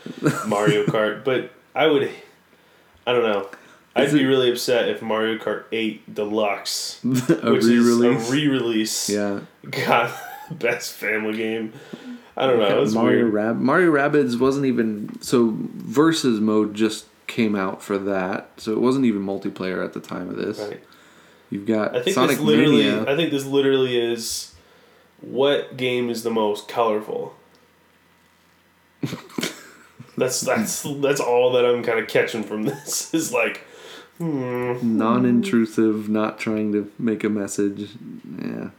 Mario 0.47 0.85
Kart, 0.87 1.25
but 1.25 1.51
I 1.75 1.89
would. 1.89 2.09
I 3.05 3.13
don't 3.13 3.25
know. 3.25 3.51
I'd 3.97 4.13
be 4.13 4.25
really 4.25 4.51
upset 4.51 4.89
if 4.89 5.03
Mario 5.03 5.39
Kart 5.39 5.65
8 5.71 6.15
Deluxe, 6.15 7.01
a 7.05 7.09
which 7.09 7.65
re-release. 7.65 8.23
is 8.23 8.29
a 8.29 8.33
re-release, 8.33 9.09
yeah. 9.11 9.41
got 9.71 10.13
best 10.51 10.93
family 10.93 11.37
game. 11.37 11.73
I 12.37 12.47
don't 12.49 12.59
know. 12.59 12.85
Mario. 13.01 13.27
Rab- 13.27 13.61
Mario 13.61 13.93
Rabbids 13.93 14.39
wasn't 14.39 14.67
even 14.67 15.21
so 15.23 15.55
versus 15.57 16.41
mode 16.41 16.75
just 16.75 17.07
came 17.29 17.55
out 17.55 17.81
for 17.83 17.97
that, 17.99 18.51
so 18.57 18.73
it 18.73 18.81
wasn't 18.81 19.05
even 19.05 19.23
multiplayer 19.23 19.85
at 19.85 19.93
the 19.93 20.01
time 20.01 20.29
of 20.29 20.37
this. 20.37 20.59
Right. 20.59 20.83
You've 21.51 21.67
got 21.67 21.95
I 21.95 22.03
think 22.03 22.15
Sonic 22.15 22.39
this 22.39 22.41
literally. 22.41 22.85
Mania. 22.85 23.13
I 23.13 23.15
think 23.15 23.31
this 23.31 23.45
literally 23.47 23.97
is 23.97 24.55
what 25.21 25.77
game 25.77 26.11
is 26.11 26.25
the 26.25 26.31
most 26.31 26.67
colorful. 26.67 27.37
that's 30.17 30.41
that's 30.41 30.83
that's 30.83 31.21
all 31.21 31.53
that 31.53 31.65
I'm 31.65 31.83
kind 31.83 31.99
of 31.99 32.09
catching 32.09 32.43
from 32.43 32.65
this 32.65 33.15
is 33.15 33.33
like, 33.33 33.63
hmm, 34.19 34.99
non-intrusive, 34.99 36.09
not 36.09 36.39
trying 36.39 36.73
to 36.73 36.91
make 36.99 37.25
a 37.25 37.29
message. 37.29 37.91
Yeah, 38.41 38.71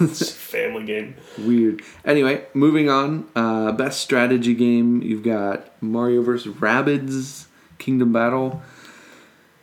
it's 0.00 0.20
a 0.22 0.34
family 0.34 0.84
game. 0.84 1.16
weird. 1.38 1.82
Anyway, 2.04 2.44
moving 2.54 2.88
on. 2.88 3.28
Uh, 3.34 3.72
best 3.72 4.00
strategy 4.00 4.54
game. 4.54 5.02
You've 5.02 5.22
got 5.22 5.70
Mario 5.82 6.22
vs. 6.22 6.54
Rabbids 6.54 7.46
Kingdom 7.78 8.12
Battle. 8.12 8.62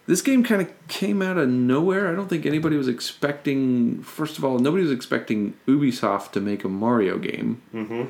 This 0.07 0.22
game 0.24 0.43
kind 0.43 0.62
of 0.62 0.88
came 0.88 1.22
out 1.22 1.38
of 1.38 1.49
nowhere. 1.49 2.12
I 2.12 2.16
don't 2.16 2.28
think 2.28 2.45
anybody 2.47 2.76
was 2.76 2.88
expecting. 2.88 4.01
First 4.01 4.39
of 4.39 4.43
all, 4.43 4.57
nobody 4.57 4.82
was 4.84 4.91
expecting 4.91 5.53
Ubisoft 5.68 6.32
to 6.32 6.41
make 6.41 6.64
a 6.64 6.70
Mario 6.70 7.18
game. 7.20 7.62
hmm 7.72 8.05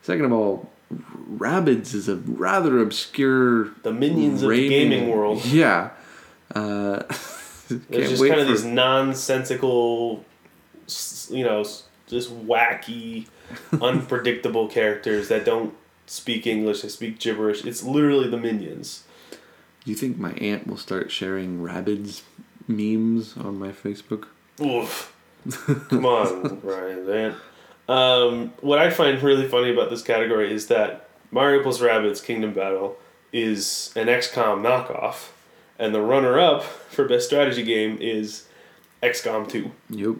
Second 0.00 0.24
of 0.24 0.32
all, 0.32 0.70
Rabbids 1.36 1.94
is 1.94 2.08
a 2.08 2.16
rather 2.16 2.78
obscure 2.80 3.70
The 3.82 3.92
minions 3.92 4.42
of 4.42 4.50
the 4.50 4.68
gaming 4.68 5.08
world. 5.10 5.44
Yeah. 5.46 5.90
Uh, 6.54 7.02
There's 7.88 8.10
just 8.10 8.22
kind 8.26 8.40
of 8.40 8.48
these 8.48 8.64
nonsensical, 8.64 10.24
you 11.30 11.44
know, 11.44 11.64
just 12.06 12.46
wacky, 12.46 13.26
unpredictable 13.80 14.68
characters 14.68 15.28
that 15.28 15.44
don't 15.44 15.74
speak 16.06 16.46
English. 16.46 16.82
They 16.82 16.88
speak 16.88 17.18
gibberish. 17.18 17.64
It's 17.64 17.82
literally 17.82 18.28
the 18.28 18.36
minions. 18.36 19.04
Do 19.84 19.90
you 19.90 19.96
think 19.96 20.18
my 20.18 20.32
aunt 20.32 20.66
will 20.66 20.76
start 20.76 21.10
sharing 21.10 21.60
Rabbids 21.60 22.22
memes 22.68 23.36
on 23.36 23.58
my 23.58 23.70
Facebook? 23.70 24.26
Oof. 24.60 25.14
Come 25.88 26.06
on, 26.06 26.60
Ryan, 26.62 27.06
man. 27.06 27.34
Um, 27.88 28.52
what 28.60 28.78
I 28.78 28.90
find 28.90 29.20
really 29.22 29.48
funny 29.48 29.70
about 29.72 29.90
this 29.90 30.02
category 30.02 30.52
is 30.52 30.68
that 30.68 31.08
Mario 31.30 31.62
plus 31.62 31.80
Rabbids 31.80 32.22
Kingdom 32.24 32.52
Battle 32.54 32.96
is 33.32 33.92
an 33.96 34.06
XCOM 34.06 34.60
knockoff, 34.62 35.28
and 35.78 35.94
the 35.94 36.00
runner-up 36.00 36.62
for 36.62 37.06
best 37.08 37.26
strategy 37.26 37.62
game 37.64 37.98
is 38.00 38.46
XCOM 39.02 39.48
2, 39.48 39.70
Yep. 39.90 40.14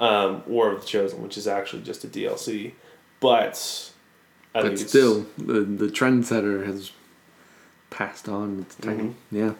um, 0.00 0.42
War 0.46 0.70
of 0.72 0.80
the 0.82 0.86
Chosen, 0.86 1.22
which 1.22 1.36
is 1.36 1.46
actually 1.48 1.82
just 1.82 2.04
a 2.04 2.08
DLC. 2.08 2.72
But 3.20 3.90
I 4.54 4.62
But 4.62 4.78
still, 4.78 5.26
the 5.38 5.60
the 5.62 5.86
trendsetter 5.86 6.66
has 6.66 6.92
passed 7.90 8.28
on 8.28 8.60
its 8.60 8.74
time. 8.76 9.16
Mm-hmm. 9.30 9.36
Yeah. 9.36 9.52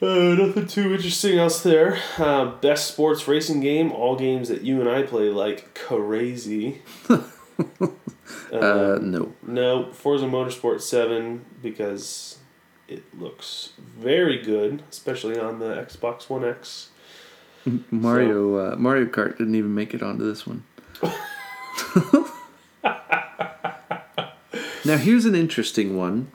Uh, 0.00 0.34
nothing 0.34 0.66
too 0.66 0.92
interesting 0.94 1.38
else 1.38 1.62
there. 1.62 1.98
Uh, 2.18 2.44
best 2.60 2.86
sports 2.88 3.26
racing 3.26 3.60
game, 3.60 3.90
all 3.90 4.14
games 4.16 4.48
that 4.48 4.62
you 4.62 4.80
and 4.80 4.88
I 4.88 5.02
play 5.02 5.28
like 5.30 5.74
crazy. 5.74 6.82
Uh, 8.52 8.98
no. 9.02 9.32
No, 9.42 9.90
Forza 9.92 10.24
Motorsport 10.26 10.80
7 10.80 11.44
because 11.62 12.38
it 12.86 13.02
looks 13.18 13.72
very 13.78 14.38
good, 14.40 14.82
especially 14.90 15.38
on 15.38 15.58
the 15.58 15.66
Xbox 15.74 16.30
One 16.30 16.44
X. 16.44 16.88
Mario 17.90 18.56
uh, 18.72 18.76
Mario 18.76 19.06
Kart 19.06 19.36
didn't 19.36 19.54
even 19.54 19.74
make 19.74 19.92
it 19.92 20.02
onto 20.02 20.24
this 20.24 20.46
one. 20.46 20.62
now 24.84 24.96
here's 24.96 25.24
an 25.26 25.34
interesting 25.34 25.96
one. 25.96 26.30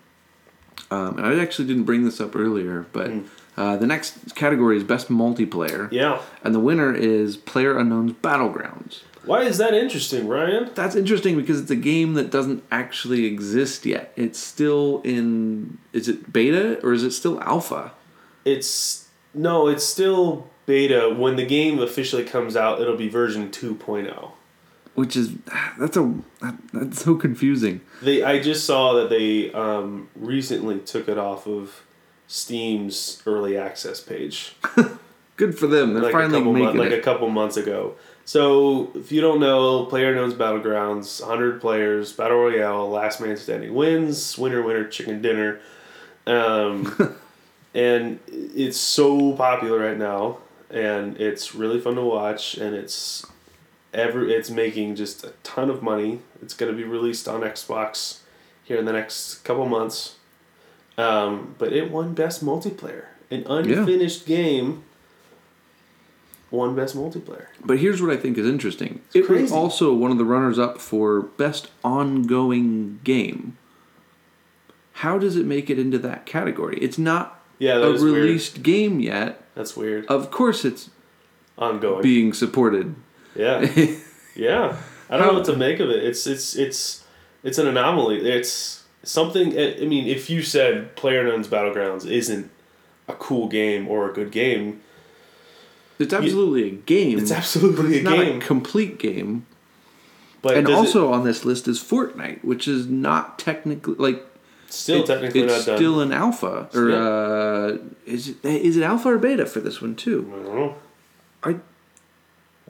Um, 0.92 1.16
I 1.18 1.40
actually 1.40 1.68
didn't 1.68 1.84
bring 1.86 2.04
this 2.06 2.20
up 2.22 2.36
earlier, 2.36 2.86
but 2.92 3.10
Hmm. 3.10 3.22
Uh, 3.58 3.78
the 3.78 3.88
next 3.88 4.36
category 4.36 4.78
is 4.78 4.84
best 4.84 5.10
multiplayer, 5.10 5.92
Yeah. 5.92 6.22
and 6.44 6.54
the 6.56 6.60
winner 6.60 6.94
is 6.94 7.38
Player 7.38 7.78
Unknown's 7.78 8.14
Battlegrounds. 8.14 9.02
Why 9.26 9.44
is 9.44 9.58
that 9.58 9.74
interesting, 9.74 10.28
Ryan? 10.28 10.72
That's 10.76 10.96
interesting 10.96 11.38
because 11.38 11.60
it's 11.62 11.72
a 11.72 11.78
game 11.78 12.16
that 12.16 12.30
doesn't 12.30 12.64
actually 12.72 13.26
exist 13.26 13.86
yet. 13.86 14.12
It's 14.18 14.38
still 14.38 15.02
in. 15.06 15.78
Is 15.94 16.10
it 16.10 16.34
beta 16.34 16.80
or 16.84 16.92
is 16.92 17.04
it 17.04 17.12
still 17.12 17.42
alpha? 17.42 17.94
It's 18.44 19.08
no, 19.34 19.68
it's 19.68 19.86
still 19.86 20.50
beta. 20.66 21.14
When 21.18 21.38
the 21.38 21.46
game 21.46 21.80
officially 21.80 22.26
comes 22.26 22.58
out, 22.58 22.82
it'll 22.82 22.98
be 22.98 23.08
version 23.08 23.44
oh. 23.44 23.48
2.0. 23.48 24.32
Which 24.96 25.16
is 25.16 25.32
that's 25.80 25.96
a 25.96 26.14
that's 26.74 27.04
so 27.04 27.16
confusing. 27.16 27.80
They 28.02 28.24
I 28.24 28.42
just 28.42 28.66
saw 28.66 28.94
that 28.96 29.10
they 29.10 29.54
um, 29.54 30.10
recently 30.16 30.80
took 30.80 31.08
it 31.08 31.18
off 31.18 31.48
of 31.48 31.84
Steam's 32.28 33.22
early 33.26 33.58
access 33.58 34.02
page. 34.02 34.56
Good 35.36 35.58
for 35.58 35.68
them. 35.68 35.94
They're 35.94 36.04
like 36.04 36.14
a 36.14 36.18
finally 36.18 36.40
couple 36.40 36.54
making 36.54 36.66
mon- 36.68 36.78
like 36.78 36.92
it. 36.92 37.00
a 37.00 37.02
couple 37.02 37.30
months 37.30 37.58
ago. 37.58 37.96
So 38.26 38.92
if 38.96 39.12
you 39.12 39.20
don't 39.20 39.40
know, 39.40 39.86
Player 39.86 40.16
Knows 40.16 40.34
Battlegrounds, 40.34 41.20
100 41.22 41.60
players, 41.60 42.14
Battle 42.14 42.38
Royale, 42.38 42.90
last 42.90 43.20
man 43.20 43.36
standing 43.36 43.74
wins, 43.74 44.38
winner 44.38 44.62
winner 44.62 44.88
chicken 44.88 45.22
dinner. 45.22 45.60
Um, 46.26 47.18
and 47.74 48.20
it's 48.28 48.78
so 48.78 49.34
popular 49.34 49.80
right 49.80 49.98
now 49.98 50.38
and 50.74 51.20
it's 51.22 51.54
really 51.54 51.80
fun 51.80 51.96
to 51.96 52.02
watch 52.02 52.56
and 52.56 52.76
it's 52.76 53.26
every 53.94 54.34
it's 54.34 54.50
making 54.50 54.96
just 54.96 55.24
a 55.24 55.34
ton 55.44 55.70
of 55.70 55.84
money. 55.84 56.20
It's 56.42 56.56
going 56.56 56.72
to 56.72 56.78
be 56.78 56.84
released 56.84 57.28
on 57.28 57.42
Xbox 57.42 58.20
here 58.64 58.78
in 58.78 58.86
the 58.86 58.94
next 58.94 59.44
couple 59.44 59.68
months. 59.68 60.16
Um, 60.98 61.56
but 61.58 61.74
it 61.74 61.90
won 61.92 62.14
best 62.14 62.44
multiplayer. 62.46 63.06
An 63.32 63.46
unfinished 63.48 64.26
game 64.26 64.84
won 66.52 66.76
best 66.76 66.96
multiplayer. 66.96 67.48
But 67.66 67.80
here's 67.80 68.02
what 68.02 68.12
I 68.12 68.18
think 68.18 68.38
is 68.38 68.48
interesting. 68.48 69.02
it 69.14 69.28
was 69.28 69.52
also 69.52 69.94
one 69.94 70.12
of 70.12 70.18
the 70.20 70.26
runners 70.26 70.60
up 70.60 70.80
for 70.80 71.22
best 71.22 71.72
ongoing 71.84 73.00
game. 73.04 73.58
How 74.98 75.18
does 75.18 75.36
it 75.36 75.46
make 75.48 75.70
it 75.72 75.80
into 75.80 75.98
that 76.00 76.28
category? 76.28 76.78
It's 76.80 77.00
not 77.00 77.40
Yeah, 77.58 77.78
a 77.78 77.90
is 77.92 78.04
weird. 78.04 78.16
released 78.18 78.62
game 78.62 79.00
yet. 79.00 79.42
That's 79.56 79.76
weird. 79.76 80.06
Of 80.06 80.30
course, 80.30 80.64
it's 80.64 80.92
Ongoing. 81.58 82.04
being 82.04 82.34
supported. 82.34 82.94
yeah, 83.36 83.62
yeah. 84.36 84.78
I 85.10 85.18
don't 85.18 85.26
How- 85.26 85.32
know 85.32 85.38
what 85.40 85.46
to 85.46 85.56
make 85.56 85.80
of 85.80 85.90
it. 85.90 86.04
It's 86.04 86.28
it's 86.28 86.56
it's 86.56 87.04
it's 87.44 87.58
an 87.58 87.68
anomaly. 87.68 88.30
It's 88.30 88.83
something. 89.04 89.58
I 89.58 89.82
I 89.82 89.86
mean, 89.86 90.08
if 90.08 90.30
you 90.30 90.42
said 90.42 90.96
PlayerUnknown's 90.96 91.48
Battlegrounds 91.48 92.10
isn't 92.10 92.50
a 93.08 93.14
cool 93.14 93.48
game 93.48 93.88
or 93.88 94.10
a 94.10 94.14
good 94.14 94.32
game, 94.32 94.82
It's 96.00 96.14
absolutely 96.14 96.68
a 96.68 96.72
game. 96.72 97.20
It's 97.20 97.32
absolutely 97.32 97.98
It's 97.98 98.08
a 98.08 98.10
not 98.10 98.18
game. 98.26 98.38
a 98.38 98.42
complete 98.42 98.98
game. 99.00 99.46
but 100.42 100.58
and 100.58 100.68
also 100.68 101.12
on 101.12 101.24
this 101.24 101.46
list 101.46 101.68
is 101.68 101.80
Fortnite, 101.82 102.44
which 102.44 102.68
is 102.68 102.88
not 102.88 103.38
technically 103.40 103.96
like 103.96 104.26
still 104.70 105.02
it- 105.04 105.06
technically 105.08 105.42
it's 105.42 105.54
not 105.54 105.66
done. 105.66 105.78
still 105.78 106.00
an 106.02 106.12
alpha 106.12 106.68
or 106.74 106.90
Yeah. 106.90 106.98
uh, 106.98 107.78
is 108.06 108.30
it 108.30 108.38
is 108.44 108.76
it 108.78 108.84
alpha 108.84 109.10
or 109.14 109.18
beta 109.18 109.46
for 109.46 109.60
this 109.62 109.82
one 109.82 109.92
I 109.92 109.96
too? 109.96 110.22
don't 110.24 110.46
know. 110.56 110.76
I 111.44 111.56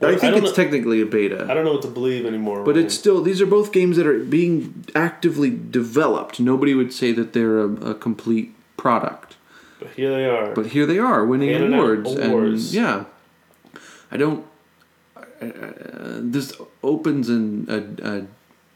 I 0.02 0.06
I 0.08 0.10
think 0.18 0.22
don't 0.22 0.34
it's 0.44 0.58
know- 0.58 0.64
technically 0.64 1.02
a 1.02 1.06
beta, 1.06 1.46
I 1.50 1.54
don't 1.54 1.64
know 1.66 1.74
what 1.74 1.82
to 1.84 1.88
believe 1.88 2.26
anymore. 2.26 2.64
but 2.64 2.76
it's 2.78 2.94
still 2.96 3.22
these 3.22 3.42
are 3.42 3.46
both 3.46 3.72
games 3.72 3.96
that 3.98 4.06
are 4.08 4.20
being 4.20 4.86
actively 4.96 5.50
developed. 5.52 6.40
Nobody 6.40 6.74
would 6.74 6.92
say 6.92 7.12
that 7.14 7.34
they're 7.34 7.60
a, 7.60 7.72
a 7.92 7.96
complete 7.96 8.54
product, 8.76 9.36
But 9.80 9.90
here 9.92 10.10
they 10.12 10.26
are. 10.26 10.54
but 10.54 10.68
here 10.68 10.86
they 10.86 10.98
are 11.00 11.26
winning 11.26 11.56
awards, 11.74 12.12
awards. 12.16 12.74
and 12.76 12.84
yeah, 12.84 13.06
I 14.12 14.18
don't. 14.18 14.46
Uh, 15.16 15.22
this 16.20 16.54
opens 16.82 17.30
an, 17.30 17.66
a, 17.70 18.08
a 18.18 18.26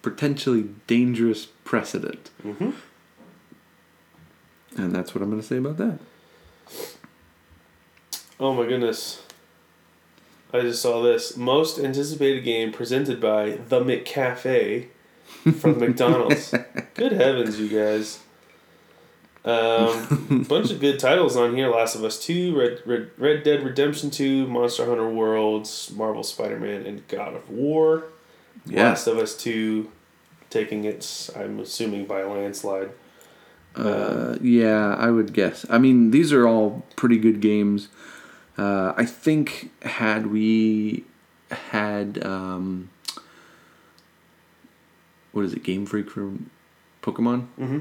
potentially 0.02 0.70
dangerous 0.86 1.48
precedent. 1.64 2.30
Mhm. 2.46 2.74
And 4.78 4.94
that's 4.94 5.16
what 5.16 5.22
I'm 5.24 5.30
going 5.30 5.42
to 5.42 5.48
say 5.48 5.58
about 5.58 5.78
that. 5.78 5.98
Oh 8.40 8.54
my 8.54 8.68
goodness. 8.68 9.24
I 10.54 10.62
just 10.62 10.82
saw 10.82 11.02
this. 11.02 11.36
Most 11.36 11.78
anticipated 11.78 12.44
game 12.44 12.72
presented 12.72 13.20
by 13.20 13.60
The 13.68 13.82
McCafe 13.82 14.88
from 15.60 15.80
McDonald's. 15.80 16.54
Good 16.94 17.12
heavens, 17.12 17.60
you 17.60 17.68
guys. 17.68 18.20
Um, 19.44 20.44
bunch 20.50 20.72
of 20.72 20.80
good 20.80 21.00
titles 21.00 21.38
on 21.38 21.56
here 21.56 21.70
Last 21.70 21.96
of 21.96 22.04
Us 22.04 22.22
2, 22.26 22.58
Red, 22.58 22.82
Red, 22.86 23.12
Red 23.18 23.44
Dead 23.44 23.64
Redemption 23.64 24.10
2, 24.10 24.48
Monster 24.48 24.86
Hunter 24.86 25.10
Worlds, 25.10 25.92
Marvel 25.96 26.24
Spider 26.24 26.60
Man, 26.60 26.86
and 26.86 27.08
God 27.08 27.34
of 27.34 27.50
War. 27.50 28.06
Yeah. 28.66 28.90
Last 28.90 29.08
of 29.08 29.18
Us 29.18 29.36
2 29.38 29.90
taking 30.50 30.84
its, 30.84 31.34
I'm 31.36 31.60
assuming, 31.60 32.06
by 32.06 32.22
a 32.22 32.28
landslide. 32.28 32.90
Uh, 33.76 34.38
yeah, 34.42 34.96
I 34.96 35.12
would 35.12 35.34
guess. 35.34 35.66
I 35.70 35.78
mean, 35.78 36.12
these 36.12 36.34
are 36.34 36.48
all 36.48 36.86
pretty 36.96 37.18
good 37.18 37.40
games. 37.42 37.90
Uh, 38.58 38.94
I 38.98 39.06
think 39.06 39.72
had 39.84 40.28
we 40.28 41.04
had 41.52 42.24
um, 42.26 42.90
what 45.32 45.46
is 45.46 45.54
it, 45.54 45.64
Game 45.64 45.86
Freak 45.86 46.10
from 46.10 46.50
Pokemon? 47.04 47.48
Mm-hmm. 47.60 47.80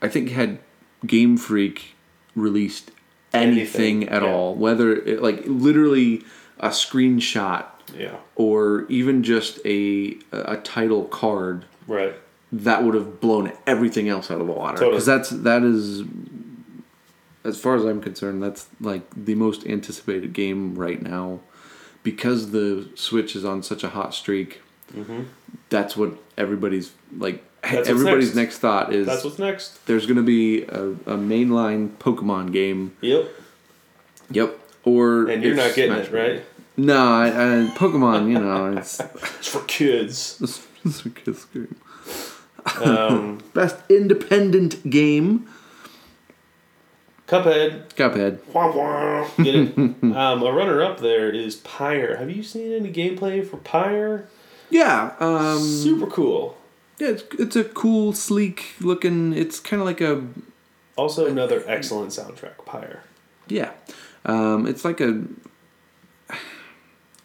I 0.00 0.08
think 0.08 0.30
had 0.30 0.58
Game 1.06 1.36
Freak 1.36 1.94
released 2.34 2.90
anything, 3.32 4.02
Anything, 4.02 4.08
at 4.08 4.22
yeah. 4.22 4.32
all, 4.32 4.54
whether 4.54 4.94
it, 4.94 5.22
like 5.22 5.42
literally 5.44 6.24
a 6.58 6.68
screenshot 6.68 7.66
Yeah, 7.94 8.16
or 8.34 8.86
even 8.88 9.22
just 9.22 9.60
a 9.66 10.16
a 10.32 10.56
title 10.56 11.04
card 11.04 11.66
right. 11.86 12.14
that 12.50 12.82
would 12.82 12.94
have 12.94 13.20
blown 13.20 13.52
everything 13.66 14.08
else 14.08 14.30
out 14.30 14.40
of 14.40 14.46
the 14.46 14.52
water. 14.52 14.78
Totally. 14.78 14.92
Because 14.92 15.06
that's 15.06 15.30
that 15.30 15.62
is, 15.62 16.02
as 17.46 17.60
far 17.60 17.76
as 17.76 17.84
I'm 17.84 18.00
concerned, 18.00 18.42
that's 18.42 18.66
like 18.80 19.02
the 19.14 19.34
most 19.34 19.66
anticipated 19.66 20.32
game 20.32 20.74
right 20.74 21.00
now, 21.00 21.40
because 22.02 22.50
the 22.50 22.88
Switch 22.94 23.36
is 23.36 23.44
on 23.44 23.62
such 23.62 23.84
a 23.84 23.90
hot 23.90 24.14
streak. 24.14 24.60
Mm-hmm. 24.92 25.24
That's 25.70 25.96
what 25.96 26.18
everybody's 26.36 26.92
like. 27.16 27.42
That's 27.62 27.88
everybody's 27.88 28.34
next. 28.34 28.36
next. 28.36 28.58
thought 28.58 28.92
is 28.92 29.06
That's 29.06 29.24
what's 29.24 29.38
next. 29.40 29.84
there's 29.86 30.06
going 30.06 30.18
to 30.18 30.22
be 30.22 30.62
a, 30.62 30.90
a 30.90 31.16
mainline 31.16 31.96
Pokemon 31.96 32.52
game. 32.52 32.96
Yep. 33.00 33.28
Yep. 34.30 34.58
Or 34.84 35.26
And 35.28 35.42
you're 35.42 35.56
not 35.56 35.74
getting 35.74 35.94
Smash 35.94 36.06
it, 36.06 36.12
right? 36.12 36.44
No, 36.76 36.96
I, 36.96 37.26
I, 37.28 37.70
Pokemon. 37.74 38.28
You 38.28 38.38
know, 38.38 38.76
it's 38.76 39.00
It's 39.38 39.48
for 39.48 39.62
kids. 39.64 40.38
it's, 40.42 40.66
it's 40.84 41.04
a 41.04 41.10
kid's 41.10 41.44
game. 41.46 41.74
Um, 42.82 43.38
Best 43.54 43.78
independent 43.88 44.88
game. 44.88 45.48
Cuphead. 47.26 47.88
Cuphead. 47.94 48.38
Wah, 48.52 48.70
wah. 48.70 49.28
Get 49.42 49.54
it? 49.54 49.76
um, 49.78 50.42
a 50.42 50.52
runner 50.52 50.82
up 50.82 51.00
there 51.00 51.28
is 51.30 51.56
Pyre. 51.56 52.16
Have 52.16 52.30
you 52.30 52.42
seen 52.42 52.72
any 52.72 52.92
gameplay 52.92 53.44
for 53.46 53.56
Pyre? 53.56 54.28
Yeah. 54.70 55.14
Um, 55.18 55.58
Super 55.58 56.06
cool. 56.06 56.56
Yeah, 56.98 57.08
it's 57.08 57.24
it's 57.38 57.56
a 57.56 57.64
cool, 57.64 58.12
sleek 58.12 58.74
looking. 58.80 59.32
It's 59.34 59.60
kind 59.60 59.80
of 59.80 59.86
like 59.86 60.00
a 60.00 60.24
Also, 60.96 61.26
another 61.26 61.62
excellent 61.66 62.10
soundtrack, 62.10 62.64
Pyre. 62.64 63.02
yeah. 63.48 63.72
Um, 64.24 64.66
it's 64.66 64.84
like 64.84 65.00
a. 65.00 65.22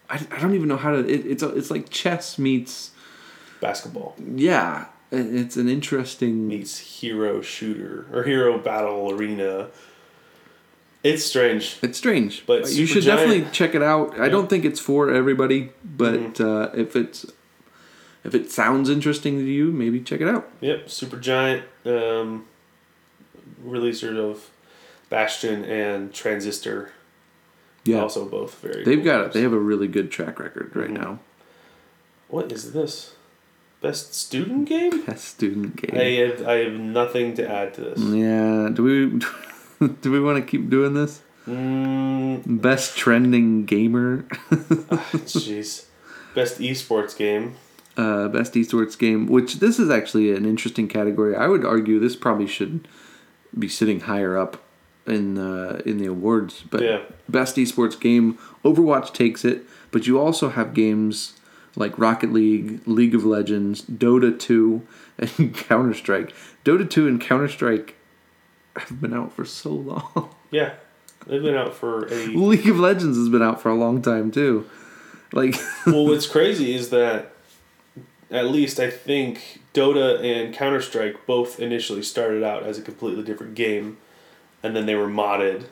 I, 0.09 0.19
I 0.29 0.39
don't 0.41 0.55
even 0.55 0.67
know 0.67 0.77
how 0.77 0.91
to. 0.91 0.99
It, 1.07 1.25
it's 1.25 1.41
a, 1.43 1.49
it's 1.55 1.71
like 1.71 1.89
chess 1.89 2.37
meets 2.37 2.91
Basketball 3.59 4.15
yeah. 4.35 4.85
It's 5.13 5.57
an 5.57 5.67
interesting. 5.67 6.47
meets 6.47 6.77
hero 6.79 7.41
shooter 7.41 8.07
or 8.13 8.23
hero 8.23 8.57
battle 8.57 9.11
arena. 9.11 9.67
It's 11.03 11.23
strange. 11.25 11.77
It's 11.81 11.97
strange, 11.97 12.43
But 12.45 12.71
you 12.71 12.85
should 12.85 13.03
giant. 13.03 13.21
definitely 13.29 13.51
check 13.51 13.73
it 13.73 13.81
out. 13.81 14.19
I 14.19 14.25
Yeah. 14.25 14.29
don't 14.29 14.49
think 14.49 14.65
it's 14.65 14.79
for 14.79 15.09
everybody, 15.11 15.71
but 15.83 16.13
Mm-hmm. 16.13 16.45
uh, 16.45 16.79
if 16.79 16.95
it's 16.95 17.25
if 18.23 18.35
it 18.35 18.51
sounds 18.51 18.87
interesting 18.87 19.39
to 19.39 19.43
you, 19.43 19.71
maybe 19.71 19.99
check 19.99 20.21
it 20.21 20.27
out. 20.27 20.47
Yep, 20.61 20.85
Supergiant 20.87 21.63
um, 21.87 22.45
releaser 23.65 24.15
of 24.15 24.51
Bastion 25.09 25.63
and 25.65 26.13
Transistor. 26.13 26.91
Yeah, 27.83 28.01
Also, 28.01 28.25
both 28.25 28.59
very. 28.61 28.83
they've 28.83 28.97
cool 28.97 29.05
got 29.05 29.19
it. 29.19 29.23
games. 29.23 29.33
They 29.33 29.41
have 29.41 29.53
a 29.53 29.59
really 29.59 29.87
good 29.87 30.11
track 30.11 30.39
record 30.39 30.71
right 30.75 30.89
Mhm. 30.89 30.97
now. 31.01 31.19
What 32.27 32.51
is 32.51 32.73
this? 32.73 33.15
Best 33.81 34.13
student 34.13 34.69
game? 34.69 35.01
Best 35.01 35.25
student 35.25 35.75
game. 35.77 35.99
I 35.99 36.03
have, 36.27 36.47
I 36.47 36.53
have 36.65 36.73
nothing 36.73 37.33
to 37.37 37.49
add 37.51 37.73
to 37.73 37.81
this. 37.81 37.99
Yeah. 37.99 38.69
Do 38.71 38.83
we 38.83 39.19
do 40.01 40.11
we 40.11 40.19
want 40.19 40.37
to 40.37 40.49
keep 40.49 40.69
doing 40.69 40.93
this? 40.93 41.21
Mm, 41.47 42.61
Best 42.61 42.97
trending 42.97 43.65
gamer. 43.65 44.23
Jeez. 44.51 45.85
Best 46.35 46.59
esports 46.59 47.15
game. 47.17 47.55
uh, 47.97 48.27
best 48.29 48.53
esports 48.53 48.97
game, 48.97 49.25
which 49.27 49.55
this 49.59 49.79
is 49.79 49.89
actually 49.89 50.31
an 50.33 50.45
interesting 50.45 50.87
category. 50.87 51.35
I 51.35 51.47
would 51.47 51.65
argue 51.65 51.99
this 51.99 52.15
probably 52.15 52.47
should 52.47 52.87
be 53.57 53.67
sitting 53.67 54.01
higher 54.01 54.37
up 54.37 54.61
in 55.05 55.37
uh, 55.37 55.81
in 55.85 55.97
the 55.97 56.05
awards. 56.05 56.63
But 56.69 56.81
Yeah. 56.83 56.99
best 57.27 57.57
esports 57.57 57.99
game, 57.99 58.37
Overwatch 58.63 59.13
takes 59.13 59.43
it. 59.43 59.63
But 59.91 60.07
you 60.07 60.19
also 60.19 60.49
have 60.49 60.73
games 60.73 61.33
like 61.75 61.97
Rocket 61.99 62.31
League, 62.31 62.81
League 62.85 63.13
of 63.15 63.25
Legends, 63.25 63.81
Dota 63.81 64.37
two, 64.39 64.83
and 65.17 65.53
Counter 65.53 65.93
Strike. 65.93 66.33
Dota 66.63 66.89
two 66.89 67.07
and 67.07 67.19
Counter 67.19 67.49
Strike 67.49 67.95
have 68.77 68.99
been 69.01 69.13
out 69.13 69.33
for 69.33 69.45
so 69.45 69.69
long. 69.71 70.29
Yeah. 70.51 70.73
They've 71.27 71.41
been 71.41 71.55
out 71.55 71.73
for 71.73 72.07
a. 72.07 72.15
League 72.27 72.67
of 72.67 72.77
Legends 72.79 73.15
has 73.17 73.29
been 73.29 73.41
out 73.43 73.61
for 73.61 73.69
a 73.69 73.75
long 73.75 74.01
time 74.01 74.31
too. 74.31 74.67
Like 75.31 75.55
well, 75.85 76.05
what's 76.05 76.27
crazy 76.27 76.75
is 76.75 76.89
that 76.89 77.31
at 78.29 78.47
least 78.47 78.79
I 78.79 78.89
think 78.89 79.61
Dota 79.73 80.21
and 80.23 80.53
Counter 80.53 80.81
Strike 80.81 81.25
both 81.25 81.59
initially 81.59 82.03
started 82.03 82.43
out 82.43 82.63
as 82.63 82.77
a 82.77 82.81
completely 82.81 83.23
different 83.23 83.55
game, 83.55 83.97
and 84.63 84.75
then 84.75 84.87
they 84.87 84.95
were 84.95 85.07
modded, 85.07 85.65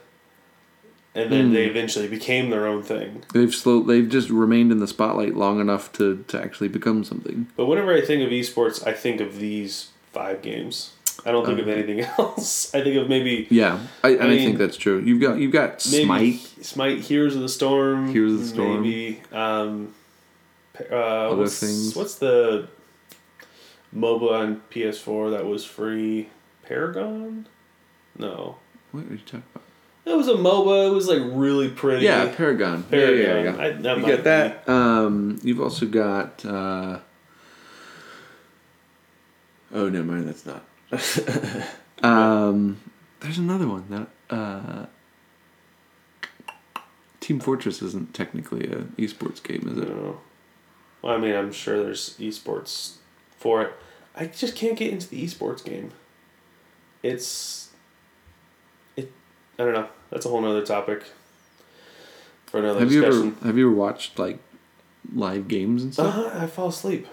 and 1.15 1.31
then 1.31 1.47
Hmm. 1.47 1.53
they 1.53 1.65
eventually 1.65 2.07
became 2.07 2.49
their 2.51 2.65
own 2.67 2.83
thing. 2.83 3.23
they've 3.33 3.53
slow 3.53 3.81
they've 3.81 4.07
just 4.07 4.29
remained 4.29 4.71
in 4.71 4.79
the 4.79 4.87
spotlight 4.87 5.35
long 5.35 5.59
enough 5.59 5.91
to, 5.93 6.23
to 6.29 6.41
actually 6.41 6.67
become 6.69 7.03
something. 7.03 7.47
But 7.57 7.65
whenever 7.65 7.93
I 7.93 8.01
think 8.01 8.23
of 8.23 8.29
esports, 8.29 8.85
I 8.87 8.93
think 8.93 9.19
of 9.19 9.39
these 9.39 9.89
five 10.13 10.41
games. 10.41 10.93
I 11.25 11.31
don't 11.31 11.45
think 11.45 11.59
of 11.59 11.67
Uh-huh. 11.67 11.77
anything 11.77 11.99
else. 12.17 12.73
I 12.73 12.81
think 12.83 12.95
of 12.97 13.09
maybe 13.09 13.47
Yeah, 13.49 13.79
I, 14.03 14.09
and 14.11 14.23
I, 14.23 14.27
mean, 14.27 14.39
think 14.45 14.57
that's 14.57 14.77
true. 14.77 14.99
You've 14.99 15.21
got 15.21 15.37
you've 15.39 15.51
got 15.51 15.81
Smite. 15.81 16.39
Smite, 16.61 16.99
Heroes 16.99 17.35
of 17.35 17.41
the 17.41 17.49
Storm, 17.49 18.11
Heroes 18.11 18.33
of 18.33 18.39
the 18.41 18.45
Storm. 18.47 18.81
maybe 18.81 19.21
um, 19.31 19.93
uh, 20.89 20.93
Other 20.95 21.35
what's, 21.37 21.59
things. 21.59 21.95
What's 21.95 22.15
the 22.15 22.67
MOBA 23.95 24.31
on 24.31 24.61
PS4 24.71 25.31
that 25.31 25.45
was 25.45 25.65
free? 25.65 26.29
Paragon? 26.63 27.47
No, 28.17 28.57
What 28.91 29.05
are 29.05 29.11
you 29.13 29.17
talking 29.19 29.43
about? 29.55 29.63
it 30.05 30.15
was 30.15 30.27
a 30.27 30.33
MOBA. 30.33 30.89
It 30.89 30.93
was 30.93 31.07
like 31.07 31.21
really 31.23 31.69
pretty. 31.69 32.05
Yeah, 32.05 32.33
Paragon. 32.35 32.83
Paragon. 32.83 33.17
Yeah, 33.17 33.43
yeah, 33.43 33.43
yeah. 33.55 33.61
I, 33.63 33.71
that 33.71 33.97
You 33.97 34.05
get 34.05 34.23
that. 34.25 34.67
Um, 34.69 35.39
you've 35.43 35.59
also 35.61 35.85
got. 35.85 36.43
Uh, 36.45 36.99
oh, 39.73 39.89
never 39.89 40.03
mind. 40.05 40.27
That's 40.27 40.45
not. 40.45 40.63
um, 42.03 42.79
there's 43.19 43.37
another 43.37 43.67
one 43.67 43.85
that. 43.89 44.07
Uh, 44.33 44.85
Team 47.19 47.39
Fortress 47.39 47.81
isn't 47.83 48.13
technically 48.15 48.65
a 48.71 48.77
esports 48.97 49.43
game, 49.43 49.67
is 49.71 49.77
it? 49.77 49.87
No. 49.87 50.19
Well, 51.01 51.13
I 51.13 51.17
mean, 51.17 51.35
I'm 51.35 51.51
sure 51.51 51.83
there's 51.83 52.17
esports 52.17 52.95
for 53.37 53.61
it. 53.61 53.73
I 54.15 54.25
just 54.25 54.55
can't 54.55 54.77
get 54.77 54.91
into 54.91 55.07
the 55.07 55.23
esports 55.23 55.63
game. 55.63 55.91
It's. 57.03 57.69
It. 58.97 59.11
I 59.57 59.63
don't 59.63 59.73
know. 59.73 59.87
That's 60.09 60.25
a 60.25 60.29
whole 60.29 60.41
nother 60.41 60.65
topic. 60.65 61.03
for 62.47 62.59
another 62.59 62.79
Have 62.79 62.91
you 62.91 63.05
ever 63.05 63.31
have 63.45 63.57
you 63.57 63.67
ever 63.67 63.75
watched 63.75 64.17
like 64.17 64.39
live 65.13 65.47
games 65.47 65.83
and 65.83 65.93
stuff? 65.93 66.15
Uh-huh, 66.15 66.43
I 66.43 66.47
fall 66.47 66.69
asleep. 66.69 67.07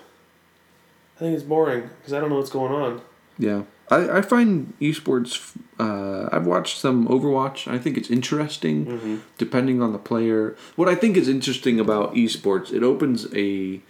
I 1.16 1.18
think 1.20 1.34
it's 1.34 1.44
boring 1.44 1.90
because 1.98 2.12
I 2.12 2.20
don't 2.20 2.30
know 2.30 2.36
what's 2.36 2.50
going 2.50 2.72
on. 2.72 3.00
Yeah, 3.38 3.62
I, 3.90 4.18
I 4.18 4.22
find 4.22 4.72
esports. 4.80 5.56
Uh, 5.78 6.28
I've 6.32 6.46
watched 6.46 6.78
some 6.78 7.06
Overwatch. 7.08 7.70
I 7.70 7.78
think 7.78 7.96
it's 7.98 8.10
interesting, 8.10 8.86
Mm-hmm. 8.86 9.16
depending 9.38 9.82
on 9.82 9.92
the 9.92 9.98
player. 9.98 10.56
What 10.76 10.88
I 10.88 10.94
think 10.94 11.16
is 11.16 11.28
interesting 11.28 11.78
about 11.78 12.14
esports, 12.14 12.72
it 12.72 12.82
opens 12.82 13.26
a 13.34 13.80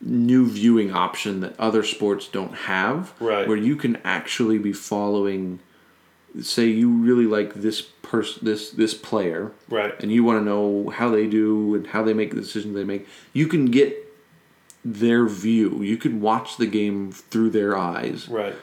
new 0.00 0.46
viewing 0.48 0.92
option 0.92 1.40
that 1.40 1.58
other 1.58 1.82
sports 1.82 2.28
don't 2.28 2.54
have, 2.54 3.12
Right. 3.20 3.46
where 3.46 3.56
you 3.56 3.76
can 3.76 3.96
actually 4.04 4.58
be 4.58 4.72
following. 4.72 5.60
Say 6.40 6.66
you 6.66 6.88
really 6.90 7.26
like 7.26 7.54
this 7.54 7.80
person, 7.80 8.44
this 8.44 8.70
this 8.70 8.92
player, 8.94 9.52
Right. 9.68 9.94
and 10.00 10.10
you 10.10 10.24
want 10.24 10.40
to 10.40 10.44
know 10.44 10.90
how 10.90 11.08
they 11.10 11.26
do 11.28 11.74
and 11.76 11.86
how 11.88 12.02
they 12.02 12.12
make 12.14 12.34
the 12.34 12.40
decisions 12.40 12.74
they 12.74 12.84
make, 12.84 13.06
you 13.32 13.46
can 13.46 13.66
get 13.66 13.96
their 14.84 15.26
view. 15.26 15.80
You 15.82 15.96
can 15.96 16.20
watch 16.20 16.56
the 16.56 16.66
game 16.66 17.12
through 17.12 17.50
their 17.50 17.76
eyes. 17.76 18.28
Right. 18.28 18.54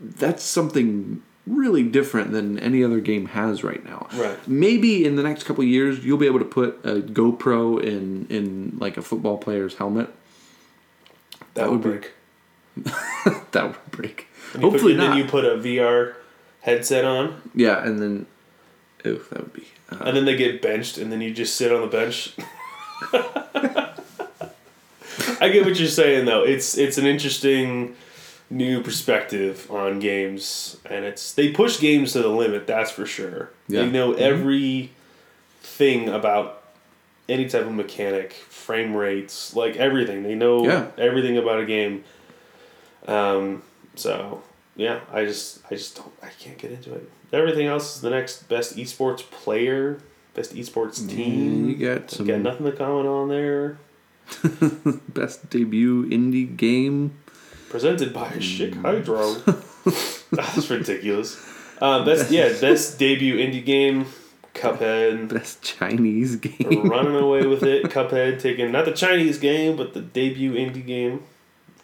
That's 0.00 0.42
something 0.42 1.22
really 1.46 1.82
different 1.82 2.32
than 2.32 2.58
any 2.58 2.82
other 2.82 3.00
game 3.00 3.26
has 3.26 3.62
right 3.62 3.84
now. 3.84 4.08
Right. 4.14 4.36
Maybe 4.48 5.04
in 5.04 5.16
the 5.16 5.22
next 5.22 5.44
couple 5.44 5.62
of 5.62 5.68
years 5.68 6.04
you'll 6.04 6.18
be 6.18 6.26
able 6.26 6.38
to 6.38 6.44
put 6.44 6.80
a 6.84 7.00
GoPro 7.00 7.82
in 7.82 8.26
in 8.30 8.76
like 8.78 8.96
a 8.96 9.02
football 9.02 9.38
player's 9.38 9.76
helmet. 9.76 10.08
That, 11.54 11.54
That 11.54 11.70
would 11.70 11.84
would 11.84 11.92
break. 12.00 12.12
that 13.52 13.66
would 13.66 13.90
break. 13.90 14.28
And 14.52 14.62
Hopefully 14.62 14.94
put, 14.94 14.98
not. 14.98 15.08
Then 15.10 15.18
you 15.18 15.24
put 15.24 15.44
a 15.44 15.56
VR 15.56 16.14
headset 16.60 17.04
on, 17.04 17.42
yeah, 17.54 17.84
and 17.84 18.00
then 18.00 18.26
oh, 19.04 19.14
that 19.14 19.40
would 19.40 19.52
be. 19.52 19.66
Uh, 19.90 20.04
and 20.04 20.16
then 20.16 20.24
they 20.24 20.36
get 20.36 20.62
benched, 20.62 20.98
and 20.98 21.12
then 21.12 21.20
you 21.20 21.32
just 21.32 21.56
sit 21.56 21.72
on 21.72 21.82
the 21.82 21.86
bench. 21.86 22.34
I 25.40 25.48
get 25.50 25.64
what 25.64 25.78
you're 25.78 25.88
saying, 25.88 26.24
though. 26.24 26.42
It's 26.42 26.76
it's 26.76 26.98
an 26.98 27.06
interesting 27.06 27.96
new 28.50 28.82
perspective 28.82 29.66
on 29.70 29.98
games, 30.00 30.76
and 30.84 31.04
it's 31.04 31.32
they 31.32 31.50
push 31.50 31.80
games 31.80 32.12
to 32.12 32.20
the 32.22 32.28
limit. 32.28 32.66
That's 32.66 32.90
for 32.90 33.06
sure. 33.06 33.50
Yeah. 33.68 33.82
They 33.82 33.90
know 33.90 34.12
Mhm. 34.12 34.18
every 34.18 34.90
thing 35.62 36.08
about 36.08 36.62
any 37.28 37.48
type 37.48 37.62
of 37.66 37.72
mechanic, 37.72 38.32
frame 38.34 38.94
rates, 38.94 39.56
like 39.56 39.76
everything. 39.76 40.22
They 40.22 40.34
know 40.34 40.64
Yeah. 40.64 40.88
everything 40.98 41.36
about 41.38 41.60
a 41.60 41.64
game. 41.64 42.04
Um, 43.08 43.62
so 43.96 44.42
yeah, 44.76 45.00
I 45.12 45.24
just 45.24 45.60
I 45.70 45.74
just 45.74 45.96
don't 45.96 46.12
I 46.22 46.28
can't 46.38 46.58
get 46.58 46.70
into 46.70 46.92
it. 46.94 47.08
Everything 47.32 47.66
else 47.66 47.96
is 47.96 48.00
the 48.02 48.10
next 48.10 48.48
best 48.48 48.76
esports 48.76 49.28
player, 49.30 49.98
best 50.34 50.54
esports 50.54 51.08
team. 51.08 51.68
you 51.70 51.74
got 51.76 52.10
some 52.10 52.26
Got 52.26 52.40
nothing 52.40 52.66
to 52.66 52.72
comment 52.72 53.08
on 53.08 53.28
there. 53.28 53.78
best 55.08 55.50
debut 55.50 56.06
indie 56.08 56.56
game. 56.56 57.12
Presented 57.74 58.12
by 58.12 58.28
Schick 58.34 58.80
Hydro. 58.82 59.32
That's 60.30 60.70
ridiculous. 60.70 61.44
Uh, 61.80 62.04
best 62.04 62.30
yeah, 62.30 62.50
best 62.60 63.00
debut 63.00 63.34
indie 63.36 63.64
game. 63.64 64.06
Cuphead 64.54 65.28
Best 65.28 65.60
Chinese 65.60 66.36
game. 66.36 66.88
running 66.88 67.16
away 67.16 67.46
with 67.48 67.64
it. 67.64 67.82
Cuphead 67.90 68.38
taking 68.38 68.70
not 68.70 68.84
the 68.84 68.92
Chinese 68.92 69.38
game, 69.38 69.74
but 69.76 69.92
the 69.92 70.00
debut 70.00 70.52
indie 70.52 70.86
game, 70.86 71.24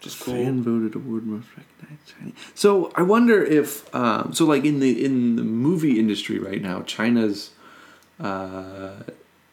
is 0.02 0.14
cool. 0.14 0.34
Fan 0.34 0.62
voted 0.62 0.94
award 0.94 1.26
most 1.26 1.48
recognized 1.56 2.16
Chinese. 2.16 2.34
So 2.54 2.92
I 2.94 3.02
wonder 3.02 3.42
if 3.42 3.92
um, 3.92 4.32
so 4.32 4.44
like 4.44 4.64
in 4.64 4.78
the 4.78 5.04
in 5.04 5.34
the 5.34 5.42
movie 5.42 5.98
industry 5.98 6.38
right 6.38 6.62
now, 6.62 6.82
China's 6.82 7.50
uh, 8.20 8.92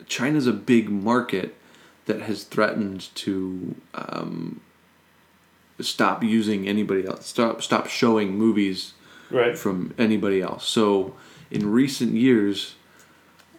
China's 0.06 0.46
a 0.46 0.54
big 0.54 0.88
market 0.92 1.56
that 2.06 2.22
has 2.22 2.44
threatened 2.44 3.10
to 3.16 3.74
um, 3.96 4.62
stop 5.80 6.24
using 6.24 6.68
anybody 6.68 7.06
else, 7.06 7.28
stop 7.28 7.62
stop 7.62 7.88
showing 7.88 8.38
movies 8.38 8.94
Right. 9.30 9.58
from 9.58 9.94
anybody 9.98 10.42
else. 10.42 10.66
So 10.66 11.14
in 11.52 11.70
recent 11.72 12.14
years, 12.14 12.76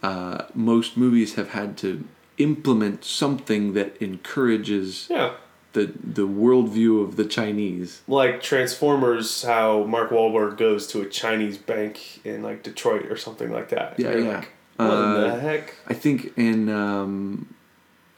uh, 0.01 0.43
most 0.55 0.97
movies 0.97 1.35
have 1.35 1.49
had 1.49 1.77
to 1.77 2.03
implement 2.37 3.03
something 3.05 3.73
that 3.73 3.95
encourages 4.01 5.07
Yeah. 5.09 5.31
the 5.73 5.91
the 6.03 6.27
worldview 6.27 7.03
of 7.03 7.15
the 7.15 7.25
Chinese. 7.25 8.01
Like 8.07 8.41
Transformers, 8.41 9.43
how 9.43 9.83
Mark 9.83 10.09
Wahlberg 10.09 10.57
goes 10.57 10.87
to 10.87 11.01
a 11.01 11.05
Chinese 11.05 11.57
bank 11.57 12.21
in 12.25 12.41
like 12.41 12.63
Detroit 12.63 13.05
or 13.11 13.17
something 13.17 13.51
like 13.51 13.69
that. 13.69 13.95
Yeah, 13.99 14.11
You're 14.11 14.19
yeah. 14.25 14.35
Like, 14.37 14.49
what 14.77 14.87
Uh, 14.89 15.21
the 15.35 15.39
heck? 15.41 15.75
I 15.87 15.93
think 15.93 16.33
in 16.37 16.69
um, 16.69 17.53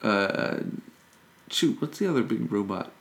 uh, 0.04 0.58
shoot, 1.50 1.82
what's 1.82 1.98
the 2.00 2.08
other 2.08 2.24
big 2.24 2.52
robot? 2.52 2.92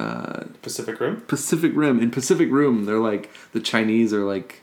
Uh, 0.00 0.44
Pacific 0.62 0.98
Rim? 0.98 1.20
Pacific 1.22 1.72
Rim. 1.74 2.00
In 2.00 2.10
Pacific 2.10 2.48
Rim, 2.50 2.86
they're 2.86 2.98
like 2.98 3.30
the 3.52 3.60
Chinese 3.60 4.12
are 4.12 4.24
like 4.24 4.62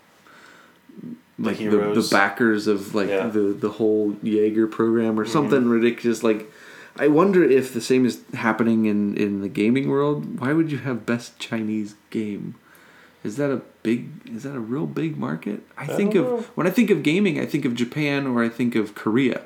like 1.39 1.57
the, 1.57 1.65
the, 1.65 1.69
heroes. 1.69 2.09
backers 2.09 2.65
of 2.67 2.95
like 2.95 3.09
Yeah. 3.09 3.27
the 3.27 3.53
the 3.53 3.69
whole 3.69 4.15
Jaeger 4.23 4.67
program 4.67 5.19
or 5.19 5.25
something 5.25 5.67
ridiculous. 5.67 6.23
Like, 6.23 6.51
I 6.97 7.07
wonder 7.07 7.43
if 7.43 7.73
the 7.73 7.81
same 7.81 8.05
is 8.05 8.21
happening 8.33 8.85
in 8.85 9.15
in 9.15 9.41
the 9.41 9.49
gaming 9.49 9.89
world. 9.89 10.39
Why 10.39 10.53
would 10.53 10.71
you 10.71 10.79
have 10.79 11.05
best 11.05 11.37
Chinese 11.37 11.95
game? 12.09 12.55
Is 13.23 13.35
that 13.37 13.51
a 13.51 13.61
big? 13.83 14.09
Is 14.25 14.43
that 14.43 14.55
a 14.55 14.59
real 14.59 14.87
big 14.87 15.17
market? 15.17 15.61
I, 15.77 15.85
think 15.85 16.15
of 16.15 16.25
know. 16.25 16.37
when 16.55 16.65
I 16.65 16.71
think 16.71 16.89
of 16.89 17.03
gaming, 17.03 17.39
I 17.39 17.45
think 17.45 17.65
of 17.65 17.75
Japan 17.75 18.25
or 18.25 18.43
I 18.43 18.49
think 18.49 18.75
of 18.75 18.95
Korea. 18.95 19.41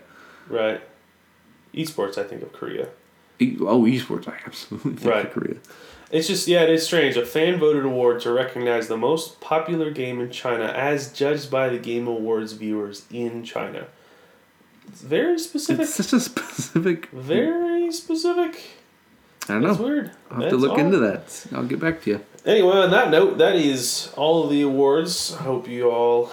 Right. 0.48 0.82
Esports, 1.74 2.18
I 2.18 2.24
think 2.24 2.42
of 2.44 2.54
Korea. 2.54 2.90
Oh, 3.62 3.84
esports! 3.84 4.28
I 4.28 4.38
absolutely 4.46 4.94
think 4.94 5.10
Right. 5.10 5.32
Korea. 5.32 5.56
It's 6.12 6.28
just 6.28 6.48
yeah, 6.48 6.64
it 6.64 6.70
is 6.70 6.86
strange. 6.86 7.16
A 7.16 7.26
fan 7.26 7.58
voted 7.60 7.86
award 7.86 8.20
to 8.22 8.32
recognize 8.34 8.88
the 8.90 8.98
most 8.98 9.40
popular 9.40 9.92
game 9.92 10.20
in 10.20 10.30
China 10.30 10.66
as 10.66 11.12
judged 11.14 11.50
by 11.50 11.70
the 11.70 11.78
Game 11.78 12.06
Awards 12.08 12.52
viewers 12.54 13.06
in 13.12 13.44
China. 13.44 13.86
It's 14.90 15.02
very 15.02 15.40
specific. 15.40 15.84
It's 15.84 15.94
such 15.96 16.12
a 16.14 16.20
specific. 16.20 17.06
very 17.12 17.92
specific. 17.94 18.62
I 19.48 19.54
don't 19.54 19.64
That's 19.64 19.80
know. 19.80 19.86
weird. 19.86 20.12
I'll 20.30 20.42
have 20.42 20.52
That's 20.52 20.52
to 20.52 20.58
look 20.58 20.78
into 20.78 20.98
that. 21.00 21.46
I'll 21.54 21.64
get 21.66 21.80
back 21.80 22.02
to 22.04 22.10
you. 22.12 22.22
Anyway, 22.46 22.76
on 22.76 22.92
that 22.92 23.10
note, 23.10 23.38
that 23.38 23.56
is 23.56 24.12
all 24.18 24.44
of 24.44 24.50
the 24.50 24.62
awards. 24.64 25.34
I 25.40 25.44
hope 25.44 25.68
you 25.70 25.90
all 25.90 26.30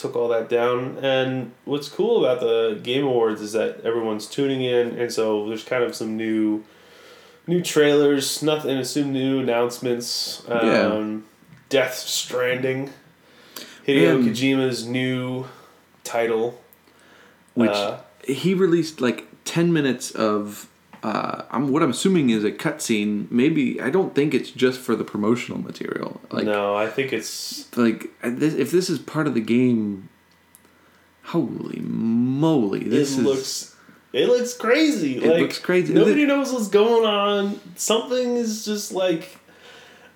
took 0.00 0.16
all 0.16 0.28
that 0.28 0.48
down. 0.48 0.98
And 1.02 1.52
what's 1.64 1.88
cool 1.88 2.24
about 2.24 2.40
the 2.40 2.78
Game 2.82 3.04
Awards 3.04 3.40
is 3.40 3.52
that 3.52 3.80
everyone's 3.84 4.26
tuning 4.26 4.62
in, 4.62 4.98
and 4.98 5.12
so 5.12 5.46
there's 5.48 5.64
kind 5.64 5.84
of 5.84 5.94
some 5.94 6.16
new, 6.16 6.64
new 7.46 7.60
trailers, 7.62 8.42
nothing, 8.42 8.82
some 8.84 9.12
new 9.12 9.40
announcements. 9.40 10.42
Um, 10.48 10.66
Yeah. 10.66 11.16
Death 11.68 11.94
Stranding, 11.94 12.90
Hideo 13.86 14.16
And- 14.16 14.28
Kojima's 14.28 14.86
new 14.86 15.46
title, 16.02 16.60
Which 17.54 17.70
Uh, 17.70 17.98
he 18.24 18.54
released 18.54 19.00
like 19.00 19.26
ten 19.44 19.72
minutes 19.72 20.10
of. 20.12 20.68
Uh, 21.02 21.44
I'm 21.50 21.68
what 21.72 21.82
I'm 21.82 21.90
assuming 21.90 22.30
is 22.30 22.44
a 22.44 22.52
cutscene. 22.52 23.30
Maybe 23.30 23.80
I 23.80 23.90
don't 23.90 24.14
think 24.14 24.34
it's 24.34 24.50
just 24.50 24.80
for 24.80 24.94
the 24.94 25.04
promotional 25.04 25.60
material. 25.60 26.20
Like, 26.30 26.44
no, 26.44 26.76
I 26.76 26.88
think 26.88 27.12
it's 27.12 27.74
like 27.76 28.04
uh, 28.22 28.32
if 28.38 28.70
this 28.70 28.90
is 28.90 28.98
part 28.98 29.26
of 29.26 29.34
the 29.34 29.40
game, 29.40 30.10
holy 31.24 31.80
moly! 31.80 32.84
This 32.84 33.16
is 33.16 33.24
looks 33.24 33.76
it 34.12 34.28
looks 34.28 34.54
crazy. 34.54 35.18
It 35.18 35.28
like 35.28 35.40
looks 35.40 35.58
crazy. 35.58 35.94
Nobody 35.94 36.24
it- 36.24 36.26
knows 36.26 36.52
what's 36.52 36.68
going 36.68 37.06
on. 37.06 37.60
Something 37.76 38.36
is 38.36 38.64
just 38.64 38.92
like 38.92 39.38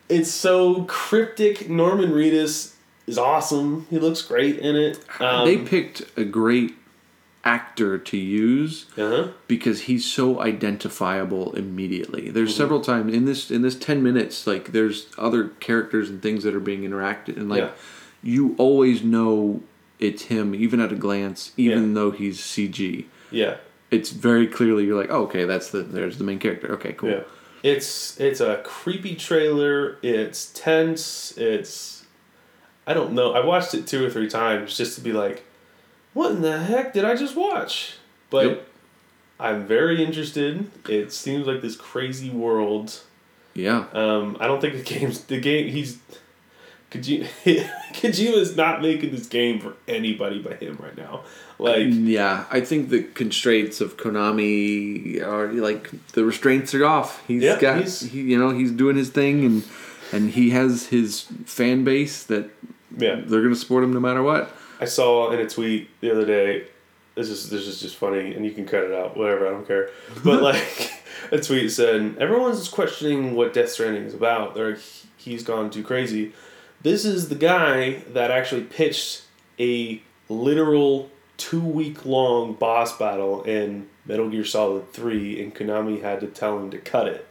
it's 0.08 0.30
so 0.30 0.84
cryptic. 0.84 1.70
Norman 1.70 2.10
Reedus 2.10 2.74
is 3.06 3.18
awesome. 3.18 3.86
He 3.90 3.98
looks 3.98 4.22
great 4.22 4.58
in 4.58 4.76
it. 4.76 5.04
Um, 5.20 5.46
they 5.46 5.58
picked 5.58 6.02
a 6.18 6.24
great 6.24 6.74
actor 7.44 7.98
to 7.98 8.16
use 8.16 8.86
uh-huh. 8.96 9.28
because 9.48 9.82
he's 9.82 10.04
so 10.04 10.40
identifiable 10.40 11.52
immediately. 11.54 12.30
There's 12.30 12.50
Mm-hmm. 12.50 12.56
several 12.58 12.80
times 12.80 13.12
in 13.14 13.24
this 13.26 13.50
in 13.50 13.62
this 13.62 13.74
10 13.76 14.02
minutes 14.02 14.46
like 14.46 14.72
there's 14.72 15.06
other 15.18 15.48
characters 15.60 16.08
and 16.10 16.22
things 16.22 16.42
that 16.44 16.54
are 16.54 16.60
being 16.60 16.82
interacted 16.82 17.36
and 17.36 17.48
like 17.48 17.62
Yeah. 17.64 17.70
you 18.22 18.54
always 18.58 19.02
know 19.02 19.60
it's 20.00 20.22
him 20.24 20.54
even 20.54 20.80
at 20.80 20.90
a 20.92 20.96
glance 20.96 21.52
even 21.56 21.88
Yeah. 21.88 21.94
though 21.94 22.10
he's 22.10 22.40
CG. 22.40 23.06
Yeah. 23.30 23.56
It's 23.90 24.10
very 24.10 24.46
clearly 24.46 24.84
you're 24.86 24.98
like, 25.00 25.10
oh, 25.10 25.24
"Okay, 25.24 25.44
that's 25.44 25.70
the 25.70 25.80
there's 25.82 26.18
the 26.18 26.24
main 26.24 26.38
character. 26.38 26.72
Okay, 26.72 26.92
cool." 26.94 27.10
Yeah. 27.10 27.20
It's 27.62 28.18
it's 28.20 28.40
a 28.40 28.60
creepy 28.64 29.14
trailer. 29.14 29.98
It's 30.02 30.50
tense. 30.54 31.32
It's 31.36 32.04
I 32.86 32.92
don't 32.94 33.12
know. 33.12 33.32
I 33.32 33.44
watched 33.44 33.72
it 33.74 33.86
two 33.86 34.04
or 34.04 34.10
three 34.10 34.28
times 34.28 34.76
just 34.76 34.94
to 34.96 35.00
be 35.00 35.12
like, 35.12 35.44
what 36.14 36.32
in 36.32 36.42
the 36.42 36.58
heck 36.58 36.92
did 36.94 37.04
I 37.04 37.14
just 37.16 37.36
watch? 37.36 37.96
But 38.30 38.46
Yep. 38.46 38.68
I'm 39.40 39.66
very 39.66 40.02
interested. 40.02 40.70
It 40.88 41.12
seems 41.12 41.46
like 41.46 41.60
this 41.60 41.76
crazy 41.76 42.30
world. 42.30 43.00
Yeah. 43.52 43.86
Um, 43.92 44.36
I 44.40 44.46
don't 44.46 44.60
think 44.60 44.74
the 44.76 44.82
game's 44.82 45.20
the 45.24 45.40
game. 45.40 45.68
He's 45.68 45.98
Kojima, 46.90 47.26
Kojima 47.44 48.34
is 48.34 48.56
not 48.56 48.80
making 48.80 49.10
this 49.10 49.26
game 49.26 49.58
for 49.60 49.74
anybody 49.88 50.38
but 50.40 50.62
him 50.62 50.78
right 50.80 50.96
now. 50.96 51.22
Like, 51.58 51.86
yeah, 51.90 52.44
I 52.50 52.60
think 52.60 52.88
the 52.90 53.02
constraints 53.02 53.80
of 53.80 53.96
Konami 53.96 55.20
are 55.22 55.52
like 55.52 55.90
the 56.12 56.24
restraints 56.24 56.74
are 56.74 56.84
off. 56.84 57.24
He's 57.26 57.42
Yeah, 57.42 57.58
got, 57.60 57.78
he's- 57.78 58.02
he, 58.02 58.20
you 58.22 58.38
know, 58.38 58.50
he's 58.50 58.70
doing 58.70 58.96
his 58.96 59.10
thing, 59.10 59.44
and 59.44 59.64
and 60.12 60.30
he 60.30 60.50
has 60.50 60.86
his 60.86 61.22
fan 61.46 61.82
base 61.84 62.22
that 62.24 62.48
yeah, 62.96 63.20
they're 63.24 63.42
gonna 63.42 63.56
support 63.56 63.82
him 63.84 63.92
no 63.92 64.00
matter 64.00 64.22
what. 64.22 64.50
I 64.80 64.84
saw 64.84 65.30
in 65.30 65.40
a 65.40 65.48
tweet 65.48 65.88
the 66.00 66.10
other 66.10 66.26
day. 66.26 66.66
This 67.14 67.28
is 67.28 67.48
this 67.48 67.66
is 67.66 67.80
just 67.80 67.96
funny, 67.96 68.34
and 68.34 68.44
you 68.44 68.52
can 68.52 68.66
cut 68.66 68.84
it 68.84 68.92
out, 68.92 69.16
whatever. 69.16 69.46
I 69.46 69.50
don't 69.50 69.66
care. 69.66 69.90
But 70.24 70.42
like, 70.50 70.92
a 71.30 71.38
tweet 71.38 71.70
said, 71.70 72.16
"Everyone's 72.18 72.68
questioning 72.68 73.34
what 73.34 73.52
Death 73.52 73.70
Stranding 73.70 74.04
is 74.04 74.14
about. 74.14 74.54
They're 74.54 74.78
he's 75.16 75.42
gone 75.42 75.70
too 75.70 75.82
crazy. 75.82 76.32
This 76.82 77.04
is 77.04 77.28
the 77.28 77.34
guy 77.34 78.02
that 78.12 78.30
actually 78.30 78.62
pitched 78.62 79.22
a 79.58 80.02
literal 80.28 81.10
two 81.36 81.60
week 81.60 82.04
long 82.04 82.54
boss 82.54 82.96
battle 82.98 83.42
in 83.44 83.88
Metal 84.06 84.28
Gear 84.28 84.44
Solid 84.44 84.92
Three, 84.92 85.40
and 85.42 85.54
Konami 85.54 86.02
had 86.02 86.20
to 86.20 86.26
tell 86.26 86.58
him 86.58 86.70
to 86.72 86.78
cut 86.78 87.06
it. 87.06 87.26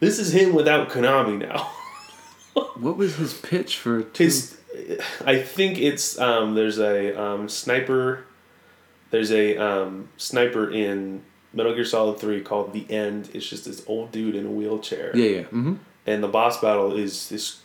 This 0.00 0.18
is 0.18 0.32
him 0.32 0.54
without 0.54 0.88
Konami 0.88 1.38
now." 1.38 1.70
What 2.74 2.96
was 2.96 3.16
his 3.16 3.34
pitch 3.34 3.76
for 3.76 4.02
two? 4.02 4.24
His, 4.24 4.57
I 5.24 5.38
think 5.40 5.78
it's 5.78 6.18
um, 6.18 6.54
there's 6.54 6.78
a 6.78 7.18
um, 7.20 7.48
sniper. 7.48 8.24
There's 9.10 9.32
a 9.32 9.56
um, 9.56 10.08
sniper 10.16 10.70
in 10.70 11.22
Metal 11.52 11.74
Gear 11.74 11.84
Solid 11.84 12.18
Three 12.18 12.40
called 12.42 12.72
the 12.72 12.90
End. 12.90 13.30
It's 13.32 13.46
just 13.48 13.64
this 13.64 13.82
old 13.86 14.12
dude 14.12 14.34
in 14.34 14.46
a 14.46 14.50
wheelchair, 14.50 15.16
yeah, 15.16 15.28
yeah. 15.28 15.42
Mm-hmm. 15.44 15.74
and 16.06 16.22
the 16.22 16.28
boss 16.28 16.60
battle 16.60 16.96
is 16.96 17.28
this 17.28 17.60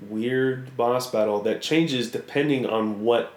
weird 0.00 0.76
boss 0.76 1.10
battle 1.10 1.40
that 1.40 1.62
changes 1.62 2.10
depending 2.10 2.66
on 2.66 3.02
what 3.02 3.32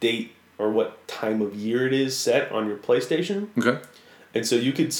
date 0.00 0.32
or 0.58 0.70
what 0.70 1.06
time 1.08 1.40
of 1.40 1.54
year 1.54 1.86
it 1.86 1.94
is 1.94 2.14
set 2.16 2.52
on 2.52 2.66
your 2.66 2.76
PlayStation, 2.76 3.48
Okay. 3.58 3.80
and 4.34 4.46
so 4.46 4.56
you 4.56 4.72
could 4.72 4.94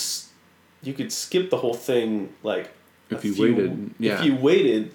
you 0.82 0.94
could 0.94 1.12
skip 1.12 1.50
the 1.50 1.58
whole 1.58 1.74
thing 1.74 2.32
like 2.42 2.70
If 3.10 3.24
you 3.24 3.34
few- 3.34 3.54
waited, 3.54 3.94
yeah. 3.98 4.18
If 4.18 4.24
you 4.24 4.34
waited. 4.36 4.94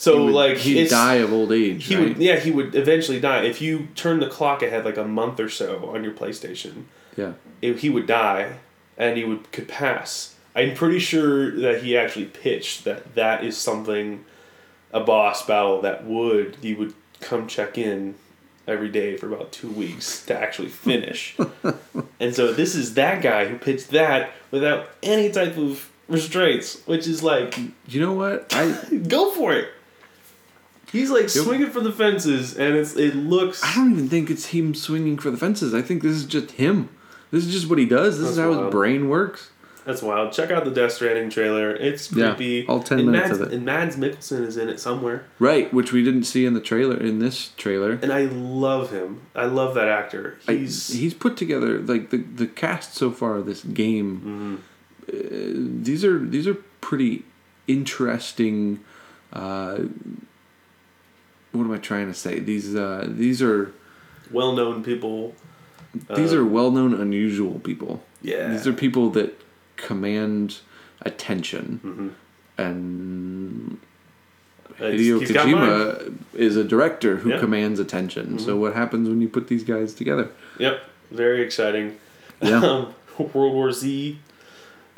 So 0.00 0.16
He 0.16 0.24
would- 0.24 0.34
like 0.34 0.56
he'd 0.56 0.88
die 0.88 1.16
of 1.16 1.30
old 1.30 1.52
age. 1.52 1.84
he 1.84 1.94
right? 1.94 2.08
would, 2.08 2.16
yeah, 2.16 2.36
he 2.40 2.50
would 2.50 2.74
eventually 2.74 3.20
die 3.20 3.42
if 3.44 3.60
you 3.60 3.88
turn 3.94 4.18
the 4.20 4.28
clock 4.28 4.62
ahead 4.62 4.86
like 4.86 4.96
a 4.96 5.04
month 5.04 5.38
or 5.38 5.50
so 5.50 5.90
on 5.94 6.02
your 6.02 6.14
PlayStation. 6.14 6.84
Yeah. 7.18 7.32
If 7.60 7.80
he 7.80 7.90
would 7.90 8.06
die, 8.06 8.52
and 8.96 9.18
he 9.18 9.24
would 9.24 9.52
could 9.52 9.68
pass. 9.68 10.36
I'm 10.56 10.74
pretty 10.74 11.00
sure 11.00 11.50
that 11.60 11.82
he 11.82 11.98
actually 11.98 12.24
pitched 12.24 12.84
that 12.84 13.14
that 13.14 13.44
is 13.44 13.58
something, 13.58 14.24
a 14.90 15.00
boss 15.00 15.44
battle 15.46 15.82
that 15.82 16.04
would 16.06 16.56
he 16.62 16.72
would 16.72 16.94
come 17.20 17.46
check 17.46 17.76
in 17.76 18.14
every 18.66 18.88
day 18.88 19.18
for 19.18 19.26
about 19.30 19.52
two 19.52 19.68
weeks 19.70 20.24
to 20.26 20.34
actually 20.38 20.68
finish. 20.88 21.36
and 22.18 22.34
so 22.34 22.54
this 22.54 22.74
is 22.74 22.94
that 22.94 23.20
guy 23.20 23.46
who 23.48 23.58
pitched 23.58 23.90
that 23.90 24.30
without 24.50 24.88
any 25.02 25.30
type 25.30 25.58
of 25.58 25.90
restraints, 26.08 26.80
which 26.86 27.06
is 27.06 27.22
like 27.22 27.58
You 27.86 28.00
know 28.00 28.14
what? 28.14 28.46
I 28.54 28.72
go 29.08 29.30
for 29.32 29.52
it. 29.52 29.68
He's 30.92 31.10
like 31.10 31.28
swinging 31.28 31.70
for 31.70 31.80
the 31.80 31.92
fences, 31.92 32.56
and 32.56 32.74
it's 32.74 32.96
it 32.96 33.14
looks. 33.14 33.62
I 33.62 33.74
don't 33.76 33.92
even 33.92 34.08
think 34.08 34.30
it's 34.30 34.46
him 34.46 34.74
swinging 34.74 35.18
for 35.18 35.30
the 35.30 35.36
fences. 35.36 35.72
I 35.74 35.82
think 35.82 36.02
this 36.02 36.12
is 36.16 36.24
just 36.24 36.52
him. 36.52 36.88
This 37.30 37.46
is 37.46 37.52
just 37.52 37.68
what 37.70 37.78
he 37.78 37.86
does. 37.86 38.18
This 38.18 38.30
is 38.30 38.38
how 38.38 38.50
wild. 38.50 38.64
his 38.64 38.70
brain 38.72 39.08
works. 39.08 39.50
That's 39.84 40.02
wild. 40.02 40.32
Check 40.32 40.50
out 40.50 40.64
the 40.64 40.70
Death 40.70 40.92
Stranding 40.92 41.30
trailer. 41.30 41.70
It's 41.74 42.12
Yeah, 42.12 42.34
creepy. 42.34 42.66
all 42.66 42.82
10 42.82 42.98
and 42.98 43.10
minutes 43.10 43.28
Mads, 43.30 43.40
of 43.40 43.46
it. 43.48 43.54
And 43.54 43.64
Mads 43.64 43.96
Mikkelsen 43.96 44.44
is 44.46 44.56
in 44.58 44.68
it 44.68 44.78
somewhere, 44.78 45.24
Right, 45.38 45.72
which 45.72 45.90
we 45.90 46.04
didn't 46.04 46.24
see 46.24 46.44
in 46.44 46.52
the 46.54 46.60
trailer 46.60 46.96
in 46.98 47.18
this 47.18 47.52
trailer. 47.56 47.98
and 48.02 48.12
I 48.12 48.24
love 48.26 48.90
him. 48.90 49.22
I 49.34 49.46
love 49.46 49.74
that 49.76 49.88
actor. 49.88 50.38
I- 50.46 50.52
He's 50.54 50.88
he's 50.92 51.14
put 51.14 51.36
together 51.36 51.78
like 51.80 52.10
the 52.10 52.18
the 52.18 52.46
cast 52.46 52.94
so 52.94 53.10
far 53.10 53.36
of 53.36 53.46
this 53.46 53.62
game. 53.64 54.60
Uh, 55.08 55.12
these 55.16 56.04
are 56.04 56.18
these 56.18 56.46
are 56.46 56.54
pretty 56.80 57.24
interesting. 57.66 58.80
Uh, 59.32 59.78
what 61.52 61.64
am 61.64 61.72
I 61.72 61.78
trying 61.78 62.06
to 62.06 62.14
say? 62.14 62.38
These 62.40 62.74
uh, 62.74 63.06
these 63.08 63.42
are 63.42 63.72
well-known 64.30 64.82
people. 64.84 65.34
these 66.14 66.32
Uh, 66.32 66.38
are 66.38 66.44
well 66.44 66.70
known 66.70 66.94
unusual 66.94 67.58
people. 67.60 68.02
Yeah. 68.22 68.48
These 68.52 68.66
are 68.66 68.72
people 68.72 69.10
that 69.10 69.40
command 69.76 70.58
attention, 71.02 71.80
Mhm. 71.84 72.10
and 72.64 73.78
Uh, 74.78 74.84
Hideo 74.84 75.20
he's 75.20 75.32
got 75.32 75.46
mine. 75.48 75.56
Kojima 75.60 76.14
is 76.34 76.56
a 76.56 76.64
director 76.64 77.16
who. 77.16 77.30
Mm-hmm. 77.30 77.40
commands 77.40 77.80
attention. 77.80 78.38
So 78.38 78.56
what 78.56 78.74
happens 78.74 79.08
when 79.08 79.20
you 79.20 79.28
put 79.28 79.48
these 79.48 79.62
guys 79.64 79.92
together? 79.92 80.28
Yep. 80.58 80.80
Very 81.10 81.42
exciting. 81.42 81.96
Yeah. 82.40 82.60
World 83.34 83.52
War 83.52 83.72
Z, 83.72 84.18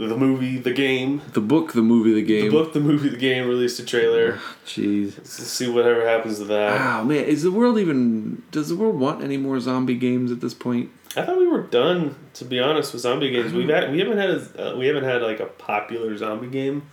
the 0.08 0.16
movie, 0.16 0.58
the 0.58 0.72
game, 0.72 1.22
The 1.32 1.40
book, 1.40 1.72
the 1.72 1.82
movie, 1.82 2.12
the 2.12 2.22
game. 2.22 2.46
the 2.46 2.50
book, 2.50 2.72
the 2.72 2.80
movie, 2.80 3.08
the 3.08 3.16
game 3.16 3.46
released 3.48 3.78
a 3.80 3.84
trailer. 3.84 4.38
Jeez. 4.66 5.16
Let's 5.18 5.30
see 5.30 5.68
whatever 5.70 6.06
happens 6.06 6.38
to 6.38 6.44
that. 6.46 6.78
Wow, 6.80 7.04
man, 7.04 7.24
is 7.24 7.42
the 7.42 7.50
world 7.52 7.78
even? 7.78 8.42
Does 8.50 8.68
the 8.68 8.76
world 8.76 8.98
want 8.98 9.22
any 9.22 9.36
more 9.36 9.58
zombie 9.60 9.96
games 9.96 10.30
at 10.32 10.40
this 10.40 10.54
point? 10.54 10.90
I 11.16 11.22
thought 11.26 11.36
we 11.38 11.46
were 11.46 11.62
done. 11.62 12.16
To 12.34 12.44
be 12.44 12.58
honest, 12.58 12.92
with 12.92 13.02
zombie 13.02 13.30
games, 13.30 13.52
we've 13.52 13.68
had 13.68 13.92
we 13.92 13.98
haven't 13.98 14.16
had 14.18 14.30
a, 14.30 14.72
uh, 14.72 14.76
we 14.76 14.86
haven't 14.86 15.04
had 15.04 15.20
like 15.22 15.40
a 15.40 15.46
popular 15.46 16.16
zombie 16.16 16.48
game. 16.48 16.88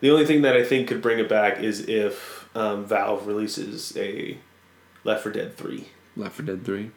The 0.00 0.10
only 0.10 0.26
thing 0.26 0.42
that 0.42 0.56
I 0.56 0.64
think 0.64 0.88
could 0.88 1.00
bring 1.00 1.20
it 1.20 1.28
back 1.28 1.60
is 1.60 1.88
if 1.88 2.48
um, 2.56 2.84
Valve 2.84 3.24
releases 3.26 3.96
a 3.96 4.36
Left 5.04 5.22
4 5.22 5.30
Dead 5.32 5.56
Three. 5.56 5.88
Left 6.16 6.34
4 6.34 6.44
Dead 6.46 6.64
3. 6.64 6.90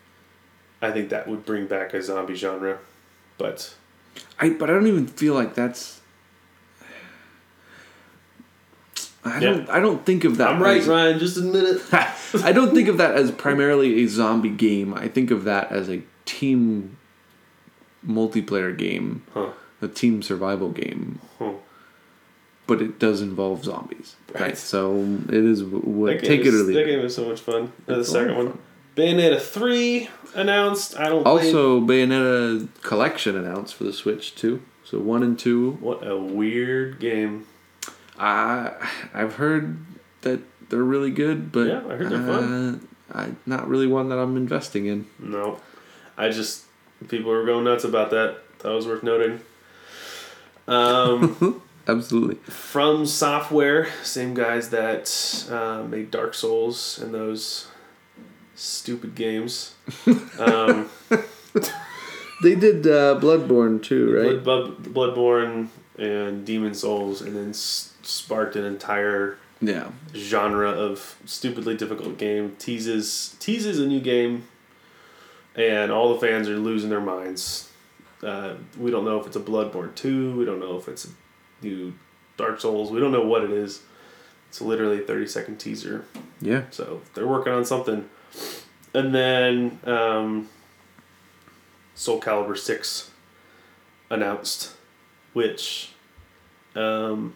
I 0.81 0.91
think 0.91 1.09
that 1.09 1.27
would 1.27 1.45
bring 1.45 1.67
back 1.67 1.93
a 1.93 2.01
zombie 2.01 2.33
genre, 2.33 2.79
but 3.37 3.75
I 4.39 4.49
but 4.49 4.69
I 4.69 4.73
don't 4.73 4.87
even 4.87 5.07
feel 5.07 5.33
like 5.33 5.55
that's. 5.55 6.01
I 9.23 9.39
don't. 9.39 9.67
I 9.69 9.79
don't 9.79 10.05
think 10.05 10.23
of 10.23 10.37
that. 10.37 10.49
I'm 10.51 10.61
right, 10.61 10.81
as- 10.81 10.87
Ryan. 10.87 11.17
Just 11.19 11.37
admit 11.37 11.63
it. 11.63 11.81
I 12.43 12.51
don't 12.51 12.73
think 12.75 12.87
of 12.87 12.97
that 12.97 13.15
as 13.15 13.31
primarily 13.31 14.03
a 14.03 14.07
zombie 14.07 14.49
game. 14.49 14.93
I 14.93 15.07
think 15.07 15.31
of 15.31 15.45
that 15.45 15.71
as 15.71 15.89
a 15.89 16.03
team 16.25 16.97
multiplayer 18.07 18.77
game, 18.77 19.23
Huh. 19.33 19.49
a 19.81 19.87
team 19.87 20.21
survival 20.21 20.69
game. 20.69 21.19
Huh. 21.39 21.53
But 22.67 22.81
it 22.81 22.99
does 22.99 23.21
involve 23.21 23.63
zombies, 23.63 24.15
right? 24.33 24.41
Right. 24.41 24.57
So 24.57 24.95
it 25.27 25.33
is 25.33 25.63
what 25.63 26.19
take 26.19 26.41
it 26.41 26.47
is- 26.47 26.61
or 26.61 26.63
leave. 26.65 26.75
That 26.75 26.85
game 26.85 26.99
is 26.99 27.15
so 27.15 27.27
much 27.27 27.41
fun. 27.41 27.71
Uh, 27.87 27.97
the 27.97 28.05
second 28.05 28.35
one, 28.37 28.59
Bayonetta 28.95 29.39
three 29.41 30.09
announced. 30.33 30.97
I 30.97 31.09
don't. 31.09 31.25
Also, 31.25 31.81
Bayonetta 31.81 32.67
collection 32.81 33.35
announced 33.35 33.75
for 33.75 33.83
the 33.83 33.93
Switch 33.93 34.35
too. 34.35 34.61
So 34.83 34.99
one 34.99 35.23
and 35.23 35.37
two. 35.37 35.71
what 35.81 36.05
a 36.05 36.17
weird 36.17 36.99
game. 36.99 37.45
I 38.19 38.71
I've 39.13 39.35
heard 39.35 39.77
that 40.21 40.39
they're 40.69 40.83
really 40.83 41.11
good, 41.11 41.51
but 41.51 41.67
Yeah, 41.67 41.81
I 41.89 41.95
heard 41.95 42.09
they're 42.09 42.25
fun. 42.25 42.81
uh, 43.13 43.17
I, 43.17 43.29
not 43.45 43.67
really 43.67 43.87
one 43.87 44.09
that 44.09 44.17
I'm 44.17 44.37
investing 44.37 44.85
in. 44.85 45.07
No, 45.19 45.59
I 46.17 46.29
just 46.29 46.63
people 47.07 47.31
were 47.31 47.45
going 47.45 47.63
nuts 47.65 47.83
about 47.83 48.09
that. 48.11 48.37
That 48.59 48.71
was 48.71 48.87
worth 48.87 49.03
noting. 49.03 49.41
Um, 50.67 51.61
Absolutely. 51.87 52.35
from 52.51 53.05
Software, 53.05 53.87
same 54.03 54.33
guys 54.33 54.69
that 54.69 55.47
uh, 55.51 55.83
made 55.83 56.09
Dark 56.09 56.33
Souls 56.33 56.99
and 56.99 57.13
those 57.13 57.67
stupid 58.55 59.15
games. 59.15 59.75
Um, 60.39 60.89
They 62.43 62.53
did 62.55 62.85
uh, 62.85 63.17
Bloodborne 63.21 63.81
too, 63.81 64.13
right? 64.13 64.43
Blood, 64.43 64.83
Blood, 64.93 65.15
Bloodborne 65.15 65.69
and 65.97 66.45
Demon 66.45 66.73
Souls, 66.73 67.21
and 67.21 67.33
then 67.35 67.51
s- 67.51 67.93
sparked 68.03 68.57
an 68.57 68.65
entire 68.65 69.37
Yeah. 69.61 69.87
genre 70.13 70.69
of 70.69 71.17
stupidly 71.25 71.75
difficult 71.77 72.17
game. 72.17 72.55
Teases 72.59 73.37
teases 73.39 73.79
a 73.79 73.87
new 73.87 74.01
game, 74.01 74.43
and 75.55 75.91
all 75.91 76.13
the 76.13 76.19
fans 76.19 76.49
are 76.49 76.57
losing 76.57 76.89
their 76.89 76.99
minds. 76.99 77.69
Uh, 78.21 78.55
we 78.77 78.91
don't 78.91 79.05
know 79.05 79.17
if 79.19 79.25
it's 79.27 79.37
a 79.37 79.39
Bloodborne 79.41 79.95
two. 79.95 80.35
We 80.37 80.43
don't 80.43 80.59
know 80.59 80.77
if 80.77 80.89
it's 80.89 81.05
a 81.05 81.09
new 81.65 81.93
Dark 82.35 82.59
Souls. 82.59 82.91
We 82.91 82.99
don't 82.99 83.13
know 83.13 83.25
what 83.25 83.43
it 83.45 83.51
is. 83.51 83.81
It's 84.49 84.59
literally 84.61 84.97
a 85.01 85.05
thirty 85.07 85.25
second 85.27 85.57
teaser. 85.57 86.03
Yeah. 86.41 86.63
So 86.71 87.01
they're 87.13 87.27
working 87.27 87.53
on 87.53 87.63
something. 87.63 88.09
And 88.93 89.13
then 89.13 89.79
um, 89.83 90.49
Soul 91.95 92.21
Calibur 92.21 92.57
6 92.57 93.11
announced, 94.09 94.73
which 95.33 95.91
um, 96.75 97.35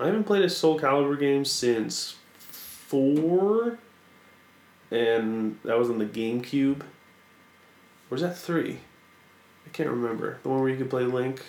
I 0.00 0.06
haven't 0.06 0.24
played 0.24 0.44
a 0.44 0.50
Soul 0.50 0.78
Calibur 0.78 1.18
game 1.18 1.44
since 1.44 2.16
4, 2.38 3.78
and 4.90 5.58
that 5.64 5.78
was 5.78 5.88
on 5.88 5.98
the 5.98 6.06
GameCube. 6.06 6.80
Or 6.80 6.84
was 8.10 8.22
that 8.22 8.36
3? 8.36 8.78
I 9.66 9.68
can't 9.70 9.88
remember. 9.88 10.38
The 10.42 10.48
one 10.48 10.60
where 10.60 10.68
you 10.68 10.76
could 10.76 10.90
play 10.90 11.04
Link, 11.04 11.42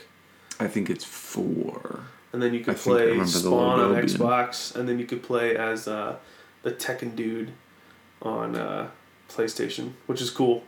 I 0.60 0.68
think 0.68 0.90
it's 0.90 1.04
four. 1.04 2.02
and 2.34 2.42
then 2.42 2.54
you 2.54 2.62
could 2.62 2.76
I 2.76 2.78
play 2.78 3.26
Spawn 3.26 3.80
on 3.80 3.96
Xbox, 3.96 4.76
and 4.76 4.90
then 4.90 5.00
you 5.00 5.06
could 5.06 5.22
play 5.22 5.56
as 5.56 5.88
uh, 5.88 6.18
a 6.64 6.72
Tekken 6.72 7.16
dude 7.16 7.52
on 8.22 8.56
uh, 8.56 8.90
PlayStation, 9.30 9.94
which 10.06 10.22
is 10.22 10.30
cool. 10.30 10.64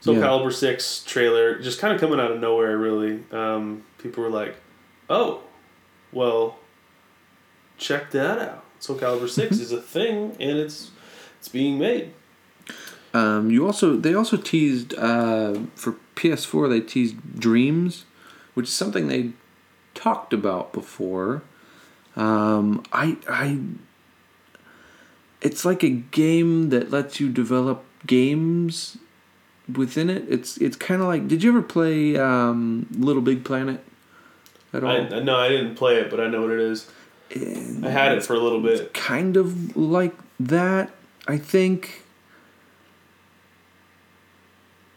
So 0.00 0.12
Yeah. 0.12 0.20
Calibur 0.20 0.52
Six 0.52 1.02
trailer 1.04 1.58
just 1.58 1.78
kind 1.78 1.94
of 1.94 2.00
coming 2.00 2.20
out 2.20 2.30
of 2.30 2.40
nowhere. 2.40 2.76
Really, 2.76 3.22
um, 3.32 3.84
people 3.98 4.22
were 4.22 4.30
like, 4.30 4.56
"Oh, 5.08 5.40
well, 6.12 6.58
check 7.78 8.10
that 8.10 8.38
out." 8.38 8.64
So 8.80 8.94
Calibur 8.94 9.28
Six 9.28 9.58
is 9.58 9.72
a 9.72 9.80
thing, 9.80 10.36
and 10.38 10.58
it's 10.58 10.90
it's 11.38 11.48
being 11.48 11.78
made. 11.78 12.12
Um, 13.14 13.50
you 13.50 13.64
also 13.64 13.96
they 13.96 14.12
also 14.12 14.36
teased 14.36 14.92
uh, 14.94 15.54
for 15.74 15.96
PS4 16.16 16.68
they 16.68 16.80
teased 16.80 17.16
Dreams, 17.38 18.04
which 18.54 18.66
is 18.66 18.74
something 18.74 19.08
they 19.08 19.30
talked 19.94 20.32
about 20.32 20.72
before. 20.72 21.42
Um, 22.16 22.82
I 22.92 23.16
I 23.28 23.58
it's 25.44 25.64
like 25.64 25.84
a 25.84 25.90
game 25.90 26.70
that 26.70 26.90
lets 26.90 27.20
you 27.20 27.30
develop 27.30 27.84
games 28.06 28.96
within 29.72 30.10
it. 30.10 30.24
It's 30.28 30.56
it's 30.56 30.74
kind 30.76 31.00
of 31.00 31.06
like 31.06 31.28
did 31.28 31.42
you 31.44 31.50
ever 31.50 31.62
play 31.62 32.16
um, 32.16 32.86
Little 32.90 33.22
Big 33.22 33.44
Planet 33.44 33.84
at 34.72 34.82
all? 34.82 34.90
I, 34.90 35.20
no, 35.20 35.36
I 35.36 35.48
didn't 35.48 35.76
play 35.76 35.96
it, 36.00 36.10
but 36.10 36.18
I 36.20 36.26
know 36.26 36.40
what 36.42 36.50
it 36.50 36.60
is. 36.60 36.90
I 37.34 37.88
had 37.88 38.12
it 38.18 38.22
for 38.24 38.34
a 38.34 38.38
little 38.40 38.60
bit. 38.60 38.92
kind 38.94 39.36
of 39.36 39.76
like 39.76 40.14
that. 40.40 40.90
I 41.28 41.38
think 41.38 42.02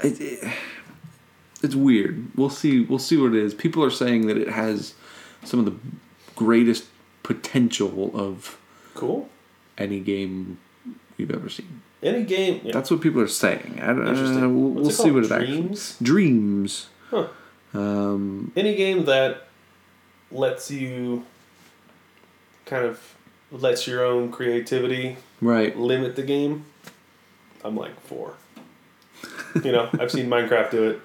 it, 0.03 0.19
it- 0.21 0.53
it's 1.63 1.73
weird. 1.73 2.27
We'll 2.35 2.51
see. 2.51 2.81
We'll 2.81 2.99
see 2.99 3.17
what 3.17 3.33
it 3.33 3.43
is. 3.43 3.55
People 3.55 3.83
are 3.83 3.89
saying 3.89 4.27
that 4.27 4.37
it 4.37 4.47
has 4.49 4.93
some 5.43 5.59
of 5.59 5.65
the 5.65 5.73
greatest 6.35 6.85
potential 7.23 8.11
of 8.13 8.59
Cool. 8.93 9.27
Any 9.77 9.99
game 9.99 10.57
we've 11.17 11.31
ever 11.31 11.49
seen. 11.49 11.81
Any 12.03 12.23
game. 12.23 12.61
Yeah. 12.63 12.73
That's 12.73 12.91
what 12.91 13.01
people 13.01 13.21
are 13.21 13.27
saying. 13.27 13.79
I, 13.81 13.87
don't- 13.87 14.07
Interesting. 14.07 14.43
uh, 14.43 14.49
we'll 14.49 14.69
What's 14.69 14.81
we'll 14.81 14.89
it 14.89 14.93
see 14.93 15.11
what 15.11 15.23
it 15.25 15.31
actually 15.31 15.57
Dreams? 15.61 15.97
dreams. 16.01 16.87
Huh. 17.09 17.27
Um, 17.73 18.51
Any 18.55 18.75
game 18.75 19.05
that 19.05 19.47
lets 20.31 20.69
you 20.71 21.25
kind 22.65 22.85
of 22.85 23.15
lets 23.51 23.87
your 23.87 24.05
own 24.05 24.31
creativity 24.31 25.17
right. 25.41 25.77
limit 25.77 26.15
the 26.15 26.21
game. 26.23 26.65
I'm 27.63 27.75
like 27.75 27.99
four. 28.01 28.33
You 29.63 29.71
know, 29.71 29.89
I've 29.99 30.11
seen 30.11 30.27
Minecraft 30.29 30.71
do 30.71 30.83
it. 30.89 31.01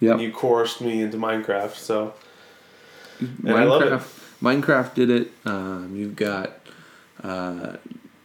Yep. 0.00 0.20
You 0.20 0.32
coerced 0.32 0.80
me 0.80 1.00
into 1.02 1.16
Minecraft, 1.16 1.74
so 1.74 2.14
and 3.20 3.50
I 3.52 3.64
love 3.64 3.82
it. 3.82 3.92
Minecraft, 3.92 4.62
Minecraft 4.62 4.94
did 4.94 5.10
it. 5.10 5.32
Um, 5.44 5.94
you've 5.94 6.16
got 6.16 6.65
uh, 7.22 7.76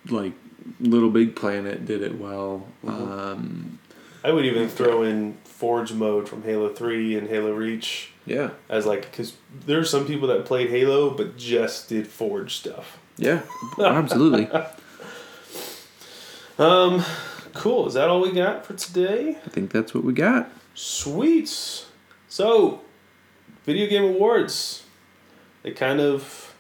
like 0.09 0.33
Little 0.79 1.09
Big 1.09 1.35
Planet 1.35 1.85
did 1.85 2.01
it 2.01 2.19
well. 2.19 2.67
Mm-hmm. 2.85 3.11
Um, 3.11 3.79
I 4.23 4.31
would 4.31 4.45
even 4.45 4.69
throw 4.69 5.03
in 5.03 5.37
Forge 5.43 5.93
mode 5.93 6.29
from 6.29 6.43
Halo 6.43 6.69
Three 6.69 7.17
and 7.17 7.27
Halo 7.27 7.53
Reach 7.53 8.11
yeah, 8.25 8.51
as 8.69 8.85
like 8.85 9.09
because 9.09 9.33
there 9.65 9.79
are 9.79 9.85
some 9.85 10.05
people 10.05 10.27
that 10.27 10.45
played 10.45 10.69
Halo 10.69 11.09
but 11.09 11.37
just 11.37 11.89
did 11.89 12.07
Forge 12.07 12.55
stuff. 12.55 12.99
yeah, 13.17 13.41
absolutely. 13.79 14.49
Um, 16.59 17.03
cool. 17.53 17.87
Is 17.87 17.95
that 17.95 18.07
all 18.07 18.21
we 18.21 18.31
got 18.31 18.67
for 18.67 18.75
today? 18.75 19.35
I 19.43 19.49
think 19.49 19.71
that's 19.71 19.95
what 19.95 20.03
we 20.03 20.13
got. 20.13 20.51
Sweet. 20.75 21.49
So, 22.27 22.81
video 23.63 23.89
game 23.89 24.03
awards. 24.03 24.83
They 25.63 25.71
kind 25.71 25.99
of. 25.99 26.50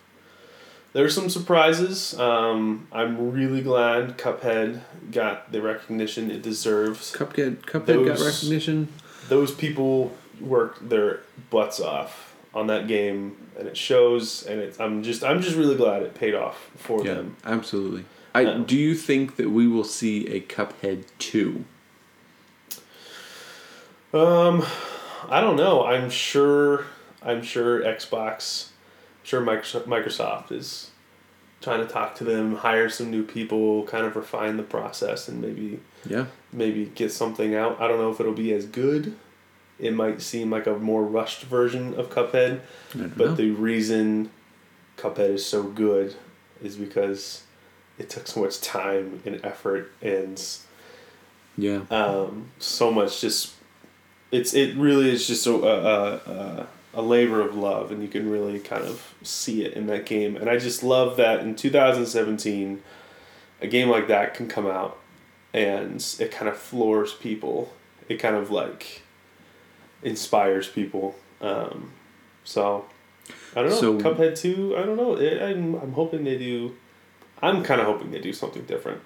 There's 0.93 1.15
some 1.15 1.29
surprises. 1.29 2.17
Um, 2.19 2.87
I'm 2.91 3.31
really 3.31 3.61
glad 3.61 4.17
Cuphead 4.17 4.81
got 5.11 5.51
the 5.51 5.61
recognition 5.61 6.29
it 6.29 6.41
deserves. 6.41 7.13
Cuphead, 7.13 7.57
Cuphead 7.61 8.05
got 8.05 8.19
recognition. 8.19 8.89
Those 9.29 9.51
people 9.53 10.11
worked 10.41 10.89
their 10.89 11.21
butts 11.49 11.79
off 11.79 12.35
on 12.53 12.67
that 12.67 12.87
game, 12.87 13.37
and 13.57 13.67
it 13.69 13.77
shows. 13.77 14.45
And 14.45 14.59
it's, 14.59 14.79
I'm 14.81 15.01
just 15.03 15.23
I'm 15.23 15.41
just 15.41 15.55
really 15.55 15.75
glad 15.77 16.03
it 16.03 16.13
paid 16.13 16.35
off 16.35 16.69
for 16.75 17.05
Yeah, 17.05 17.13
them. 17.15 17.37
absolutely. 17.45 18.03
I 18.35 18.45
Um, 18.45 18.65
do 18.65 18.75
you 18.77 18.93
think 18.95 19.37
that 19.37 19.49
we 19.49 19.67
will 19.67 19.83
see 19.85 20.27
a 20.27 20.41
Cuphead 20.41 21.05
two? 21.19 21.63
Um, 24.13 24.65
I 25.29 25.39
don't 25.39 25.55
know. 25.55 25.85
I'm 25.85 26.09
sure. 26.09 26.85
I'm 27.23 27.43
sure 27.43 27.81
Xbox, 27.81 28.69
sure 29.23 29.41
Microsoft, 29.41 29.85
Microsoft 29.85 30.51
is 30.51 30.91
trying 31.61 31.85
to 31.85 31.91
talk 31.91 32.15
to 32.15 32.23
them, 32.23 32.55
hire 32.55 32.89
some 32.89 33.11
new 33.11 33.23
people, 33.23 33.83
kind 33.83 34.05
of 34.05 34.15
refine 34.15 34.57
the 34.57 34.63
process, 34.63 35.27
and 35.27 35.41
maybe 35.41 35.79
Yeah, 36.05 36.25
maybe 36.51 36.91
get 36.95 37.11
something 37.11 37.55
out. 37.55 37.79
I 37.79 37.87
don't 37.87 37.99
know 37.99 38.11
if 38.11 38.19
it'll 38.19 38.33
be 38.33 38.53
as 38.53 38.65
good. 38.65 39.15
It 39.79 39.93
might 39.93 40.21
seem 40.21 40.51
like 40.51 40.67
a 40.67 40.77
more 40.77 41.03
rushed 41.03 41.43
version 41.43 41.95
of 41.95 42.09
Cuphead, 42.09 42.61
but 42.93 43.17
know. 43.17 43.35
the 43.35 43.51
reason 43.51 44.29
Cuphead 44.97 45.31
is 45.31 45.45
so 45.45 45.63
good 45.63 46.15
is 46.61 46.75
because 46.75 47.43
it 47.97 48.09
took 48.09 48.27
so 48.27 48.41
much 48.41 48.61
time 48.61 49.21
and 49.25 49.43
effort 49.43 49.91
and 50.01 50.43
yeah, 51.57 51.81
um, 51.89 52.49
so 52.59 52.91
much 52.91 53.21
just 53.21 53.53
it's 54.31 54.53
it 54.53 54.75
really 54.75 55.11
is 55.11 55.27
just 55.27 55.45
a, 55.45 55.53
a, 55.53 56.13
a, 56.13 56.67
a 56.93 57.01
labor 57.01 57.41
of 57.41 57.55
love 57.55 57.91
and 57.91 58.01
you 58.01 58.07
can 58.07 58.29
really 58.29 58.59
kind 58.59 58.83
of 58.83 59.13
see 59.23 59.63
it 59.63 59.73
in 59.73 59.87
that 59.87 60.05
game. 60.05 60.35
And 60.35 60.49
i 60.49 60.57
just 60.57 60.83
love 60.83 61.17
that 61.17 61.39
in 61.39 61.55
2017 61.55 62.83
a 63.61 63.67
game 63.67 63.89
like 63.89 64.07
that 64.07 64.33
can 64.33 64.47
come 64.47 64.67
out 64.67 64.97
and 65.53 66.03
it 66.19 66.31
kind 66.31 66.49
of 66.49 66.57
floors 66.57 67.13
people. 67.13 67.73
It 68.09 68.17
kind 68.17 68.35
of 68.35 68.49
like 68.51 69.03
inspires 70.03 70.67
people. 70.67 71.15
Um, 71.41 71.91
so 72.43 72.85
i 73.55 73.61
don't 73.61 73.69
know. 73.69 73.79
So- 73.79 73.97
cuphead 73.99 74.39
2 74.39 74.75
i 74.77 74.83
don't 74.83 74.97
know. 74.97 75.15
It, 75.15 75.41
I'm, 75.41 75.75
I'm 75.75 75.93
hoping 75.93 76.23
they 76.23 76.37
do 76.37 76.75
i'm 77.41 77.63
kind 77.63 77.81
of 77.81 77.87
hoping 77.87 78.11
they 78.11 78.19
do 78.19 78.33
something 78.33 78.63
different. 78.63 79.01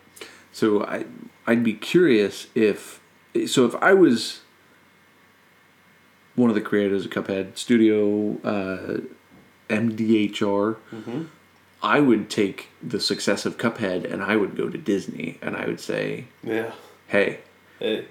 So 0.51 0.83
I 0.85 1.05
I'd 1.47 1.63
be 1.63 1.73
curious 1.73 2.47
if 2.55 3.01
so 3.47 3.65
if 3.65 3.75
I 3.75 3.93
was 3.93 4.41
one 6.35 6.49
of 6.49 6.55
the 6.55 6.61
creators 6.61 7.05
of 7.05 7.11
Cuphead 7.11 7.57
Studio 7.57 8.37
uh, 8.43 8.99
MDHR, 9.69 10.77
mm-hmm. 10.91 11.23
I 11.81 11.99
would 11.99 12.29
take 12.29 12.69
the 12.81 12.99
success 12.99 13.45
of 13.45 13.57
Cuphead 13.57 14.11
and 14.11 14.23
I 14.23 14.35
would 14.35 14.55
go 14.55 14.69
to 14.69 14.77
Disney 14.77 15.37
and 15.41 15.55
I 15.55 15.65
would 15.65 15.79
say, 15.79 16.25
yeah 16.43 16.71
hey, 17.07 17.39
it, 17.79 18.07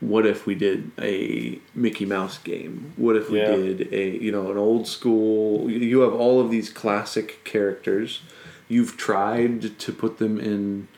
what 0.00 0.26
if 0.26 0.44
we 0.46 0.54
did 0.54 0.90
a 1.00 1.58
Mickey 1.74 2.04
Mouse 2.04 2.36
game? 2.38 2.92
What 2.96 3.16
if 3.16 3.30
we 3.30 3.38
Yeah. 3.38 3.56
did 3.56 3.92
a 3.92 4.10
you 4.22 4.30
know 4.30 4.50
an 4.50 4.58
old 4.58 4.86
school? 4.86 5.70
You 5.70 6.00
have 6.00 6.12
all 6.12 6.40
of 6.40 6.50
these 6.50 6.68
classic 6.68 7.42
characters. 7.44 8.20
You've 8.68 8.96
tried 8.96 9.78
to 9.78 9.92
put 9.92 10.18
them 10.18 10.38
in 10.38 10.88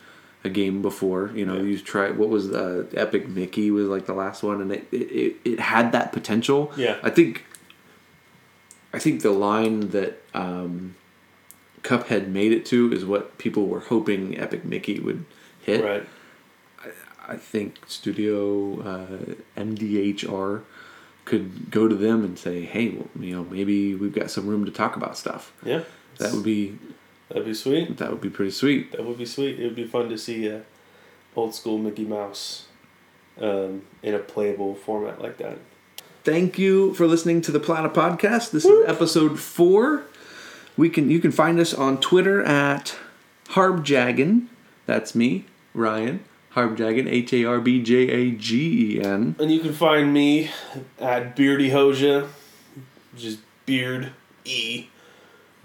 a 0.43 0.49
game 0.49 0.81
before. 0.81 1.31
You 1.33 1.45
know, 1.45 1.55
Yeah. 1.55 1.63
you 1.63 1.79
try. 1.79 2.11
What 2.11 2.29
was 2.29 2.51
uh, 2.51 2.85
Epic 2.93 3.27
Mickey 3.27 3.71
was 3.71 3.87
like 3.87 4.05
the 4.05 4.13
last 4.13 4.43
one, 4.43 4.61
and 4.61 4.71
it, 4.71 4.87
it, 4.91 5.35
it, 5.45 5.59
had 5.59 5.91
that 5.91 6.11
potential. 6.11 6.71
Yeah. 6.77 6.97
I 7.03 7.09
think. 7.09 7.45
I 8.91 8.97
think 8.97 9.21
the 9.21 9.31
line 9.31 9.89
that 9.89 10.19
um, 10.33 10.95
Cuphead 11.83 12.27
made 12.27 12.51
it 12.51 12.65
to 12.67 12.91
is 12.91 13.05
what 13.05 13.37
people 13.37 13.67
were 13.67 13.81
hoping 13.81 14.35
Epic 14.39 14.65
Mickey 14.65 14.99
would 14.99 15.25
hit. 15.61 15.83
right 15.83 16.07
I 17.27 17.37
think 17.37 17.77
Studio 17.85 18.81
uh, 18.81 19.35
MDHR 19.55 20.63
could 21.25 21.69
go 21.69 21.87
to 21.87 21.93
them 21.93 22.23
and 22.23 22.39
say, 22.39 22.63
"Hey, 22.65 22.89
well, 22.89 23.07
you 23.19 23.35
know, 23.35 23.43
maybe 23.43 23.93
we've 23.93 24.15
got 24.15 24.31
some 24.31 24.47
room 24.47 24.65
to 24.65 24.71
talk 24.71 24.95
about 24.95 25.15
stuff." 25.15 25.53
yeah 25.63 25.83
That 26.17 26.33
would 26.33 26.43
be 26.43 26.79
That'd 27.29 27.45
be 27.45 27.53
sweet. 27.53 27.97
that 27.97 28.09
would 28.11 28.21
be 28.21 28.29
pretty 28.29 28.51
sweet. 28.51 28.91
That 28.91 29.05
would 29.05 29.17
be 29.17 29.25
sweet. 29.25 29.59
It 29.59 29.63
would 29.63 29.75
be 29.75 29.85
fun 29.85 30.09
to 30.09 30.17
see 30.17 30.47
a 30.47 30.63
old 31.35 31.55
school 31.55 31.77
Mickey 31.77 32.03
Mouse 32.05 32.65
um, 33.39 33.83
in 34.03 34.13
a 34.13 34.19
playable 34.19 34.75
format 34.75 35.21
like 35.21 35.37
that. 35.37 35.57
Thank 36.23 36.59
you 36.59 36.93
for 36.95 37.07
listening 37.07 37.41
to 37.41 37.51
the 37.51 37.59
Platypodcast. 37.59 38.51
This 38.51 38.65
is 38.65 38.87
episode 38.87 39.39
four. 39.39 40.03
We 40.75 40.89
can 40.89 41.09
you 41.09 41.19
can 41.19 41.31
find 41.31 41.59
us 41.59 41.73
on 41.73 41.99
Twitter 42.01 42.43
at 42.43 42.95
Harbjagen. 43.49 44.47
That's 44.85 45.15
me, 45.15 45.45
Ryan. 45.73 46.23
Harbjagen, 46.55 47.07
H 47.07 47.31
A 47.33 47.45
R 47.45 47.59
B 47.59 47.81
J 47.81 48.09
A 48.09 48.31
G 48.31 48.97
E 48.97 49.01
N. 49.01 49.35
And 49.39 49.51
you 49.51 49.59
can 49.59 49.73
find 49.73 50.11
me 50.11 50.49
at 50.99 51.35
Beardy 51.35 51.69
Hoja, 51.69 52.27
which 53.13 53.23
is 53.23 53.37
Beard 53.65 54.11
E 54.45 54.87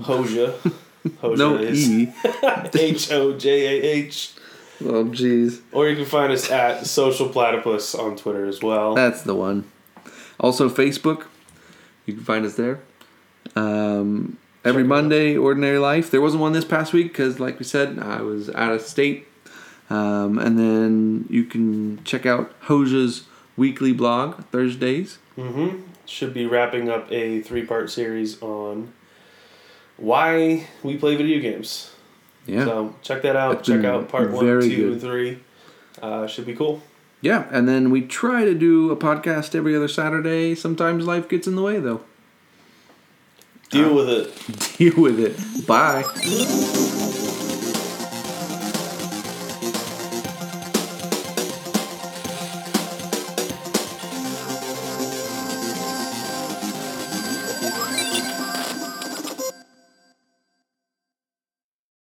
Hoja. 0.01 0.73
No 1.23 1.61
E. 1.61 2.13
H 2.75 3.13
O 3.13 3.37
J 3.37 3.67
A 3.67 3.95
H. 3.95 4.33
Oh, 4.81 5.05
jeez. 5.05 5.61
Or 5.73 5.89
you 5.89 5.97
can 5.97 6.05
find 6.05 6.33
us 6.33 6.51
at 6.51 6.87
Social 6.87 7.29
Platypus 7.29 7.95
on 7.95 8.17
Twitter 8.17 8.47
as 8.47 8.61
well. 8.63 8.95
That's 8.95 9.23
the 9.23 9.35
one. 9.35 9.71
Also, 10.41 10.69
Facebook. 10.69 11.27
You 12.07 12.15
can 12.15 12.25
find 12.25 12.45
us 12.45 12.57
there. 12.57 12.81
Um, 13.57 14.39
Every 14.65 14.83
Check. 14.83 14.89
Monday, 14.89 15.37
Ordinary 15.37 15.79
Life. 15.79 16.11
There 16.11 16.21
wasn't 16.21 16.43
one 16.43 16.53
this 16.53 16.65
past 16.65 16.93
week 16.93 17.09
because, 17.09 17.39
like 17.39 17.59
we 17.59 17.65
said, 17.65 17.99
I 17.99 18.23
was 18.23 18.51
out 18.51 18.73
of 18.73 18.83
state. 18.83 19.29
Um, 19.91 20.39
and 20.39 20.59
then 20.59 21.27
you 21.29 21.45
can 21.45 22.03
check 22.05 22.27
out 22.27 22.59
Hoja's 22.63 23.25
weekly 23.57 23.93
blog 23.93 24.45
Thursdays. 24.47 25.19
Mm-hmm. 25.37 25.83
Should 26.07 26.35
be 26.35 26.47
wrapping 26.47 26.89
up 26.89 27.11
a 27.13 27.41
three 27.43 27.65
part 27.65 27.91
series 27.91 28.41
on 28.43 28.93
why 29.97 30.67
we 30.83 30.97
play 30.97 31.17
video 31.17 31.41
games. 31.41 31.91
Yeah. 32.47 32.65
So 32.65 32.95
check 33.03 33.23
that 33.23 33.37
out. 33.37 33.65
Check 33.65 33.85
out 33.85 34.09
part 34.09 34.31
one, 34.31 34.45
two, 34.61 34.69
good. 34.69 34.93
and 34.93 35.01
three. 35.01 35.39
Uh, 36.03 36.27
should 36.27 36.47
be 36.47 36.55
cool. 36.55 36.83
Yeah, 37.21 37.47
and 37.51 37.67
then 37.67 37.91
we 37.91 38.03
try 38.03 38.45
to 38.45 38.55
do 38.55 38.91
a 38.91 38.97
podcast 38.97 39.55
every 39.55 39.75
other 39.75 39.89
Saturday. 39.89 40.55
Sometimes 40.55 41.07
life 41.07 41.27
gets 41.27 41.47
in 41.47 41.57
the 41.57 41.63
way, 41.63 41.79
though. 41.79 42.03
Deal 43.71 43.95
with 43.95 44.11
it. 44.11 44.77
Deal 44.77 45.01
with 45.01 45.19
it. 45.19 45.67
Bye. 45.67 47.01